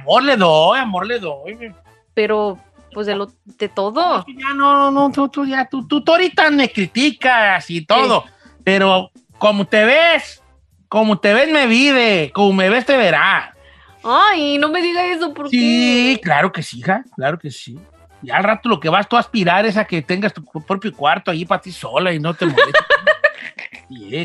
Amor 0.00 0.24
le 0.24 0.36
doy, 0.36 0.78
amor 0.80 1.06
le 1.06 1.18
doy. 1.18 1.72
Pero, 2.12 2.58
pues 2.94 3.06
de 3.06 3.14
lo 3.14 3.30
de 3.44 3.68
todo. 3.68 4.24
Ya 4.26 4.54
no, 4.54 4.90
no, 4.90 5.10
tú, 5.10 5.28
tú, 5.28 5.44
ya, 5.44 5.66
tú, 5.66 5.86
tú, 5.86 6.02
tú 6.02 6.12
ahorita 6.12 6.50
me 6.50 6.70
criticas 6.70 7.68
y 7.68 7.84
todo, 7.84 8.24
pero 8.62 9.10
como 9.38 9.66
te 9.66 9.84
ves, 9.84 10.42
como 10.88 11.18
te 11.18 11.34
ves 11.34 11.52
me 11.52 11.66
vive, 11.66 12.30
como 12.32 12.54
me 12.54 12.70
ves 12.70 12.86
te 12.86 12.96
verá. 12.96 13.54
Ay, 14.02 14.58
no 14.58 14.68
me 14.68 14.80
diga 14.80 15.04
eso, 15.06 15.34
¿por 15.34 15.50
Sí, 15.50 16.18
claro 16.22 16.52
que 16.52 16.62
sí, 16.62 16.78
hija, 16.78 17.04
claro 17.16 17.38
que 17.38 17.50
sí. 17.50 17.78
Y 18.22 18.30
al 18.30 18.44
rato 18.44 18.70
lo 18.70 18.80
que 18.80 18.88
vas 18.88 19.06
tú 19.06 19.16
a 19.16 19.20
aspirar 19.20 19.66
es 19.66 19.76
a 19.76 19.84
que 19.84 20.00
tengas 20.00 20.32
tu 20.32 20.42
propio 20.44 20.94
cuarto 20.94 21.30
ahí 21.30 21.44
para 21.44 21.60
ti 21.60 21.72
sola 21.72 22.12
y 22.12 22.18
no 22.18 22.32
te 22.32 22.46
molestes. 22.46 22.74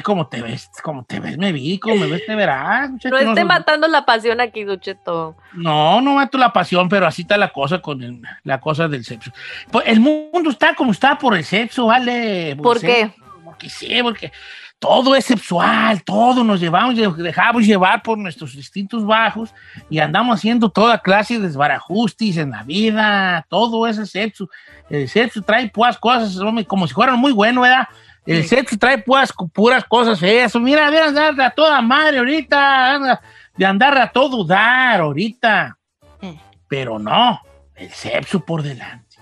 Como 0.04 0.28
te 0.28 0.42
ves, 0.42 0.70
como 0.84 1.04
te 1.04 1.20
ves 1.20 1.38
me 1.38 1.52
vi, 1.52 1.80
como 1.80 1.96
me 1.96 2.08
ves 2.08 2.26
te 2.26 2.36
verás. 2.36 2.90
muchacho, 2.92 3.14
No 3.14 3.20
esté 3.20 3.42
no- 3.42 3.48
matando 3.48 3.88
la 3.88 4.06
pasión 4.06 4.40
aquí, 4.42 4.64
Don 4.64 4.80
Cheto. 4.80 5.36
No, 5.54 6.02
no 6.02 6.16
mato 6.16 6.38
la 6.38 6.54
pasión, 6.54 6.88
pero 6.90 7.06
así 7.08 7.24
está 7.24 7.38
la 7.38 7.50
cosa 7.52 7.80
con 7.82 8.02
el- 8.02 8.22
la 8.44 8.60
cosa 8.60 8.88
del 8.88 9.04
sexo. 9.04 9.32
Pues 9.72 9.86
el 9.88 10.00
mundo 10.00 10.50
está 10.50 10.74
como 10.76 10.92
está 10.92 11.18
por 11.18 11.36
el 11.36 11.44
sexo, 11.44 11.88
¿vale? 11.88 12.56
¿Por 12.62 12.78
el 12.78 12.82
qué? 12.82 13.02
sexo, 13.06 13.24
Porque 13.44 13.70
sí, 13.70 14.00
porque 14.02 14.32
todo 14.80 15.14
es 15.16 15.26
sexual, 15.26 16.02
todo 16.04 16.44
nos 16.46 16.62
llevamos, 16.62 16.96
dejamos 17.18 17.66
llevar 17.66 18.02
por 18.02 18.18
nuestros 18.18 18.56
instintos 18.56 19.06
bajos 19.06 19.54
y 19.90 20.00
andamos 20.00 20.38
haciendo 20.38 20.70
toda 20.70 21.00
clase 21.00 21.38
de 21.40 21.48
desbarajustis 21.48 22.38
en 22.38 22.52
la 22.52 22.64
vida, 22.64 23.46
todo 23.50 23.86
ese 23.88 24.06
sexo. 24.06 24.50
El 24.90 25.10
sexo 25.10 25.42
trae 25.42 25.70
puras 25.70 25.98
cosas, 25.98 26.38
como 26.68 26.88
si 26.88 26.94
fueran 26.94 27.20
muy 27.20 27.34
bueno, 27.34 27.62
¿verdad? 27.62 27.88
El 28.30 28.46
sexo 28.46 28.78
trae 28.78 29.00
puras, 29.00 29.34
puras 29.52 29.84
cosas 29.86 30.20
feas. 30.20 30.56
Mira, 30.56 30.92
mira, 30.92 31.08
andar 31.08 31.42
a 31.42 31.50
toda 31.50 31.82
madre 31.82 32.20
ahorita, 32.20 33.20
de 33.58 33.66
andar 33.66 33.98
a 33.98 34.12
todo 34.12 34.44
dar 34.44 35.02
ahorita. 35.02 35.76
Pero 36.68 37.00
no, 37.00 37.42
el 37.74 37.90
sexo 37.90 38.40
por 38.46 38.62
delante. 38.62 39.18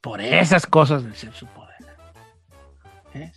Por 0.00 0.20
esas 0.20 0.64
cosas 0.66 1.02
del 1.02 1.16
sexo 1.16 1.48
por 1.52 1.66
delante. 1.76 3.32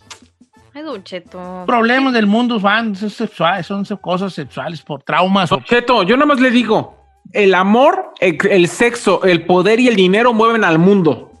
Ay, 0.72 0.82
Don 0.82 1.02
Cheto. 1.02 1.64
Problemas 1.66 2.12
del 2.12 2.28
mundo 2.28 2.60
van, 2.60 2.94
son 2.94 3.10
sexuales, 3.10 3.66
son 3.66 3.84
cosas 4.00 4.32
sexuales 4.34 4.80
por 4.82 5.02
traumas. 5.02 5.50
Don 5.50 5.64
Cheto, 5.64 6.04
yo 6.04 6.16
nada 6.16 6.26
más 6.26 6.38
le 6.38 6.52
digo, 6.52 6.96
el 7.32 7.56
amor, 7.56 8.12
el, 8.20 8.38
el 8.48 8.68
sexo, 8.68 9.24
el 9.24 9.44
poder 9.46 9.80
y 9.80 9.88
el 9.88 9.96
dinero 9.96 10.32
mueven 10.32 10.62
al 10.62 10.78
mundo. 10.78 11.32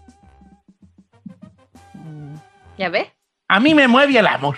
¿Ya 2.78 2.88
ve? 2.88 3.12
A 3.48 3.60
mí 3.60 3.74
me 3.74 3.88
mueve 3.88 4.18
el 4.18 4.26
amor. 4.26 4.56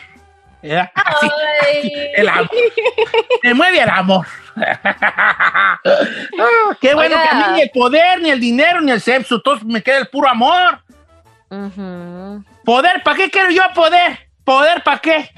Así, 0.62 1.30
Ay. 1.72 1.92
el 2.16 2.28
amor. 2.28 2.50
Me 3.42 3.54
mueve 3.54 3.80
el 3.82 3.88
amor. 3.90 4.26
Ah, 5.82 6.76
qué 6.80 6.94
bueno 6.94 7.14
Oiga. 7.16 7.28
que 7.28 7.34
a 7.34 7.38
mí 7.48 7.54
ni 7.54 7.60
el 7.62 7.70
poder, 7.70 8.20
ni 8.20 8.30
el 8.30 8.40
dinero, 8.40 8.80
ni 8.80 8.90
el 8.90 9.00
sexo, 9.00 9.36
entonces 9.36 9.66
me 9.66 9.82
queda 9.82 9.98
el 9.98 10.08
puro 10.08 10.28
amor. 10.28 10.80
Poder, 12.64 13.02
¿para 13.02 13.16
qué 13.16 13.30
quiero 13.30 13.50
yo 13.50 13.62
poder? 13.74 14.18
¿Poder 14.44 14.82
para 14.82 14.98
qué? 14.98 15.30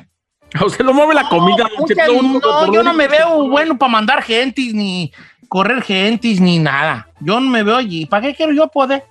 A 0.54 0.64
usted 0.64 0.84
lo 0.84 0.92
mueve 0.92 1.14
la 1.14 1.28
comida, 1.28 1.68
Cheto. 1.86 2.22
no, 2.22 2.72
yo 2.72 2.82
no 2.82 2.92
me 2.92 3.06
veo 3.08 3.48
bueno 3.48 3.78
para 3.78 3.92
mandar 3.92 4.22
gentes, 4.22 4.74
ni 4.74 5.12
correr 5.48 5.82
gentes, 5.82 6.40
ni 6.40 6.58
nada. 6.58 7.08
Yo 7.20 7.38
no 7.40 7.48
me 7.48 7.62
veo 7.62 7.76
allí. 7.76 8.06
¿Para 8.06 8.22
qué 8.22 8.34
quiero 8.34 8.52
yo 8.52 8.68
poder? 8.68 9.04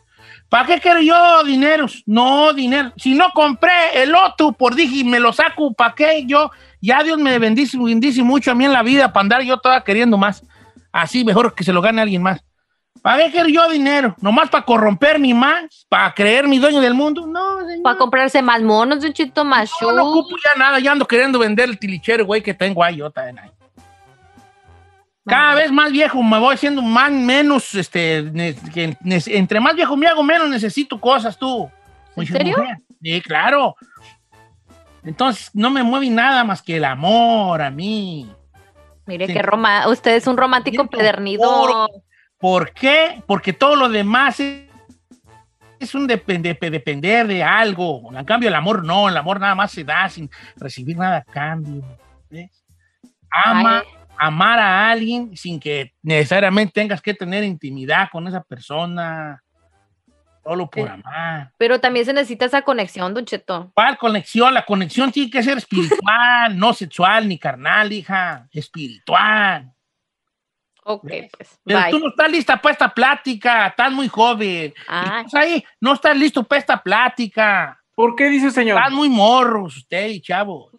¿Para 0.51 0.65
qué 0.65 0.81
quiero 0.81 0.99
yo 0.99 1.45
dineros? 1.45 2.03
No, 2.05 2.51
dinero. 2.51 2.91
Si 2.97 3.15
no 3.15 3.29
compré 3.33 4.03
el 4.03 4.13
otro 4.13 4.51
por 4.51 4.75
dije 4.75 4.97
y 4.97 5.03
me 5.05 5.17
lo 5.17 5.31
saco, 5.31 5.73
¿para 5.73 5.95
qué 5.95 6.25
yo? 6.25 6.51
Ya 6.81 7.01
Dios 7.03 7.17
me 7.19 7.39
bendice, 7.39 7.77
bendice 7.77 8.21
mucho 8.21 8.51
a 8.51 8.53
mí 8.53 8.65
en 8.65 8.73
la 8.73 8.83
vida 8.83 9.13
para 9.13 9.21
andar 9.21 9.41
yo 9.43 9.59
toda 9.59 9.81
queriendo 9.81 10.17
más. 10.17 10.43
Así 10.91 11.23
mejor 11.23 11.55
que 11.55 11.63
se 11.63 11.71
lo 11.71 11.81
gane 11.81 12.01
alguien 12.01 12.21
más. 12.21 12.43
¿Para 13.01 13.23
qué 13.23 13.31
quiero 13.31 13.47
yo 13.47 13.69
dinero? 13.69 14.13
¿Nomás 14.19 14.49
para 14.49 14.65
corromperme 14.65 15.33
más? 15.33 15.85
¿Para 15.87 16.13
creerme 16.13 16.59
dueño 16.59 16.81
del 16.81 16.95
mundo? 16.95 17.25
No, 17.25 17.65
señor. 17.65 17.83
Para 17.83 17.97
comprarse 17.97 18.41
más 18.41 18.61
monos, 18.61 18.99
Don 18.99 19.13
Cheto, 19.13 19.45
más 19.45 19.71
No, 19.81 19.93
no 19.93 20.09
ocupo 20.09 20.35
ya 20.35 20.59
nada, 20.59 20.79
ya 20.79 20.91
ando 20.91 21.07
queriendo 21.07 21.39
vender 21.39 21.69
el 21.69 21.79
tilichero, 21.79 22.25
güey, 22.25 22.43
que 22.43 22.53
tengo 22.53 22.83
ahí 22.83 22.97
yo 22.97 23.09
también 23.09 23.39
ahí. 23.39 23.51
Cada 25.25 25.55
vez 25.55 25.71
más 25.71 25.91
viejo 25.91 26.21
me 26.23 26.39
voy 26.39 26.55
haciendo 26.55 26.81
más, 26.81 27.11
menos, 27.11 27.75
este, 27.75 28.23
ne- 28.33 28.55
que 28.73 28.97
ne- 29.01 29.21
entre 29.27 29.59
más 29.59 29.75
viejo 29.75 29.95
me 29.95 30.07
hago, 30.07 30.23
menos 30.23 30.49
necesito 30.49 30.99
cosas 30.99 31.37
tú. 31.37 31.69
¿En 32.15 32.25
serio? 32.25 32.57
mujer. 32.57 32.77
Sí, 33.01 33.21
claro. 33.21 33.75
Entonces, 35.03 35.49
no 35.53 35.69
me 35.69 35.83
mueve 35.83 36.09
nada 36.09 36.43
más 36.43 36.61
que 36.61 36.77
el 36.77 36.85
amor 36.85 37.61
a 37.61 37.71
mí. 37.71 38.29
Mire 39.05 39.27
Sí. 39.27 39.33
que 39.33 39.41
Roma, 39.41 39.87
usted 39.87 40.15
es 40.15 40.27
un 40.27 40.37
romántico 40.37 40.81
empedernido. 40.83 41.87
¿Por 42.37 42.71
qué? 42.73 43.21
Porque 43.27 43.53
todo 43.53 43.75
lo 43.75 43.89
demás 43.89 44.39
es, 44.39 44.63
es 45.79 45.95
un 45.95 46.07
depende- 46.07 46.57
depender 46.59 47.27
de 47.27 47.43
algo. 47.43 48.11
En 48.15 48.25
cambio, 48.25 48.49
el 48.49 48.55
amor 48.55 48.83
no. 48.85 49.09
El 49.09 49.17
amor 49.17 49.39
nada 49.39 49.55
más 49.55 49.71
se 49.71 49.83
da 49.83 50.07
sin 50.09 50.29
recibir 50.55 50.97
nada 50.97 51.17
a 51.17 51.23
cambio. 51.23 51.83
¿ves? 52.29 52.63
Ama, 53.45 53.83
amar 54.21 54.59
a 54.59 54.91
alguien 54.91 55.35
sin 55.35 55.59
que 55.59 55.93
necesariamente 56.03 56.73
tengas 56.73 57.01
que 57.01 57.13
tener 57.13 57.43
intimidad 57.43 58.09
con 58.11 58.27
esa 58.27 58.43
persona. 58.43 59.41
Solo 60.43 60.69
por 60.69 60.87
Eh. 60.87 60.91
amar. 60.91 61.51
Pero 61.57 61.79
también 61.79 62.05
se 62.05 62.13
necesita 62.13 62.45
esa 62.45 62.61
conexión, 62.63 63.13
Don 63.13 63.25
Cheto. 63.25 63.71
¿Cuál 63.75 63.97
conexión? 63.97 64.53
La 64.53 64.65
conexión 64.65 65.11
tiene 65.11 65.29
que 65.31 65.43
ser 65.43 65.57
espiritual, 65.57 66.57
no 66.57 66.73
sexual 66.73 67.27
ni 67.27 67.37
carnal, 67.37 67.91
hija. 67.93 68.47
Espiritual. 68.51 69.71
Ok, 70.83 71.07
pues. 71.37 71.59
Pero 71.63 71.79
bye. 71.79 71.91
tú 71.91 71.99
no 71.99 72.09
estás 72.09 72.31
lista 72.31 72.59
para 72.59 72.73
esta 72.73 72.89
plática, 72.89 73.67
estás 73.67 73.91
muy 73.91 74.07
joven. 74.07 74.73
Ay. 74.87 75.25
Estás 75.25 75.33
ahí, 75.35 75.63
no 75.79 75.93
estás 75.93 76.17
listo 76.17 76.43
para 76.43 76.59
esta 76.59 76.81
plática. 76.81 77.79
¿Por 77.95 78.15
qué 78.15 78.29
dice 78.29 78.49
señor? 78.49 78.77
Están 78.79 78.95
muy 78.95 79.09
morros 79.09 79.77
usted 79.77 80.09
y 80.09 80.21
chavos. 80.21 80.70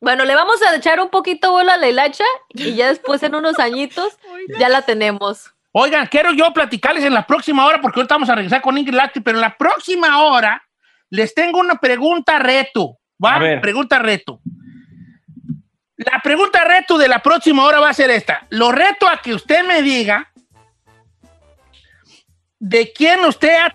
Bueno, 0.00 0.24
le 0.24 0.34
vamos 0.34 0.62
a 0.62 0.74
echar 0.74 0.98
un 1.00 1.10
poquito 1.10 1.52
bola 1.52 1.74
a 1.74 1.76
la 1.76 1.88
hilacha 1.88 2.24
y 2.48 2.74
ya 2.74 2.88
después 2.88 3.22
en 3.22 3.34
unos 3.34 3.58
añitos 3.58 4.16
ya 4.58 4.68
la 4.68 4.82
tenemos. 4.82 5.52
Oigan, 5.72 6.06
quiero 6.06 6.32
yo 6.32 6.52
platicarles 6.52 7.04
en 7.04 7.14
la 7.14 7.26
próxima 7.26 7.64
hora, 7.66 7.80
porque 7.80 8.00
ahorita 8.00 8.14
vamos 8.16 8.30
a 8.30 8.34
regresar 8.34 8.60
con 8.62 8.76
Ingrid 8.76 8.94
Lacti, 8.94 9.20
pero 9.20 9.36
en 9.38 9.42
la 9.42 9.56
próxima 9.56 10.22
hora 10.24 10.62
les 11.10 11.34
tengo 11.34 11.60
una 11.60 11.76
pregunta 11.76 12.38
reto. 12.38 12.96
¿Va? 13.22 13.34
A 13.34 13.38
ver. 13.38 13.60
Pregunta 13.60 13.98
reto. 13.98 14.40
La 15.96 16.20
pregunta 16.22 16.64
reto 16.64 16.96
de 16.96 17.06
la 17.08 17.22
próxima 17.22 17.64
hora 17.64 17.78
va 17.78 17.90
a 17.90 17.94
ser 17.94 18.08
esta. 18.10 18.46
Lo 18.48 18.72
reto 18.72 19.06
a 19.06 19.18
que 19.18 19.34
usted 19.34 19.64
me 19.66 19.82
diga 19.82 20.32
de 22.58 22.92
quién 22.92 23.24
usted 23.26 23.54
ha 23.58 23.74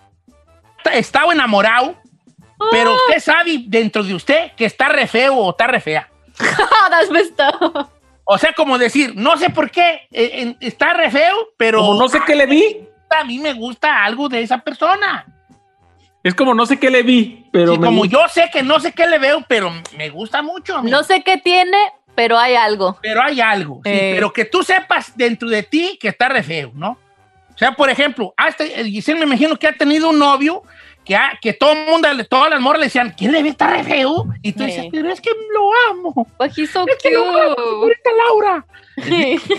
estado 0.94 1.32
enamorado, 1.32 1.96
pero 2.72 2.92
Ah. 2.92 2.96
usted 2.96 3.20
sabe 3.20 3.60
dentro 3.68 4.04
de 4.04 4.16
usted 4.16 4.52
que 4.56 4.66
está 4.66 4.90
re 4.90 5.06
feo 5.08 5.36
o 5.36 5.52
está 5.52 5.68
re 5.68 5.80
fea. 5.80 6.10
That's 6.38 7.12
messed 7.12 7.40
up. 7.40 7.90
O 8.26 8.38
sea, 8.38 8.54
como 8.54 8.78
decir, 8.78 9.14
no 9.16 9.38
sé 9.38 9.50
por 9.52 9.70
qué, 9.70 10.08
eh, 10.12 10.42
eh, 10.42 10.56
está 10.60 10.94
re 10.94 11.12
feo, 11.12 11.36
pero... 11.58 11.80
Como 11.80 12.00
no 12.00 12.10
sé 12.10 12.20
qué 12.26 12.36
le 12.36 12.48
vi. 12.48 12.88
A 13.10 13.24
mí 13.24 13.38
me 13.40 13.54
gusta 13.54 14.04
algo 14.04 14.28
de 14.28 14.42
esa 14.42 14.58
persona. 14.58 15.26
Es 16.24 16.34
como 16.34 16.56
no 16.56 16.66
sé 16.66 16.78
qué 16.80 16.90
le 16.90 17.04
vi, 17.04 17.46
pero 17.52 17.74
Sí, 17.74 17.78
me 17.80 17.86
como 17.86 18.02
gusta. 18.02 18.18
yo 18.18 18.28
sé 18.28 18.50
que 18.52 18.64
no 18.64 18.80
sé 18.80 18.94
qué 18.94 19.06
le 19.06 19.20
veo, 19.20 19.46
pero 19.48 19.72
me 19.96 20.10
gusta 20.10 20.42
mucho. 20.42 20.76
a 20.78 20.82
mí. 20.82 20.90
No 20.90 21.04
sé 21.04 21.22
qué 21.24 21.38
tiene, 21.38 21.78
pero 22.16 22.38
hay 22.40 22.56
algo. 22.56 22.98
Pero 23.02 23.22
hay 23.22 23.40
algo, 23.42 23.82
sí, 23.86 23.92
Eh. 23.92 24.12
pero 24.16 24.34
que 24.34 24.46
tú 24.46 24.64
sepas 24.64 25.16
dentro 25.16 25.48
de 25.48 25.62
ti 25.62 25.98
que 26.02 26.08
está 26.08 26.28
re 26.28 26.42
feo, 26.42 26.72
¿no? 26.74 26.98
O 27.54 27.58
sea, 27.58 27.74
por 27.74 27.90
ejemplo, 27.92 28.34
hasta 28.36 28.64
el 28.66 28.88
Giselle 28.88 29.20
me 29.20 29.26
imagino 29.28 29.56
que 29.56 29.68
ha 29.68 29.74
tenido 29.78 30.10
un 30.10 30.18
novio 30.20 30.64
que, 31.06 31.16
ha- 31.16 31.38
que 31.42 31.54
todo 31.54 31.72
el 31.74 31.86
mundo, 31.86 32.08
todas 32.30 32.50
las 32.50 32.60
morras 32.60 32.80
le 32.80 32.86
decían, 32.88 33.14
¿quién 33.18 33.32
le 33.32 33.44
ve 33.44 33.50
está 33.50 33.68
re 33.68 33.84
feo? 33.84 34.26
Y 34.42 34.54
tú 34.54 34.60
Sí. 34.60 34.66
dices, 34.66 34.86
pero 34.92 35.10
es 35.12 35.22
que 35.22 35.30
lo 35.54 35.70
amo. 35.92 36.28
But 36.40 36.52
he's 36.58 36.72
so 36.72 36.86
Es 36.88 36.98
que 37.02 37.12
lo 37.12 37.24
amo, 37.30 37.56
cute. 37.56 37.70
señorita 37.70 38.10
Laura. 38.28 38.66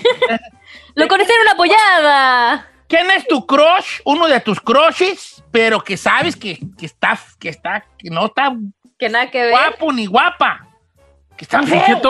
Lo 0.94 1.08
conocí 1.08 1.30
en 1.30 1.40
una 1.42 1.52
apoyada. 1.52 2.68
¿Quién 2.88 3.10
es 3.10 3.26
tu 3.26 3.44
crush? 3.46 4.00
Uno 4.04 4.26
de 4.28 4.40
tus 4.40 4.60
crushes, 4.60 5.42
pero 5.50 5.80
que 5.80 5.96
sabes 5.96 6.36
que, 6.36 6.58
que 6.78 6.86
está, 6.86 7.18
que 7.38 7.48
está, 7.50 7.84
que 7.98 8.10
no 8.10 8.26
está 8.26 8.54
Que 8.98 9.08
nada 9.08 9.30
que 9.30 9.42
ver. 9.42 9.50
guapo 9.50 9.92
ni 9.92 10.06
guapa. 10.06 10.66
Que 11.36 11.44
están 11.44 11.66
feos. 11.66 12.00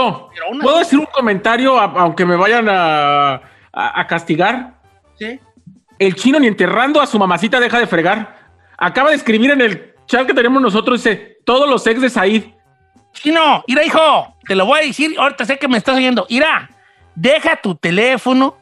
¿puedo 0.62 0.78
decir 0.78 0.98
un 1.00 1.06
comentario 1.06 1.78
aunque 1.80 2.24
me 2.24 2.36
vayan 2.36 2.68
a, 2.68 3.34
a- 3.72 4.00
a 4.00 4.06
castigar? 4.06 4.74
Sí. 5.18 5.40
El 5.98 6.14
chino 6.14 6.38
ni 6.38 6.46
enterrando 6.46 7.00
a 7.00 7.06
su 7.06 7.18
mamacita 7.18 7.58
deja 7.58 7.78
de 7.80 7.86
fregar. 7.88 8.45
Acaba 8.78 9.10
de 9.10 9.16
escribir 9.16 9.50
en 9.50 9.60
el 9.60 9.94
chat 10.06 10.26
que 10.26 10.34
tenemos 10.34 10.60
nosotros, 10.60 11.02
dice, 11.02 11.38
todos 11.44 11.68
los 11.68 11.86
ex 11.86 12.00
de 12.00 12.10
Said. 12.10 12.44
Chino, 13.12 13.64
mira, 13.66 13.84
hijo, 13.84 14.36
te 14.46 14.54
lo 14.54 14.66
voy 14.66 14.80
a 14.80 14.82
decir, 14.82 15.14
ahorita 15.18 15.44
sé 15.44 15.58
que 15.58 15.68
me 15.68 15.78
estás 15.78 15.96
oyendo. 15.96 16.26
Mira, 16.28 16.70
deja 17.14 17.56
tu 17.56 17.74
teléfono 17.74 18.56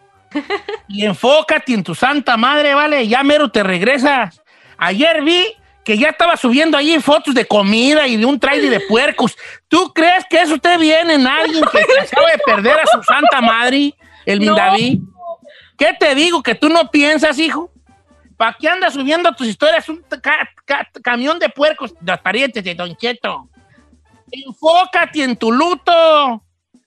y 0.89 1.05
enfócate 1.05 1.75
en 1.75 1.83
tu 1.83 1.95
santa 1.95 2.37
madre, 2.37 2.75
¿vale? 2.75 3.07
Ya 3.09 3.23
mero 3.23 3.51
te 3.51 3.63
regresas. 3.63 4.41
Ayer 4.79 5.23
vi 5.23 5.45
que 5.85 5.99
ya 5.99 6.09
estaba 6.09 6.37
subiendo 6.37 6.79
ahí 6.79 6.99
fotos 7.01 7.35
de 7.35 7.47
comida 7.47 8.07
y 8.07 8.17
de 8.17 8.25
un 8.25 8.41
trailer 8.41 8.71
de 8.71 8.81
puercos. 8.81 9.37
¿Tú 9.69 9.93
crees 9.93 10.25
que 10.31 10.41
eso 10.41 10.55
esté 10.55 10.79
bien 10.79 11.11
en 11.11 11.27
alguien 11.27 11.63
que 11.71 11.79
se 11.79 12.01
acaba 12.01 12.31
de 12.31 12.39
perder 12.39 12.79
a 12.79 12.87
su 12.87 13.03
santa 13.03 13.41
madre, 13.41 13.95
el 14.25 14.39
No. 14.39 14.53
Mindaví? 14.53 15.03
¿Qué 15.77 15.93
te 15.99 16.15
digo 16.15 16.43
que 16.43 16.55
tú 16.55 16.69
no 16.69 16.91
piensas, 16.91 17.39
hijo? 17.39 17.71
¿Para 18.37 18.57
qué 18.59 18.69
andas 18.69 18.95
subiendo 18.95 19.33
tus 19.35 19.47
historias 19.47 19.89
un 19.89 20.03
ca- 20.23 20.49
ca- 20.65 20.89
camión 21.03 21.39
de 21.39 21.49
puercos? 21.49 21.95
Los 22.01 22.19
parientes 22.21 22.63
de 22.65 22.75
Don 22.75 22.97
Cheto. 22.97 23.49
Enfócate 24.31 25.23
en 25.23 25.37
tu 25.37 25.53
luto. 25.53 26.43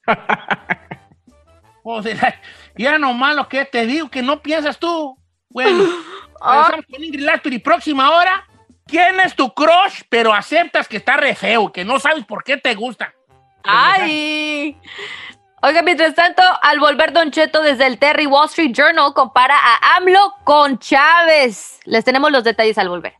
Joder, 1.83 2.35
ya 2.77 2.97
nomás 2.97 3.35
lo 3.35 3.47
que 3.47 3.63
te 3.65 3.85
digo, 3.85 4.09
que 4.09 4.21
no 4.21 4.41
piensas 4.41 4.77
tú. 4.77 5.17
Bueno, 5.49 5.79
regresamos 6.41 6.85
con 6.91 7.03
Ingrid 7.03 7.23
Laspiri. 7.25 7.59
Próxima 7.59 8.11
hora, 8.11 8.45
¿quién 8.85 9.19
es 9.21 9.35
tu 9.35 9.53
crush, 9.53 10.01
pero 10.09 10.33
aceptas 10.33 10.87
que 10.87 10.97
está 10.97 11.15
re 11.17 11.33
feo, 11.35 11.71
que 11.71 11.85
no 11.85 11.99
sabes 11.99 12.25
por 12.25 12.43
qué 12.43 12.57
te 12.57 12.75
gusta? 12.75 13.13
¡Ay! 13.63 14.77
Oiga, 15.59 15.81
mientras 15.81 16.13
tanto, 16.13 16.43
al 16.61 16.79
volver 16.79 17.13
Don 17.13 17.31
Cheto 17.31 17.63
desde 17.63 17.87
el 17.87 17.97
Terry 17.97 18.27
Wall 18.27 18.45
Street 18.45 18.73
Journal, 18.75 19.11
compara 19.15 19.55
a 19.57 19.95
AMLO 19.95 20.35
con 20.43 20.77
Chávez. 20.77 21.79
Les 21.85 22.05
tenemos 22.05 22.31
los 22.31 22.43
detalles 22.43 22.77
al 22.77 22.89
volver. 22.89 23.15